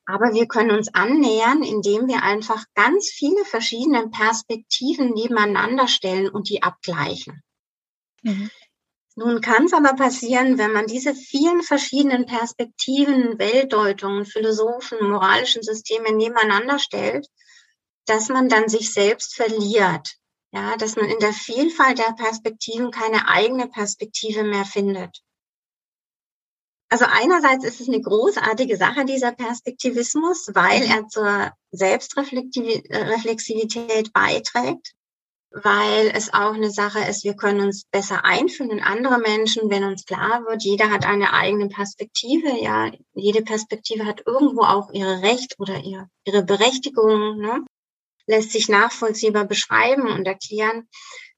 Aber 0.06 0.32
wir 0.34 0.46
können 0.46 0.72
uns 0.72 0.92
annähern, 0.94 1.62
indem 1.62 2.08
wir 2.08 2.22
einfach 2.22 2.64
ganz 2.74 3.08
viele 3.08 3.44
verschiedene 3.44 4.08
Perspektiven 4.08 5.10
nebeneinander 5.10 5.86
stellen 5.86 6.28
und 6.28 6.48
die 6.48 6.62
abgleichen. 6.62 7.42
Mhm. 8.22 8.50
Nun 9.14 9.42
kann 9.42 9.66
es 9.66 9.74
aber 9.74 9.92
passieren, 9.94 10.56
wenn 10.56 10.72
man 10.72 10.86
diese 10.86 11.14
vielen 11.14 11.62
verschiedenen 11.62 12.24
Perspektiven, 12.24 13.38
Weltdeutungen, 13.38 14.24
Philosophen, 14.24 15.06
moralischen 15.06 15.62
Systeme 15.62 16.12
nebeneinander 16.12 16.78
stellt, 16.78 17.28
dass 18.06 18.30
man 18.30 18.48
dann 18.48 18.70
sich 18.70 18.92
selbst 18.92 19.34
verliert. 19.34 20.16
Ja, 20.54 20.76
dass 20.76 20.96
man 20.96 21.06
in 21.06 21.18
der 21.18 21.32
Vielfalt 21.32 21.98
der 21.98 22.12
Perspektiven 22.12 22.90
keine 22.90 23.26
eigene 23.28 23.68
Perspektive 23.68 24.44
mehr 24.44 24.66
findet. 24.66 25.22
Also 26.90 27.06
einerseits 27.08 27.64
ist 27.64 27.80
es 27.80 27.88
eine 27.88 28.02
großartige 28.02 28.76
Sache, 28.76 29.06
dieser 29.06 29.32
Perspektivismus, 29.32 30.50
weil 30.52 30.82
er 30.82 31.08
zur 31.08 31.52
Selbstreflexivität 31.70 34.12
beiträgt, 34.12 34.92
weil 35.52 36.12
es 36.14 36.34
auch 36.34 36.52
eine 36.52 36.70
Sache 36.70 37.00
ist, 37.00 37.24
wir 37.24 37.34
können 37.34 37.62
uns 37.62 37.86
besser 37.90 38.26
einfühlen 38.26 38.72
in 38.72 38.82
andere 38.82 39.20
Menschen, 39.20 39.70
wenn 39.70 39.84
uns 39.84 40.04
klar 40.04 40.44
wird, 40.46 40.64
jeder 40.64 40.90
hat 40.90 41.06
eine 41.06 41.32
eigene 41.32 41.68
Perspektive, 41.68 42.60
ja, 42.60 42.90
jede 43.14 43.40
Perspektive 43.40 44.04
hat 44.04 44.26
irgendwo 44.26 44.60
auch 44.60 44.92
ihre 44.92 45.22
Recht 45.22 45.58
oder 45.58 45.78
ihre, 45.78 46.10
ihre 46.26 46.42
Berechtigung. 46.42 47.38
Ne? 47.38 47.64
Lässt 48.32 48.50
sich 48.50 48.68
nachvollziehbar 48.68 49.44
beschreiben 49.44 50.10
und 50.10 50.26
erklären. 50.26 50.88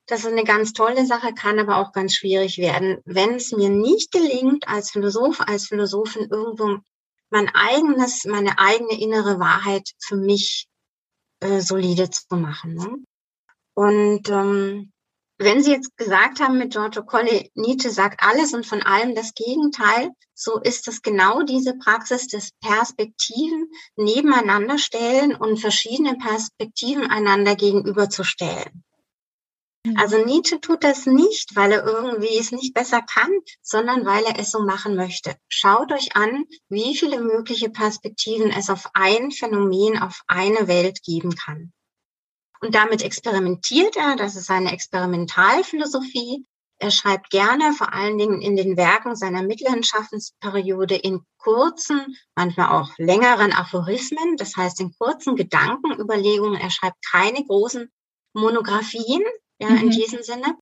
Das 0.06 0.20
ist 0.20 0.26
eine 0.26 0.44
ganz 0.44 0.72
tolle 0.72 1.06
Sache, 1.06 1.34
kann 1.34 1.58
aber 1.58 1.78
auch 1.78 1.92
ganz 1.92 2.14
schwierig 2.14 2.58
werden, 2.58 2.98
wenn 3.04 3.34
es 3.34 3.52
mir 3.52 3.68
nicht 3.68 4.12
gelingt, 4.12 4.68
als 4.68 4.90
Philosoph, 4.90 5.40
als 5.40 5.66
Philosophin 5.66 6.28
irgendwo 6.30 6.78
mein 7.30 7.48
eigenes, 7.48 8.24
meine 8.26 8.58
eigene 8.58 9.00
innere 9.00 9.40
Wahrheit 9.40 9.90
für 9.98 10.16
mich 10.16 10.68
äh, 11.40 11.60
solide 11.60 12.10
zu 12.10 12.36
machen. 12.36 12.74
Ne? 12.74 12.96
Und 13.74 14.28
ähm, 14.28 14.92
wenn 15.44 15.62
Sie 15.62 15.70
jetzt 15.70 15.96
gesagt 15.96 16.40
haben 16.40 16.58
mit 16.58 16.72
Giorgio 16.72 17.04
Colli, 17.04 17.50
Nietzsche 17.54 17.90
sagt 17.90 18.22
alles 18.22 18.54
und 18.54 18.66
von 18.66 18.82
allem 18.82 19.14
das 19.14 19.34
Gegenteil, 19.34 20.10
so 20.34 20.58
ist 20.58 20.88
es 20.88 21.02
genau 21.02 21.42
diese 21.42 21.74
Praxis 21.74 22.26
des 22.26 22.50
Perspektiven 22.60 23.70
nebeneinander 23.96 24.78
stellen 24.78 25.34
und 25.34 25.58
verschiedene 25.58 26.16
Perspektiven 26.16 27.06
einander 27.06 27.54
gegenüberzustellen. 27.54 28.82
Mhm. 29.86 29.98
Also 29.98 30.24
Nietzsche 30.24 30.60
tut 30.60 30.82
das 30.82 31.04
nicht, 31.04 31.54
weil 31.54 31.72
er 31.72 31.84
irgendwie 31.84 32.38
es 32.38 32.50
nicht 32.50 32.72
besser 32.72 33.02
kann, 33.02 33.30
sondern 33.62 34.06
weil 34.06 34.24
er 34.24 34.38
es 34.38 34.50
so 34.50 34.64
machen 34.64 34.96
möchte. 34.96 35.36
Schaut 35.48 35.92
euch 35.92 36.16
an, 36.16 36.44
wie 36.68 36.96
viele 36.96 37.20
mögliche 37.20 37.68
Perspektiven 37.68 38.50
es 38.50 38.70
auf 38.70 38.88
ein 38.94 39.30
Phänomen, 39.30 39.98
auf 39.98 40.22
eine 40.26 40.68
Welt 40.68 41.02
geben 41.02 41.34
kann. 41.36 41.73
Und 42.60 42.74
damit 42.74 43.02
experimentiert 43.02 43.96
er, 43.96 44.16
das 44.16 44.36
ist 44.36 44.46
seine 44.46 44.72
Experimentalphilosophie. 44.72 46.46
Er 46.78 46.90
schreibt 46.90 47.30
gerne, 47.30 47.72
vor 47.72 47.92
allen 47.92 48.18
Dingen 48.18 48.40
in 48.40 48.56
den 48.56 48.76
Werken 48.76 49.16
seiner 49.16 49.42
mittleren 49.42 49.82
Schaffensperiode, 49.82 50.96
in 50.96 51.20
kurzen, 51.38 52.16
manchmal 52.34 52.70
auch 52.70 52.90
längeren 52.98 53.52
Aphorismen, 53.52 54.36
das 54.36 54.56
heißt 54.56 54.80
in 54.80 54.94
kurzen 54.98 55.36
Gedankenüberlegungen. 55.36 56.60
Er 56.60 56.70
schreibt 56.70 56.96
keine 57.10 57.44
großen 57.44 57.90
Monographien, 58.34 59.22
ja, 59.58 59.70
mhm. 59.70 59.76
in 59.76 59.90
diesem 59.90 60.22
Sinne, 60.22 60.56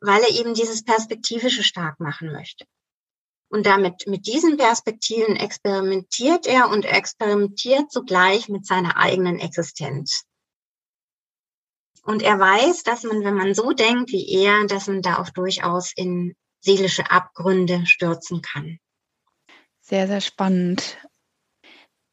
weil 0.00 0.22
er 0.22 0.30
eben 0.30 0.54
dieses 0.54 0.84
Perspektivische 0.84 1.62
stark 1.62 2.00
machen 2.00 2.32
möchte. 2.32 2.64
Und 3.48 3.66
damit, 3.66 4.06
mit 4.06 4.26
diesen 4.26 4.56
Perspektiven 4.56 5.36
experimentiert 5.36 6.46
er 6.46 6.70
und 6.70 6.86
experimentiert 6.86 7.92
zugleich 7.92 8.48
mit 8.48 8.66
seiner 8.66 8.96
eigenen 8.96 9.38
Existenz. 9.38 10.24
Und 12.02 12.22
er 12.22 12.38
weiß, 12.38 12.82
dass 12.82 13.04
man, 13.04 13.24
wenn 13.24 13.34
man 13.34 13.54
so 13.54 13.72
denkt 13.72 14.10
wie 14.10 14.28
er, 14.44 14.66
dass 14.66 14.88
man 14.88 15.02
da 15.02 15.18
auch 15.18 15.30
durchaus 15.30 15.92
in 15.94 16.34
seelische 16.60 17.10
Abgründe 17.10 17.86
stürzen 17.86 18.42
kann. 18.42 18.78
Sehr, 19.80 20.06
sehr 20.06 20.20
spannend. 20.20 20.98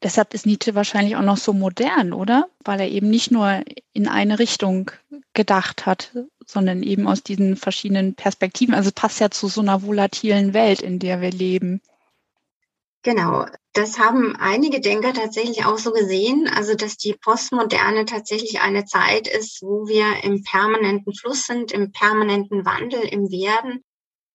Deshalb 0.02 0.32
ist 0.32 0.46
Nietzsche 0.46 0.74
wahrscheinlich 0.74 1.16
auch 1.16 1.22
noch 1.22 1.36
so 1.36 1.52
modern, 1.52 2.12
oder? 2.12 2.48
Weil 2.64 2.80
er 2.80 2.88
eben 2.88 3.10
nicht 3.10 3.30
nur 3.30 3.62
in 3.92 4.08
eine 4.08 4.38
Richtung 4.38 4.90
gedacht 5.34 5.84
hat, 5.84 6.16
sondern 6.46 6.82
eben 6.82 7.06
aus 7.06 7.22
diesen 7.22 7.56
verschiedenen 7.56 8.14
Perspektiven. 8.14 8.74
Also 8.74 8.90
passt 8.94 9.20
ja 9.20 9.30
zu 9.30 9.48
so 9.48 9.60
einer 9.60 9.82
volatilen 9.82 10.54
Welt, 10.54 10.80
in 10.80 10.98
der 10.98 11.20
wir 11.20 11.30
leben. 11.30 11.82
Genau, 13.02 13.46
das 13.72 13.98
haben 13.98 14.36
einige 14.36 14.80
Denker 14.80 15.14
tatsächlich 15.14 15.64
auch 15.64 15.78
so 15.78 15.92
gesehen, 15.92 16.50
also 16.54 16.74
dass 16.74 16.98
die 16.98 17.14
Postmoderne 17.14 18.04
tatsächlich 18.04 18.60
eine 18.60 18.84
Zeit 18.84 19.26
ist, 19.26 19.62
wo 19.62 19.86
wir 19.88 20.22
im 20.22 20.42
permanenten 20.42 21.14
Fluss 21.14 21.46
sind, 21.46 21.72
im 21.72 21.92
permanenten 21.92 22.66
Wandel, 22.66 23.00
im 23.00 23.30
Werden, 23.30 23.82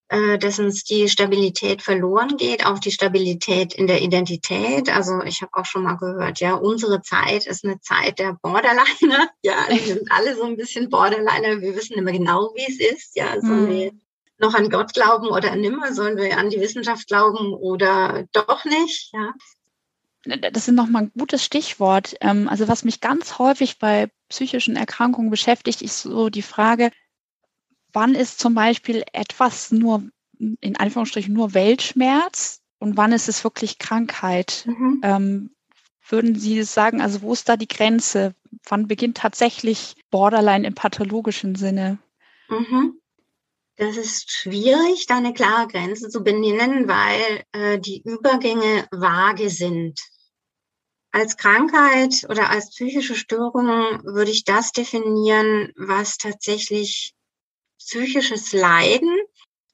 äh, 0.08 0.38
dass 0.40 0.58
uns 0.58 0.84
die 0.84 1.10
Stabilität 1.10 1.82
verloren 1.82 2.38
geht, 2.38 2.66
auch 2.66 2.80
die 2.80 2.92
Stabilität 2.92 3.74
in 3.74 3.88
der 3.88 4.02
Identität. 4.02 4.90
Also 4.90 5.22
ich 5.22 5.42
habe 5.42 5.52
auch 5.54 5.66
schon 5.66 5.84
mal 5.84 5.98
gehört, 5.98 6.40
ja, 6.40 6.56
unsere 6.56 7.02
Zeit 7.02 7.46
ist 7.46 7.66
eine 7.66 7.80
Zeit 7.82 8.20
der 8.20 8.38
Borderliner. 8.42 9.30
Ja, 9.44 9.66
wir 9.68 9.80
sind 9.80 10.12
alle 10.12 10.36
so 10.36 10.44
ein 10.44 10.58
bisschen 10.58 10.90
Borderliner. 10.90 11.62
Wir 11.62 11.76
wissen 11.76 11.98
immer 11.98 12.12
genau, 12.12 12.52
wie 12.56 12.66
es 12.68 12.80
ist. 12.80 13.16
Ja, 13.16 13.40
so 13.40 13.48
mhm. 13.48 13.70
wir 13.70 13.92
noch 14.38 14.54
an 14.54 14.70
Gott 14.70 14.94
glauben 14.94 15.28
oder 15.28 15.56
nimmer? 15.56 15.94
Sollen 15.94 16.18
wir 16.18 16.38
an 16.38 16.50
die 16.50 16.60
Wissenschaft 16.60 17.08
glauben 17.08 17.54
oder 17.54 18.26
doch 18.34 18.66
nicht? 18.66 19.12
Ja. 19.14 19.34
Das 20.26 20.68
ist 20.68 20.74
nochmal 20.74 21.04
ein 21.04 21.12
gutes 21.18 21.44
Stichwort. 21.44 22.16
Ähm, 22.22 22.50
also 22.50 22.68
was 22.68 22.84
mich 22.84 23.00
ganz 23.00 23.38
häufig 23.38 23.78
bei 23.78 24.10
psychischen 24.30 24.76
Erkrankungen 24.76 25.30
beschäftigt, 25.30 25.82
ist 25.82 26.02
so 26.02 26.30
die 26.30 26.42
Frage, 26.42 26.92
wann 27.94 28.16
ist 28.16 28.40
zum 28.40 28.56
Beispiel 28.56 29.04
etwas 29.14 29.72
nur, 29.72 30.04
in 30.40 30.76
Anführungsstrichen, 30.78 31.34
nur 31.34 31.54
Weltschmerz 31.54 32.62
und 32.80 32.98
wann 32.98 33.12
ist 33.12 33.30
es 33.30 33.44
wirklich 33.44 33.78
Krankheit? 33.78 34.66
Mhm. 34.68 35.02
Ähm, 35.04 35.50
würden 36.08 36.36
Sie 36.36 36.62
sagen, 36.64 37.02
also 37.02 37.22
wo 37.22 37.34
ist 37.34 37.48
da 37.48 37.56
die 37.58 37.68
Grenze? 37.68 38.36
Wann 38.68 38.88
beginnt 38.88 39.18
tatsächlich 39.18 39.96
Borderline 40.12 40.68
im 40.68 40.76
pathologischen 40.76 41.56
Sinne? 41.56 42.00
Mhm. 42.50 43.00
Das 43.78 43.98
ist 43.98 44.32
schwierig, 44.32 45.06
da 45.06 45.18
eine 45.18 45.34
klare 45.34 45.68
Grenze 45.68 46.08
zu 46.10 46.24
benennen, 46.24 46.88
weil 46.88 47.44
äh, 47.52 47.78
die 47.78 48.02
Übergänge 48.04 48.88
vage 48.92 49.50
sind. 49.50 50.00
Als 51.12 51.36
Krankheit 51.36 52.26
oder 52.30 52.50
als 52.50 52.70
psychische 52.72 53.16
Störung 53.16 53.68
würde 54.04 54.32
ich 54.32 54.46
das 54.46 54.72
definieren, 54.72 55.74
was 55.76 56.18
tatsächlich 56.18 57.14
psychisches 57.78 58.54
Leiden 58.54 59.14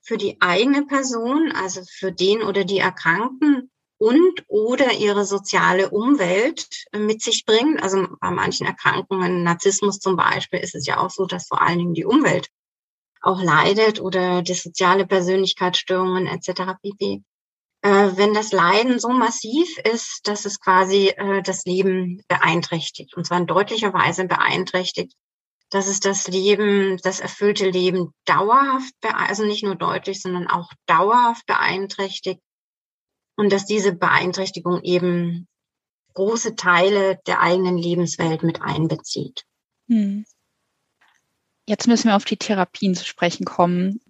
für 0.01 0.17
die 0.17 0.41
eigene 0.41 0.85
Person, 0.85 1.51
also 1.51 1.81
für 1.83 2.11
den 2.11 2.41
oder 2.41 2.63
die 2.63 2.79
Erkrankten 2.79 3.69
und 3.97 4.43
oder 4.47 4.93
ihre 4.93 5.25
soziale 5.25 5.91
Umwelt 5.91 6.67
mit 6.91 7.21
sich 7.21 7.45
bringt. 7.45 7.83
Also 7.83 8.07
bei 8.19 8.31
manchen 8.31 8.65
Erkrankungen, 8.65 9.43
Narzissmus 9.43 9.99
zum 9.99 10.15
Beispiel, 10.15 10.59
ist 10.59 10.73
es 10.73 10.87
ja 10.87 10.97
auch 10.97 11.11
so, 11.11 11.27
dass 11.27 11.47
vor 11.47 11.61
allen 11.61 11.77
Dingen 11.77 11.93
die 11.93 12.05
Umwelt 12.05 12.49
auch 13.21 13.41
leidet 13.41 14.01
oder 14.01 14.41
die 14.41 14.53
soziale 14.53 15.05
Persönlichkeitsstörungen 15.05 16.27
etc. 16.27 16.73
pp. 16.81 17.23
äh, 17.83 18.09
wenn 18.15 18.33
das 18.33 18.51
Leiden 18.51 18.99
so 18.99 19.09
massiv 19.09 19.77
ist, 19.79 20.21
dass 20.27 20.45
es 20.45 20.59
quasi 20.59 21.09
äh, 21.09 21.41
das 21.41 21.65
Leben 21.65 22.23
beeinträchtigt, 22.27 23.15
und 23.15 23.25
zwar 23.25 23.39
in 23.39 23.47
deutlicher 23.47 23.93
Weise 23.93 24.25
beeinträchtigt, 24.25 25.13
dass 25.69 25.87
es 25.87 26.01
das 26.01 26.27
Leben, 26.27 26.97
das 27.01 27.21
erfüllte 27.21 27.69
Leben 27.69 28.13
dauerhaft, 28.25 28.93
also 29.01 29.45
nicht 29.45 29.63
nur 29.63 29.75
deutlich, 29.75 30.21
sondern 30.21 30.47
auch 30.47 30.69
dauerhaft 30.85 31.45
beeinträchtigt 31.45 32.41
und 33.37 33.51
dass 33.53 33.65
diese 33.65 33.93
Beeinträchtigung 33.93 34.81
eben 34.83 35.47
große 36.13 36.55
Teile 36.55 37.19
der 37.25 37.39
eigenen 37.39 37.77
Lebenswelt 37.77 38.43
mit 38.43 38.61
einbezieht. 38.61 39.45
Hm. 39.87 40.25
Jetzt 41.71 41.87
müssen 41.87 42.09
wir 42.09 42.17
auf 42.17 42.25
die 42.25 42.35
Therapien 42.35 42.95
zu 42.95 43.05
sprechen 43.05 43.45
kommen. 43.45 44.01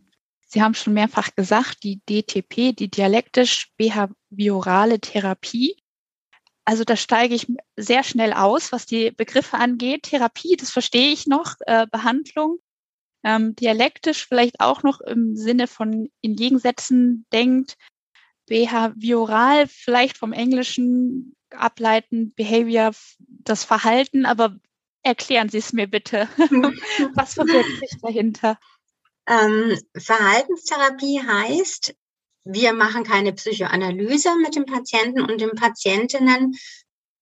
Sie 0.48 0.64
haben 0.64 0.74
schon 0.74 0.94
mehrfach 0.94 1.36
gesagt, 1.36 1.84
die 1.84 2.02
DTP, 2.10 2.76
die 2.76 2.90
dialektisch-behaviorale 2.90 5.00
Therapie. 5.00 5.78
Also 6.66 6.84
da 6.84 6.96
steige 6.96 7.36
ich 7.36 7.46
sehr 7.78 8.04
schnell 8.04 8.34
aus, 8.34 8.72
was 8.72 8.88
die 8.88 9.12
Begriffe 9.12 9.60
angeht. 9.60 10.10
Therapie, 10.10 10.56
das 10.58 10.72
verstehe 10.72 11.12
ich 11.12 11.28
noch, 11.28 11.54
äh, 11.68 11.86
Behandlung. 11.86 12.58
Ähm, 13.24 13.56
dialektisch 13.56 14.26
vielleicht 14.26 14.60
auch 14.60 14.82
noch 14.82 15.00
im 15.00 15.36
Sinne 15.36 15.68
von 15.68 16.10
in 16.22 16.36
Gegensätzen 16.36 17.28
denkt. 17.32 17.78
Behavioral 18.48 19.68
vielleicht 19.68 20.18
vom 20.18 20.34
Englischen 20.34 21.36
ableiten, 21.52 22.34
Behavior, 22.34 22.94
das 23.20 23.66
Verhalten, 23.66 24.26
aber 24.26 24.58
erklären 25.04 25.50
Sie 25.50 25.58
es 25.58 25.74
mir 25.74 25.88
bitte. 25.88 26.28
Was 27.16 27.34
verbirgt 27.36 27.80
sich 27.80 28.00
dahinter? 28.02 28.58
Ähm, 29.28 29.78
Verhaltenstherapie 29.98 31.22
heißt, 31.22 31.96
wir 32.44 32.74
machen 32.74 33.04
keine 33.04 33.34
Psychoanalyse 33.34 34.36
mit 34.42 34.56
dem 34.56 34.66
Patienten 34.66 35.22
und 35.22 35.42
den 35.42 35.52
Patientinnen. 35.52 36.56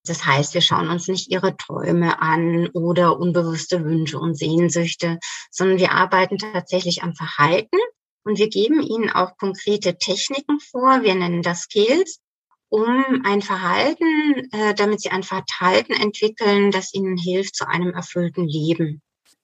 Das 0.05 0.25
heißt, 0.25 0.53
wir 0.53 0.61
schauen 0.61 0.89
uns 0.89 1.07
nicht 1.07 1.29
ihre 1.29 1.57
Träume 1.57 2.21
an 2.21 2.69
oder 2.69 3.19
unbewusste 3.19 3.83
Wünsche 3.83 4.17
und 4.17 4.35
Sehnsüchte, 4.35 5.19
sondern 5.51 5.77
wir 5.77 5.91
arbeiten 5.91 6.37
tatsächlich 6.37 7.03
am 7.03 7.13
Verhalten 7.13 7.77
und 8.23 8.39
wir 8.39 8.49
geben 8.49 8.81
ihnen 8.81 9.09
auch 9.09 9.37
konkrete 9.37 9.97
Techniken 9.97 10.59
vor. 10.59 11.03
Wir 11.03 11.15
nennen 11.15 11.41
das 11.41 11.63
Skills, 11.63 12.21
um 12.69 13.21
ein 13.25 13.41
Verhalten, 13.41 14.49
äh, 14.51 14.73
damit 14.75 15.01
sie 15.01 15.09
ein 15.09 15.23
Verhalten 15.23 15.93
entwickeln, 15.93 16.71
das 16.71 16.93
ihnen 16.93 17.17
hilft 17.17 17.55
zu 17.55 17.67
einem 17.67 17.93
erfüllten 17.93 18.47
Leben. 18.47 19.01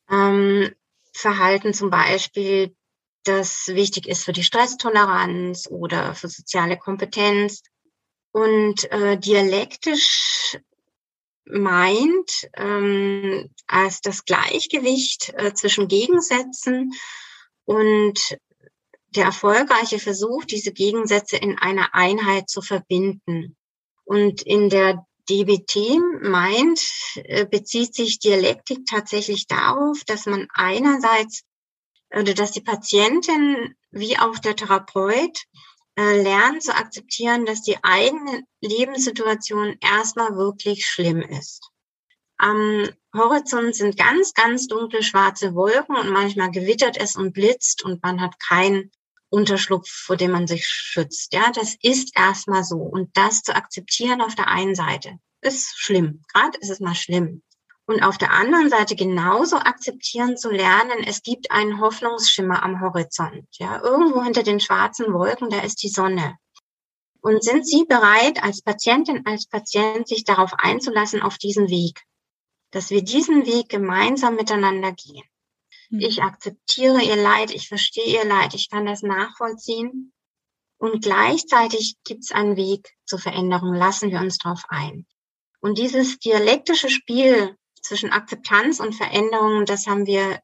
Ähm, 0.10 0.72
Verhalten 1.14 1.74
zum 1.74 1.90
Beispiel, 1.90 2.76
das 3.24 3.68
wichtig 3.68 4.08
ist 4.08 4.24
für 4.24 4.34
die 4.34 4.44
Stresstoleranz 4.44 5.68
oder 5.70 6.14
für 6.14 6.30
soziale 6.30 6.78
Kompetenz. 6.78 7.64
Und 8.32 8.92
äh, 8.92 9.18
dialektisch 9.18 10.58
meint 11.46 12.50
ähm, 12.56 13.50
als 13.68 14.02
das 14.02 14.26
Gleichgewicht 14.26 15.34
äh, 15.36 15.54
zwischen 15.54 15.88
Gegensätzen 15.88 16.94
und 17.66 18.38
der 19.16 19.26
erfolgreiche 19.26 20.00
Versuch, 20.00 20.46
diese 20.46 20.72
Gegensätze 20.72 21.38
in 21.38 21.58
einer 21.58 21.94
Einheit 21.94 22.50
zu 22.50 22.62
verbinden. 22.62 23.56
Und 24.04 24.42
in 24.42 24.70
der 24.70 25.06
DBT 25.30 26.00
meint, 26.22 26.82
äh, 27.16 27.46
bezieht 27.46 27.96
sich 27.96 28.20
Dialektik 28.20 28.86
tatsächlich 28.86 29.48
darauf, 29.48 30.04
dass 30.06 30.26
man 30.26 30.48
einerseits 30.54 31.44
oder 32.12 32.34
dass 32.34 32.52
die 32.52 32.62
Patientin 32.62 33.76
wie 33.92 34.18
auch 34.20 34.38
der 34.38 34.56
Therapeut 34.56 35.44
äh, 35.98 36.22
lernen 36.22 36.62
zu 36.62 36.76
akzeptieren, 36.76 37.46
dass 37.46 37.62
die 37.62 37.84
eigene 37.84 38.44
Lebenssituation 38.62 39.78
erstmal 39.82 40.36
wirklich 40.36 40.86
schlimm 40.86 41.22
ist. 41.22 41.72
Am 42.38 42.90
Horizont 43.14 43.76
sind 43.76 43.98
ganz, 43.98 44.34
ganz 44.34 44.68
dunkle 44.68 45.02
schwarze 45.02 45.56
Wolken 45.56 45.96
und 45.96 46.10
manchmal 46.10 46.52
gewittert 46.52 46.98
es 46.98 47.16
und 47.16 47.34
blitzt 47.34 47.84
und 47.84 48.04
man 48.04 48.20
hat 48.20 48.40
keinen 48.40 48.92
Unterschlupf, 49.36 49.90
vor 49.90 50.16
dem 50.16 50.32
man 50.32 50.48
sich 50.48 50.66
schützt. 50.66 51.34
Ja, 51.34 51.52
das 51.52 51.76
ist 51.82 52.18
erstmal 52.18 52.64
so. 52.64 52.78
Und 52.78 53.16
das 53.18 53.42
zu 53.42 53.54
akzeptieren 53.54 54.22
auf 54.22 54.36
der 54.36 54.48
einen 54.48 54.76
Seite 54.76 55.20
ist 55.42 55.78
schlimm. 55.78 56.22
Gerade 56.34 56.58
ist 56.60 56.70
es 56.70 56.80
mal 56.80 56.96
schlimm. 56.96 57.42
Und 57.86 58.02
auf 58.02 58.18
der 58.18 58.32
anderen 58.32 58.70
Seite 58.70 58.96
genauso 58.96 59.58
akzeptieren 59.58 60.38
zu 60.38 60.50
lernen, 60.50 61.04
es 61.06 61.22
gibt 61.22 61.52
einen 61.52 61.80
Hoffnungsschimmer 61.80 62.64
am 62.64 62.82
Horizont. 62.82 63.46
Ja, 63.52 63.82
irgendwo 63.84 64.24
hinter 64.24 64.42
den 64.42 64.60
schwarzen 64.60 65.14
Wolken, 65.14 65.50
da 65.50 65.60
ist 65.60 65.84
die 65.84 65.90
Sonne. 65.90 66.38
Und 67.22 67.44
sind 67.44 67.68
Sie 67.68 67.86
bereit, 67.86 68.42
als 68.44 68.62
Patientin, 68.62 69.26
als 69.26 69.46
Patient, 69.48 70.08
sich 70.08 70.24
darauf 70.24 70.54
einzulassen, 70.58 71.22
auf 71.22 71.38
diesen 71.38 71.70
Weg? 71.70 72.02
Dass 72.72 72.90
wir 72.90 73.04
diesen 73.04 73.46
Weg 73.46 73.70
gemeinsam 73.70 74.36
miteinander 74.36 74.92
gehen. 74.92 75.24
Mhm. 75.96 76.02
Ich 76.02 76.22
akzeptiere 76.22 77.02
ihr 77.02 77.16
Leid, 77.16 77.52
ich 77.52 77.68
verstehe 77.68 78.22
ihr 78.22 78.26
Leid, 78.26 78.54
ich 78.54 78.70
kann 78.70 78.86
das 78.86 79.02
nachvollziehen. 79.02 80.14
Und 80.78 81.02
gleichzeitig 81.02 81.96
gibt 82.04 82.24
es 82.24 82.32
einen 82.32 82.58
Weg 82.58 82.96
zur 83.06 83.20
Veränderung, 83.20 83.74
lassen 83.74 84.12
wir 84.12 84.20
uns 84.20 84.38
darauf 84.38 84.64
ein. 84.68 85.06
Und 85.62 85.78
dieses 85.78 86.20
dialektische 86.20 86.90
Spiel 86.90 87.58
zwischen 87.82 88.12
Akzeptanz 88.12 88.80
und 88.80 88.94
Veränderung, 88.94 89.66
das 89.66 89.88
haben 89.88 90.06
wir 90.06 90.40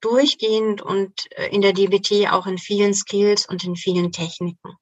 durchgehend 0.00 0.80
und 0.80 1.12
äh, 1.32 1.48
in 1.48 1.60
der 1.60 1.72
DBT 1.72 2.32
auch 2.32 2.46
in 2.46 2.56
vielen 2.56 2.94
Skills 2.94 3.46
und 3.46 3.64
in 3.64 3.76
vielen 3.76 4.12
Techniken. 4.12 4.76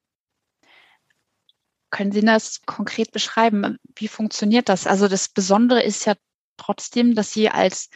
Können 1.90 2.12
Sie 2.12 2.20
das 2.20 2.60
konkret 2.66 3.12
beschreiben? 3.12 3.78
Wie 3.96 4.08
funktioniert 4.08 4.68
das? 4.68 4.86
Also 4.86 5.08
das 5.08 5.30
Besondere 5.30 5.82
ist 5.82 6.04
ja 6.04 6.14
trotzdem, 6.58 7.14
dass 7.14 7.32
Sie 7.32 7.48
als 7.48 7.88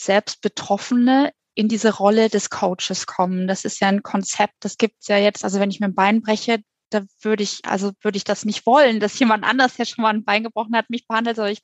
selbst 0.00 0.40
Betroffene 0.40 1.32
in 1.54 1.68
diese 1.68 1.94
Rolle 1.94 2.28
des 2.28 2.50
Coaches 2.50 3.06
kommen. 3.06 3.46
Das 3.48 3.64
ist 3.64 3.80
ja 3.80 3.88
ein 3.88 4.02
Konzept, 4.02 4.54
das 4.60 4.78
gibt 4.78 4.96
es 5.00 5.08
ja 5.08 5.18
jetzt. 5.18 5.44
Also 5.44 5.60
wenn 5.60 5.70
ich 5.70 5.80
mir 5.80 5.86
ein 5.86 5.94
Bein 5.94 6.22
breche, 6.22 6.62
da 6.90 7.02
würde 7.22 7.42
ich, 7.42 7.60
also 7.64 7.92
würde 8.00 8.16
ich 8.16 8.24
das 8.24 8.44
nicht 8.44 8.66
wollen, 8.66 9.00
dass 9.00 9.18
jemand 9.18 9.44
anders, 9.44 9.76
der 9.76 9.84
schon 9.84 10.02
mal 10.02 10.14
ein 10.14 10.24
Bein 10.24 10.42
gebrochen 10.42 10.76
hat, 10.76 10.90
mich 10.90 11.06
behandelt, 11.06 11.36
sondern 11.36 11.52
ich 11.52 11.62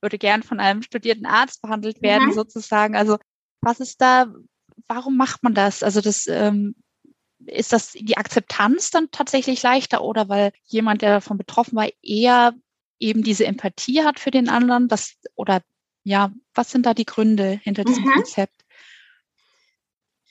würde 0.00 0.18
gern 0.18 0.42
von 0.42 0.60
einem 0.60 0.82
studierten 0.82 1.26
Arzt 1.26 1.62
behandelt 1.62 2.02
werden, 2.02 2.28
mhm. 2.28 2.32
sozusagen. 2.32 2.96
Also 2.96 3.18
was 3.60 3.80
ist 3.80 4.00
da, 4.00 4.26
warum 4.88 5.16
macht 5.16 5.42
man 5.42 5.54
das? 5.54 5.82
Also 5.82 6.00
das, 6.00 6.26
ähm, 6.26 6.74
ist 7.46 7.72
das 7.72 7.92
die 7.92 8.16
Akzeptanz 8.16 8.90
dann 8.90 9.10
tatsächlich 9.10 9.62
leichter 9.62 10.02
oder 10.02 10.28
weil 10.28 10.52
jemand, 10.64 11.02
der 11.02 11.10
davon 11.10 11.38
betroffen 11.38 11.76
war, 11.76 11.88
eher 12.02 12.54
eben 12.98 13.22
diese 13.22 13.46
Empathie 13.46 14.02
hat 14.02 14.20
für 14.20 14.30
den 14.30 14.48
anderen, 14.48 14.88
das 14.88 15.16
oder 15.34 15.60
ja, 16.04 16.30
was 16.54 16.70
sind 16.70 16.86
da 16.86 16.94
die 16.94 17.06
Gründe 17.06 17.60
hinter 17.62 17.84
diesem 17.84 18.04
mhm. 18.04 18.12
Konzept? 18.12 18.64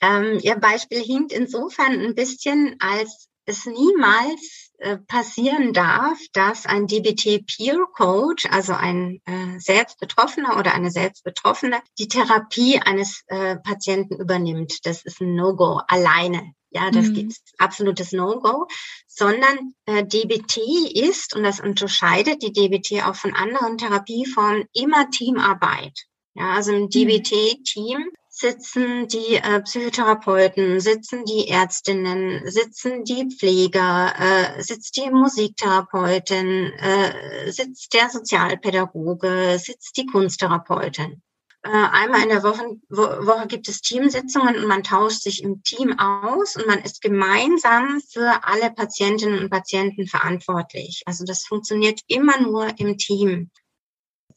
Ähm, 0.00 0.38
Ihr 0.42 0.56
Beispiel 0.56 1.00
hinkt 1.00 1.32
insofern 1.32 2.00
ein 2.00 2.14
bisschen, 2.14 2.76
als 2.78 3.28
es 3.46 3.66
niemals 3.66 4.70
äh, 4.78 4.96
passieren 4.96 5.72
darf, 5.72 6.18
dass 6.32 6.66
ein 6.66 6.86
DBT 6.86 7.44
Peer 7.46 7.78
Coach, 7.92 8.46
also 8.50 8.72
ein 8.72 9.20
äh, 9.26 9.58
Selbstbetroffener 9.58 10.58
oder 10.58 10.74
eine 10.74 10.90
Selbstbetroffene, 10.90 11.80
die 11.98 12.08
Therapie 12.08 12.80
eines 12.80 13.22
äh, 13.26 13.56
Patienten 13.56 14.16
übernimmt. 14.16 14.86
Das 14.86 15.04
ist 15.04 15.20
ein 15.20 15.34
No-Go 15.34 15.80
alleine. 15.86 16.52
Ja, 16.74 16.90
das 16.90 17.06
mhm. 17.06 17.14
gibt 17.14 17.36
absolutes 17.58 18.10
No-Go, 18.10 18.66
sondern 19.06 19.74
äh, 19.86 20.04
DBT 20.04 20.58
ist, 20.92 21.36
und 21.36 21.44
das 21.44 21.60
unterscheidet 21.60 22.42
die 22.42 22.52
DBT 22.52 23.06
auch 23.06 23.14
von 23.14 23.32
anderen 23.32 23.78
Therapieformen, 23.78 24.64
immer 24.72 25.08
Teamarbeit. 25.10 25.96
Ja, 26.34 26.54
also 26.54 26.72
im 26.72 26.82
mhm. 26.82 26.90
DBT-Team 26.90 28.10
sitzen 28.28 29.06
die 29.06 29.36
äh, 29.36 29.60
Psychotherapeuten, 29.62 30.80
sitzen 30.80 31.24
die 31.24 31.46
Ärztinnen, 31.48 32.50
sitzen 32.50 33.04
die 33.04 33.28
Pfleger, 33.30 34.12
äh, 34.18 34.60
sitzt 34.60 34.96
die 34.96 35.08
Musiktherapeutin, 35.08 36.72
äh, 36.72 37.52
sitzt 37.52 37.94
der 37.94 38.10
Sozialpädagoge, 38.10 39.60
sitzt 39.60 39.96
die 39.96 40.06
Kunsttherapeutin. 40.06 41.22
Äh, 41.64 41.70
einmal 41.70 42.22
in 42.22 42.28
der 42.28 42.42
Woche, 42.42 42.76
Woche 42.90 43.46
gibt 43.46 43.68
es 43.68 43.80
Teamsitzungen 43.80 44.56
und 44.56 44.66
man 44.66 44.82
tauscht 44.82 45.22
sich 45.22 45.42
im 45.42 45.62
Team 45.62 45.98
aus 45.98 46.56
und 46.56 46.66
man 46.66 46.80
ist 46.80 47.00
gemeinsam 47.00 48.02
für 48.12 48.44
alle 48.44 48.70
Patientinnen 48.70 49.38
und 49.38 49.48
Patienten 49.48 50.06
verantwortlich. 50.06 51.02
Also 51.06 51.24
das 51.24 51.46
funktioniert 51.46 52.00
immer 52.06 52.38
nur 52.38 52.78
im 52.78 52.98
Team. 52.98 53.50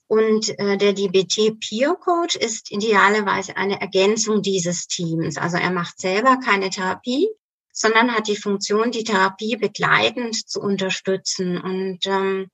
Und 0.08 0.58
äh, 0.58 0.78
der 0.78 0.94
DBT 0.94 1.60
Peer 1.60 1.96
Coach 1.96 2.38
ist 2.38 2.72
idealerweise 2.72 3.58
eine 3.58 3.82
Ergänzung 3.82 4.42
dieses 4.42 4.88
Teams. 4.88 5.36
Also 5.36 5.58
er 5.58 5.72
macht 5.72 6.00
selber 6.00 6.38
keine 6.38 6.70
Therapie, 6.70 7.28
sondern 7.74 8.16
hat 8.16 8.30
die 8.30 8.38
Funktion, 8.38 8.92
die 8.92 9.04
Therapie 9.04 9.58
begleitend 9.58 10.50
zu 10.50 10.62
unterstützen. 10.62 11.60
Und 11.60 12.08
ähm, 12.08 12.50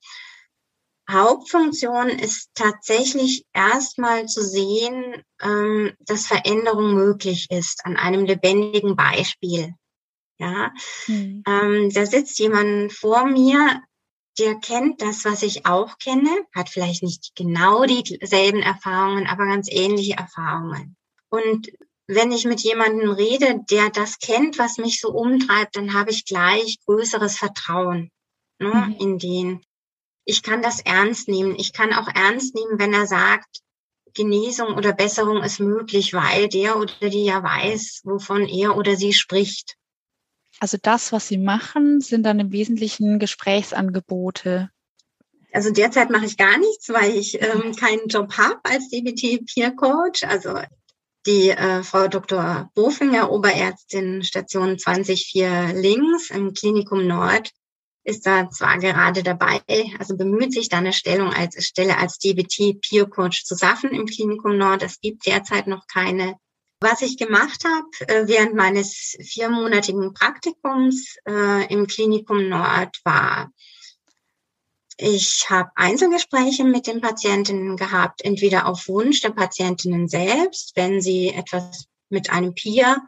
Hauptfunktion 1.09 2.09
ist 2.09 2.49
tatsächlich 2.55 3.45
erstmal 3.53 4.25
zu 4.27 4.41
sehen, 4.43 5.23
ähm, 5.41 5.93
dass 5.99 6.27
Veränderung 6.27 6.93
möglich 6.93 7.47
ist 7.49 7.85
an 7.85 7.97
einem 7.97 8.25
lebendigen 8.25 8.95
Beispiel. 8.95 9.73
Ja, 10.39 10.71
mhm. 11.07 11.43
ähm, 11.47 11.89
da 11.93 12.05
sitzt 12.05 12.39
jemand 12.39 12.91
vor 12.93 13.25
mir, 13.25 13.81
der 14.39 14.55
kennt 14.55 15.01
das, 15.01 15.25
was 15.25 15.43
ich 15.43 15.65
auch 15.65 15.97
kenne, 15.99 16.29
hat 16.55 16.69
vielleicht 16.69 17.03
nicht 17.03 17.33
genau 17.35 17.85
dieselben 17.85 18.61
Erfahrungen, 18.61 19.27
aber 19.27 19.45
ganz 19.45 19.67
ähnliche 19.69 20.13
Erfahrungen. 20.13 20.95
Und 21.29 21.71
wenn 22.07 22.31
ich 22.31 22.45
mit 22.45 22.61
jemandem 22.61 23.11
rede, 23.11 23.61
der 23.69 23.89
das 23.89 24.19
kennt, 24.19 24.57
was 24.57 24.77
mich 24.77 24.99
so 24.99 25.09
umtreibt, 25.09 25.75
dann 25.75 25.93
habe 25.93 26.11
ich 26.11 26.25
gleich 26.25 26.79
größeres 26.85 27.37
Vertrauen 27.37 28.11
ne, 28.59 28.73
mhm. 28.73 28.95
in 28.99 29.17
den. 29.19 29.61
Ich 30.25 30.43
kann 30.43 30.61
das 30.61 30.79
ernst 30.81 31.27
nehmen. 31.27 31.55
Ich 31.57 31.73
kann 31.73 31.93
auch 31.93 32.07
ernst 32.07 32.55
nehmen, 32.55 32.79
wenn 32.79 32.93
er 32.93 33.07
sagt, 33.07 33.61
Genesung 34.13 34.75
oder 34.75 34.93
Besserung 34.93 35.43
ist 35.43 35.59
möglich, 35.59 36.13
weil 36.13 36.47
der 36.47 36.77
oder 36.77 37.09
die 37.09 37.25
ja 37.25 37.43
weiß, 37.43 38.01
wovon 38.03 38.47
er 38.47 38.77
oder 38.77 38.95
sie 38.95 39.13
spricht. 39.13 39.75
Also 40.59 40.77
das, 40.81 41.11
was 41.11 41.27
Sie 41.27 41.37
machen, 41.37 41.99
sind 41.99 42.23
dann 42.23 42.39
im 42.39 42.51
Wesentlichen 42.51 43.19
Gesprächsangebote. 43.19 44.69
Also 45.51 45.71
derzeit 45.71 46.09
mache 46.09 46.25
ich 46.25 46.37
gar 46.37 46.57
nichts, 46.57 46.89
weil 46.89 47.15
ich 47.15 47.41
ähm, 47.41 47.75
keinen 47.75 48.07
Job 48.07 48.37
habe 48.37 48.59
als 48.63 48.89
DBT 48.89 49.45
Peer 49.45 49.71
Coach. 49.71 50.23
Also 50.23 50.59
die 51.25 51.49
äh, 51.49 51.83
Frau 51.83 52.07
Dr. 52.07 52.69
Bofinger, 52.75 53.31
Oberärztin 53.31 54.23
Station 54.23 54.79
204 54.79 55.73
links 55.73 56.29
im 56.29 56.53
Klinikum 56.53 57.07
Nord, 57.07 57.51
ist 58.03 58.25
da 58.25 58.49
zwar 58.49 58.77
gerade 58.79 59.23
dabei, 59.23 59.61
also 59.99 60.17
bemüht 60.17 60.53
sich 60.53 60.69
da 60.69 60.77
eine 60.77 60.93
Stellung 60.93 61.33
als 61.33 61.63
Stelle 61.65 61.97
als 61.97 62.19
DBT 62.19 62.81
Peer 62.81 63.05
Coach 63.05 63.45
zu 63.45 63.57
schaffen 63.57 63.91
im 63.91 64.05
Klinikum 64.05 64.57
Nord. 64.57 64.83
Es 64.83 64.99
gibt 64.99 65.25
derzeit 65.25 65.67
noch 65.67 65.87
keine. 65.87 66.35
Was 66.81 67.01
ich 67.01 67.17
gemacht 67.17 67.63
habe 67.63 68.13
äh, 68.13 68.27
während 68.27 68.55
meines 68.55 69.15
viermonatigen 69.21 70.13
Praktikums 70.13 71.15
äh, 71.25 71.73
im 71.73 71.87
Klinikum 71.87 72.49
Nord 72.49 72.99
war 73.05 73.51
ich 74.97 75.49
habe 75.49 75.71
Einzelgespräche 75.75 76.63
mit 76.63 76.87
den 76.87 77.01
Patientinnen 77.01 77.77
gehabt, 77.77 78.23
entweder 78.23 78.67
auf 78.67 78.87
Wunsch 78.87 79.21
der 79.21 79.31
Patientinnen 79.31 80.07
selbst, 80.07 80.73
wenn 80.75 81.01
sie 81.01 81.29
etwas 81.29 81.87
mit 82.09 82.29
einem 82.29 82.53
Peer 82.53 83.01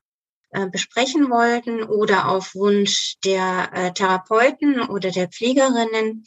äh, 0.55 0.69
besprechen 0.69 1.29
wollten 1.29 1.83
oder 1.83 2.29
auf 2.29 2.55
Wunsch 2.55 3.15
der 3.25 3.69
äh, 3.73 3.93
Therapeuten 3.93 4.79
oder 4.79 5.11
der 5.11 5.27
Pflegerinnen, 5.27 6.25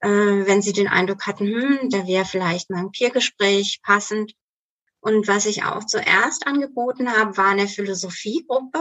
äh, 0.00 0.08
wenn 0.08 0.60
sie 0.60 0.72
den 0.72 0.88
Eindruck 0.88 1.24
hatten, 1.24 1.46
hm, 1.46 1.88
da 1.88 2.04
wäre 2.04 2.24
vielleicht 2.24 2.70
mal 2.70 2.80
ein 2.80 2.90
Peergespräch 2.90 3.80
passend. 3.84 4.34
Und 4.98 5.28
was 5.28 5.46
ich 5.46 5.62
auch 5.62 5.84
zuerst 5.84 6.48
angeboten 6.48 7.10
habe, 7.10 7.36
war 7.36 7.50
eine 7.50 7.68
Philosophiegruppe. 7.68 8.80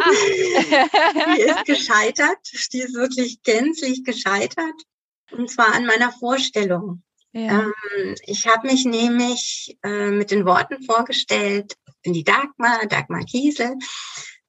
Ah. 0.00 0.10
die 1.36 1.42
ist 1.42 1.64
gescheitert. 1.64 2.38
Die 2.72 2.80
ist 2.80 2.94
wirklich 2.94 3.42
gänzlich 3.44 4.02
gescheitert. 4.02 4.82
Und 5.30 5.48
zwar 5.48 5.74
an 5.74 5.86
meiner 5.86 6.10
Vorstellung. 6.10 7.04
Ja. 7.32 7.62
Ähm, 7.62 8.14
ich 8.26 8.46
habe 8.46 8.66
mich 8.66 8.84
nämlich 8.84 9.78
äh, 9.84 10.10
mit 10.10 10.32
den 10.32 10.44
Worten 10.44 10.82
vorgestellt, 10.82 11.76
ich 12.02 12.10
bin 12.10 12.14
die 12.14 12.24
Dagmar, 12.24 12.84
Dagmar 12.88 13.22
Kiesel. 13.24 13.76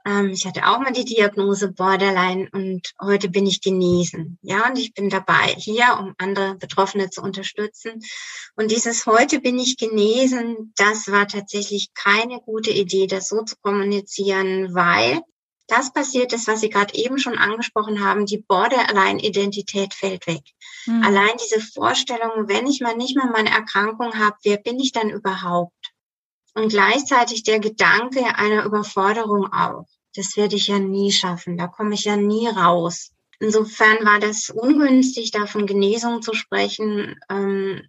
Ähm, 0.07 0.31
ich 0.31 0.47
hatte 0.47 0.65
auch 0.67 0.79
mal 0.79 0.91
die 0.91 1.05
Diagnose 1.05 1.71
Borderline 1.71 2.49
und 2.51 2.93
heute 2.99 3.29
bin 3.29 3.45
ich 3.45 3.61
genesen. 3.61 4.39
Ja, 4.41 4.67
und 4.67 4.79
ich 4.79 4.95
bin 4.95 5.11
dabei 5.11 5.53
hier, 5.55 5.99
um 5.99 6.15
andere 6.17 6.55
Betroffene 6.55 7.11
zu 7.11 7.21
unterstützen. 7.21 8.01
Und 8.55 8.71
dieses 8.71 9.05
heute 9.05 9.39
bin 9.39 9.59
ich 9.59 9.77
genesen, 9.77 10.73
das 10.77 11.11
war 11.11 11.27
tatsächlich 11.27 11.93
keine 11.93 12.39
gute 12.39 12.71
Idee, 12.71 13.05
das 13.05 13.29
so 13.29 13.43
zu 13.43 13.55
kommunizieren, 13.61 14.73
weil 14.73 15.21
das 15.67 15.93
passiert 15.93 16.33
ist, 16.33 16.47
was 16.47 16.61
Sie 16.61 16.69
gerade 16.69 16.95
eben 16.95 17.19
schon 17.19 17.37
angesprochen 17.37 18.03
haben, 18.03 18.25
die 18.25 18.39
Borderline-Identität 18.39 19.93
fällt 19.93 20.25
weg. 20.25 20.41
Mhm. 20.87 21.03
Allein 21.03 21.37
diese 21.39 21.61
Vorstellung, 21.61 22.47
wenn 22.47 22.65
ich 22.65 22.81
mal 22.81 22.97
nicht 22.97 23.15
mehr 23.15 23.27
meine 23.27 23.51
Erkrankung 23.51 24.17
habe, 24.17 24.37
wer 24.43 24.57
bin 24.57 24.79
ich 24.79 24.91
dann 24.91 25.11
überhaupt? 25.11 25.82
Und 26.53 26.69
gleichzeitig 26.69 27.43
der 27.43 27.59
Gedanke 27.59 28.35
einer 28.35 28.63
Überforderung 28.65 29.51
auch. 29.51 29.85
Das 30.15 30.37
werde 30.37 30.55
ich 30.55 30.67
ja 30.67 30.77
nie 30.77 31.11
schaffen, 31.11 31.57
da 31.57 31.67
komme 31.67 31.95
ich 31.95 32.05
ja 32.05 32.15
nie 32.15 32.47
raus. 32.47 33.11
Insofern 33.39 34.05
war 34.05 34.19
das 34.19 34.49
ungünstig, 34.49 35.31
da 35.31 35.47
von 35.47 35.65
Genesung 35.65 36.21
zu 36.21 36.33
sprechen. 36.33 37.19
Ähm, 37.29 37.81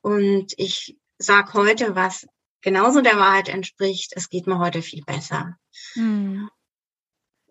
und 0.00 0.54
ich 0.56 0.96
sage 1.18 1.54
heute, 1.54 1.96
was 1.96 2.26
genauso 2.62 3.00
der 3.00 3.18
Wahrheit 3.18 3.48
entspricht, 3.48 4.12
es 4.14 4.30
geht 4.30 4.46
mir 4.46 4.58
heute 4.58 4.80
viel 4.80 5.02
besser. 5.04 5.58
Mhm. 5.96 6.48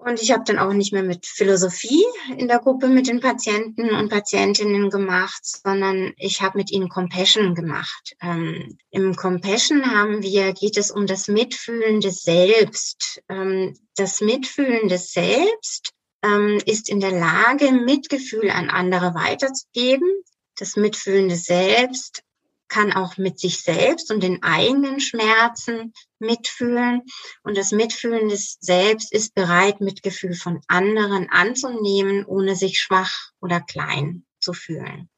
Und 0.06 0.22
ich 0.22 0.32
habe 0.32 0.44
dann 0.46 0.60
auch 0.60 0.74
nicht 0.74 0.92
mehr 0.92 1.04
mit 1.04 1.26
Philosophie 1.26 2.04
in 2.38 2.48
der 2.48 2.60
Gruppe 2.60 2.88
mit 2.88 3.08
den 3.08 3.22
Patienten 3.22 3.92
und 3.96 4.10
Patientinnen 4.10 4.90
gemacht, 4.90 5.42
sondern 5.44 6.14
ich 6.18 6.42
habe 6.42 6.58
mit 6.58 6.72
ihnen 6.72 6.90
Compassion 6.90 7.56
gemacht. 7.56 8.16
Ähm, 8.22 8.78
Im 8.90 9.16
Compassion 9.16 9.90
haben 9.90 10.22
wir, 10.22 10.54
geht 10.54 10.78
es 10.78 10.92
um 10.92 11.08
das 11.08 11.28
Mitfühlen 11.28 12.02
des 12.02 12.24
Selbst. 12.24 13.22
Ähm, 13.30 13.78
das 13.96 14.20
Mitfühlen 14.20 14.90
des 14.90 15.14
Selbst 15.14 15.92
ähm, 16.22 16.60
ist 16.66 16.90
in 16.90 17.00
der 17.00 17.12
Lage, 17.12 17.72
Mitgefühl 17.72 18.50
an 18.50 18.70
andere 18.70 19.14
weiterzugeben. 19.14 20.10
Das 20.58 20.76
Mitfühlen 20.76 21.30
des 21.30 21.46
Selbst 21.46 22.24
kann 22.68 22.92
auch 22.92 23.18
mit 23.18 23.40
sich 23.40 23.62
selbst 23.62 24.12
und 24.12 24.24
den 24.24 24.42
eigenen 24.44 25.00
Schmerzen 25.00 25.94
mitfühlen. 26.20 27.04
Und 27.44 27.58
das 27.58 27.72
Mitfühlen 27.72 28.30
des 28.30 28.58
Selbst 28.60 29.14
ist 29.14 29.36
bereit, 29.36 29.82
Mitgefühl 29.82 30.34
von 30.34 30.62
anderen 30.68 31.30
anzunehmen, 31.30 32.26
ohne 32.26 32.56
sich 32.56 32.80
schwach 32.80 33.32
oder 33.42 33.62
klein 33.62 34.26
zu 34.40 34.54
fühlen. 34.54 35.10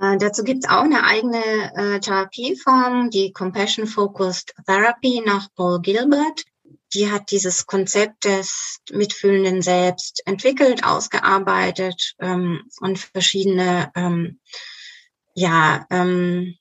Äh, 0.00 0.16
dazu 0.18 0.44
gibt 0.44 0.64
es 0.64 0.70
auch 0.70 0.82
eine 0.82 1.04
eigene 1.04 1.42
äh, 1.74 2.00
Therapieform, 2.00 3.10
die 3.10 3.32
Compassion 3.32 3.86
Focused 3.86 4.54
Therapy 4.66 5.22
nach 5.24 5.48
Paul 5.54 5.80
Gilbert. 5.80 6.44
Die 6.94 7.10
hat 7.10 7.30
dieses 7.30 7.66
Konzept 7.66 8.24
des 8.24 8.80
mitfühlenden 8.90 9.62
Selbst 9.62 10.22
entwickelt, 10.26 10.84
ausgearbeitet 10.84 12.14
ähm, 12.18 12.62
und 12.80 12.98
verschiedene 12.98 13.92
ähm, 13.94 14.40
ja, 15.34 15.86
ähm, 15.90 16.56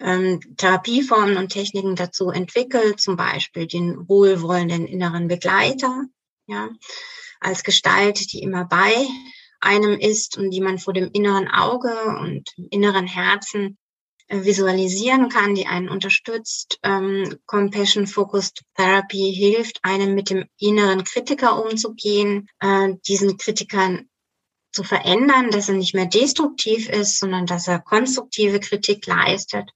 ähm, 0.00 0.40
Therapieformen 0.56 1.36
und 1.36 1.50
Techniken 1.50 1.96
dazu 1.96 2.30
entwickelt, 2.30 3.00
zum 3.00 3.16
Beispiel 3.16 3.66
den 3.66 4.08
wohlwollenden 4.08 4.86
inneren 4.86 5.28
Begleiter, 5.28 6.04
ja, 6.46 6.70
als 7.40 7.62
Gestalt, 7.62 8.32
die 8.32 8.42
immer 8.42 8.64
bei 8.64 9.06
einem 9.60 9.98
ist 9.98 10.36
und 10.36 10.50
die 10.50 10.60
man 10.60 10.78
vor 10.78 10.92
dem 10.92 11.10
inneren 11.12 11.48
Auge 11.48 11.92
und 12.20 12.50
inneren 12.70 13.06
Herzen 13.06 13.78
äh, 14.26 14.44
visualisieren 14.44 15.28
kann, 15.28 15.54
die 15.54 15.66
einen 15.66 15.88
unterstützt. 15.88 16.78
Ähm, 16.82 17.38
Compassion 17.46 18.06
Focused 18.06 18.62
Therapy 18.76 19.32
hilft 19.34 19.78
einem 19.82 20.14
mit 20.14 20.30
dem 20.30 20.44
inneren 20.58 21.04
Kritiker 21.04 21.64
umzugehen, 21.64 22.48
äh, 22.60 22.94
diesen 23.06 23.36
Kritikern 23.38 24.08
zu 24.72 24.82
verändern, 24.82 25.50
dass 25.50 25.68
er 25.68 25.76
nicht 25.76 25.94
mehr 25.94 26.06
destruktiv 26.06 26.88
ist, 26.88 27.20
sondern 27.20 27.46
dass 27.46 27.68
er 27.68 27.78
konstruktive 27.78 28.58
Kritik 28.58 29.06
leistet 29.06 29.70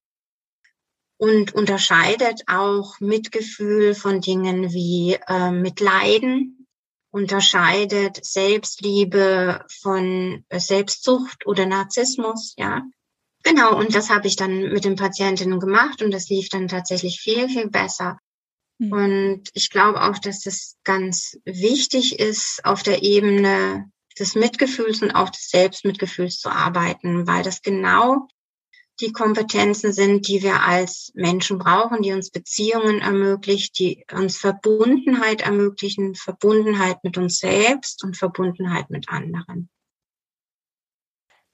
und 1.19 1.55
unterscheidet 1.55 2.43
auch 2.47 2.99
Mitgefühl 3.01 3.95
von 3.95 4.21
Dingen 4.21 4.73
wie 4.73 5.19
äh, 5.29 5.51
Mitleiden, 5.51 6.67
unterscheidet 7.11 8.25
Selbstliebe 8.25 9.65
von 9.81 10.45
Selbstsucht 10.53 11.47
oder 11.47 11.67
Narzissmus, 11.67 12.55
ja. 12.57 12.83
Genau, 13.43 13.77
und 13.79 13.95
das 13.95 14.11
habe 14.11 14.27
ich 14.27 14.37
dann 14.37 14.73
mit 14.73 14.85
den 14.85 14.97
Patientinnen 14.97 15.61
gemacht 15.61 16.03
und 16.03 16.13
das 16.13 16.29
lief 16.29 16.49
dann 16.49 16.69
tatsächlich 16.69 17.21
viel, 17.21 17.49
viel 17.49 17.69
besser. 17.69 18.19
Mhm. 18.79 18.93
Und 18.93 19.43
ich 19.55 19.71
glaube 19.71 20.03
auch, 20.03 20.19
dass 20.19 20.43
das 20.43 20.77
ganz 20.85 21.39
wichtig 21.45 22.19
ist, 22.19 22.61
auf 22.65 22.83
der 22.83 23.03
Ebene 23.03 23.91
des 24.19 24.35
Mitgefühls 24.35 25.03
und 25.03 25.13
auch 25.13 25.31
des 25.31 25.49
Selbstmitgefühls 25.51 26.39
zu 26.39 26.51
arbeiten, 26.51 27.27
weil 27.27 27.43
das 27.43 27.63
genau 27.63 28.29
die 29.01 29.13
Kompetenzen 29.13 29.93
sind, 29.93 30.27
die 30.29 30.43
wir 30.43 30.63
als 30.63 31.13
Menschen 31.15 31.59
brauchen, 31.59 32.03
die 32.03 32.13
uns 32.13 32.31
Beziehungen 32.31 33.01
ermöglicht, 33.01 33.79
die 33.79 34.05
uns 34.13 34.39
Verbundenheit 34.39 35.43
ermöglichen, 35.43 36.15
Verbundenheit 36.15 37.03
mit 37.05 37.17
uns 37.17 37.39
selbst 37.39 38.03
und 38.05 38.17
Verbundenheit 38.17 38.91
mit 38.91 39.09
anderen. 39.09 39.69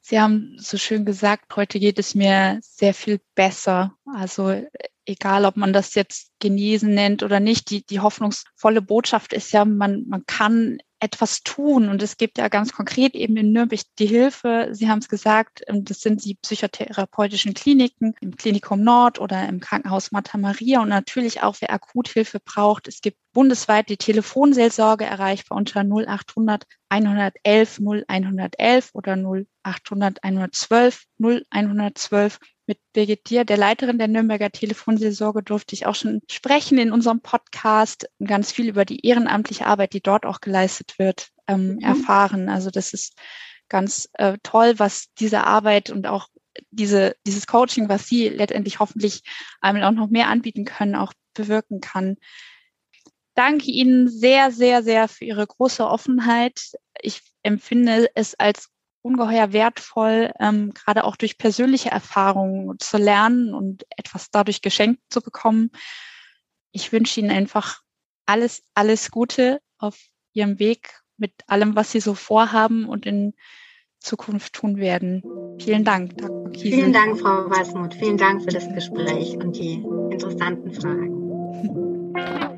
Sie 0.01 0.21
haben 0.21 0.57
so 0.59 0.77
schön 0.77 1.07
gesagt, 1.07 1.57
heute 1.57 1.81
geht 1.81 1.99
es 1.99 2.15
mir 2.15 2.59
sehr 2.63 2.93
viel 2.93 3.21
besser. 3.35 3.97
Also 4.05 4.63
egal 5.07 5.45
ob 5.45 5.57
man 5.57 5.73
das 5.73 5.95
jetzt 5.95 6.31
genesen 6.41 6.95
nennt 6.95 7.23
oder 7.23 7.41
nicht, 7.41 7.71
die, 7.71 7.85
die 7.85 8.01
hoffnungsvolle 8.01 8.83
Botschaft 8.83 9.33
ist 9.33 9.53
ja, 9.53 9.65
man, 9.65 10.05
man 10.09 10.25
kann 10.27 10.79
etwas 11.05 11.43
tun. 11.43 11.89
Und 11.89 12.03
es 12.03 12.17
gibt 12.17 12.39
ja 12.39 12.49
ganz 12.49 12.73
konkret 12.73 13.15
eben 13.15 13.37
in 13.37 13.53
Nürnberg 13.53 13.83
die 13.99 14.07
Hilfe. 14.07 14.69
Sie 14.73 14.89
haben 14.89 15.01
es 15.01 15.09
gesagt, 15.09 15.63
ähm, 15.67 15.85
das 15.85 16.01
sind 16.01 16.25
die 16.25 16.37
psychotherapeutischen 16.37 17.53
Kliniken 17.53 18.15
im 18.21 18.37
Klinikum 18.37 18.83
Nord 18.83 19.21
oder 19.21 19.47
im 19.47 19.61
Krankenhaus 19.61 20.13
Martha 20.13 20.39
Maria 20.39 20.81
und 20.81 20.89
natürlich 20.89 21.43
auch, 21.43 21.57
wer 21.61 21.73
Akuthilfe 21.73 22.41
braucht. 22.41 22.89
Es 22.89 23.03
gibt 23.03 23.19
bundesweit 23.33 23.91
die 23.91 23.99
Telefonseelsorge 23.99 25.05
erreichbar 25.05 25.59
unter 25.59 25.81
0800 25.81 26.65
111 26.89 27.81
0111 27.81 28.91
oder 28.95 29.13
0800 29.15 30.25
112 30.25 31.05
0112 31.19 32.39
mit 32.67 32.79
Birgit 32.93 33.29
Dier, 33.29 33.45
der 33.45 33.57
Leiterin 33.57 33.99
der 33.99 34.09
Nürnberger 34.09 34.51
Telefonseelsorge, 34.51 35.43
durfte 35.43 35.75
ich 35.75 35.87
auch 35.87 35.95
schon 35.95 36.21
sprechen 36.31 36.79
in 36.79 36.93
unserem 36.93 37.21
Podcast 37.21 38.09
und 38.19 38.27
ganz 38.27 38.53
viel 38.53 38.69
über 38.69 38.85
die 38.85 39.07
ehrenamtliche 39.07 39.67
Arbeit, 39.67 39.93
die 39.93 40.01
dort 40.01 40.25
auch 40.25 40.41
geleistet 40.41 40.99
wird, 40.99 41.29
ähm, 41.47 41.75
mhm. 41.75 41.81
erfahren. 41.81 42.49
Also 42.49 42.71
das 42.71 42.93
ist 42.93 43.15
ganz 43.69 44.09
äh, 44.15 44.39
toll, 44.43 44.75
was 44.79 45.12
diese 45.19 45.45
Arbeit 45.45 45.91
und 45.91 46.07
auch 46.07 46.29
diese, 46.71 47.17
dieses 47.27 47.47
Coaching, 47.47 47.89
was 47.89 48.07
Sie 48.07 48.29
letztendlich 48.29 48.79
hoffentlich 48.79 49.23
einmal 49.61 49.85
auch 49.85 49.93
noch 49.93 50.09
mehr 50.09 50.29
anbieten 50.29 50.65
können, 50.65 50.95
auch 50.95 51.12
bewirken 51.35 51.81
kann. 51.81 52.17
Danke 53.35 53.71
Ihnen 53.71 54.09
sehr, 54.09 54.53
sehr, 54.53 54.83
sehr 54.83 55.09
für 55.09 55.25
Ihre 55.25 55.47
große 55.47 55.85
Offenheit. 55.87 56.61
Ich 57.03 57.21
empfinde 57.43 58.09
es 58.15 58.35
als 58.37 58.69
ungeheuer 59.05 59.53
wertvoll, 59.53 60.33
ähm, 60.41 60.73
gerade 60.73 61.05
auch 61.05 61.17
durch 61.17 61.37
persönliche 61.37 61.91
Erfahrungen 61.91 62.79
zu 62.79 62.97
lernen 62.97 63.53
und 63.53 63.85
etwas 63.97 64.31
dadurch 64.31 64.63
geschenkt 64.63 65.03
zu 65.11 65.21
bekommen. 65.21 65.71
Ich 66.73 66.91
wünsche 66.91 67.21
Ihnen 67.21 67.31
einfach 67.31 67.83
alles, 68.27 68.63
alles 68.75 69.11
Gute 69.11 69.61
auf 69.79 69.99
Ihrem 70.33 70.59
Weg 70.59 71.03
mit 71.19 71.33
allem, 71.47 71.77
was 71.77 71.93
Sie 71.93 72.01
so 72.01 72.15
vorhaben 72.15 72.89
und 72.89 73.05
in 73.05 73.35
Zukunft 74.01 74.55
tun 74.55 74.79
werden. 74.79 75.23
Vielen 75.61 75.85
Dank. 75.85 76.15
Kiesel. 76.53 76.79
Vielen 76.79 76.93
Dank, 76.93 77.21
Frau 77.21 77.51
Wasmuth. 77.51 77.95
Vielen 77.95 78.17
Dank 78.17 78.43
für 78.43 78.51
das 78.51 78.69
Gespräch 78.75 79.37
und 79.37 79.57
die 79.57 79.85
interessanten 80.11 80.73
Fragen. 80.73 82.51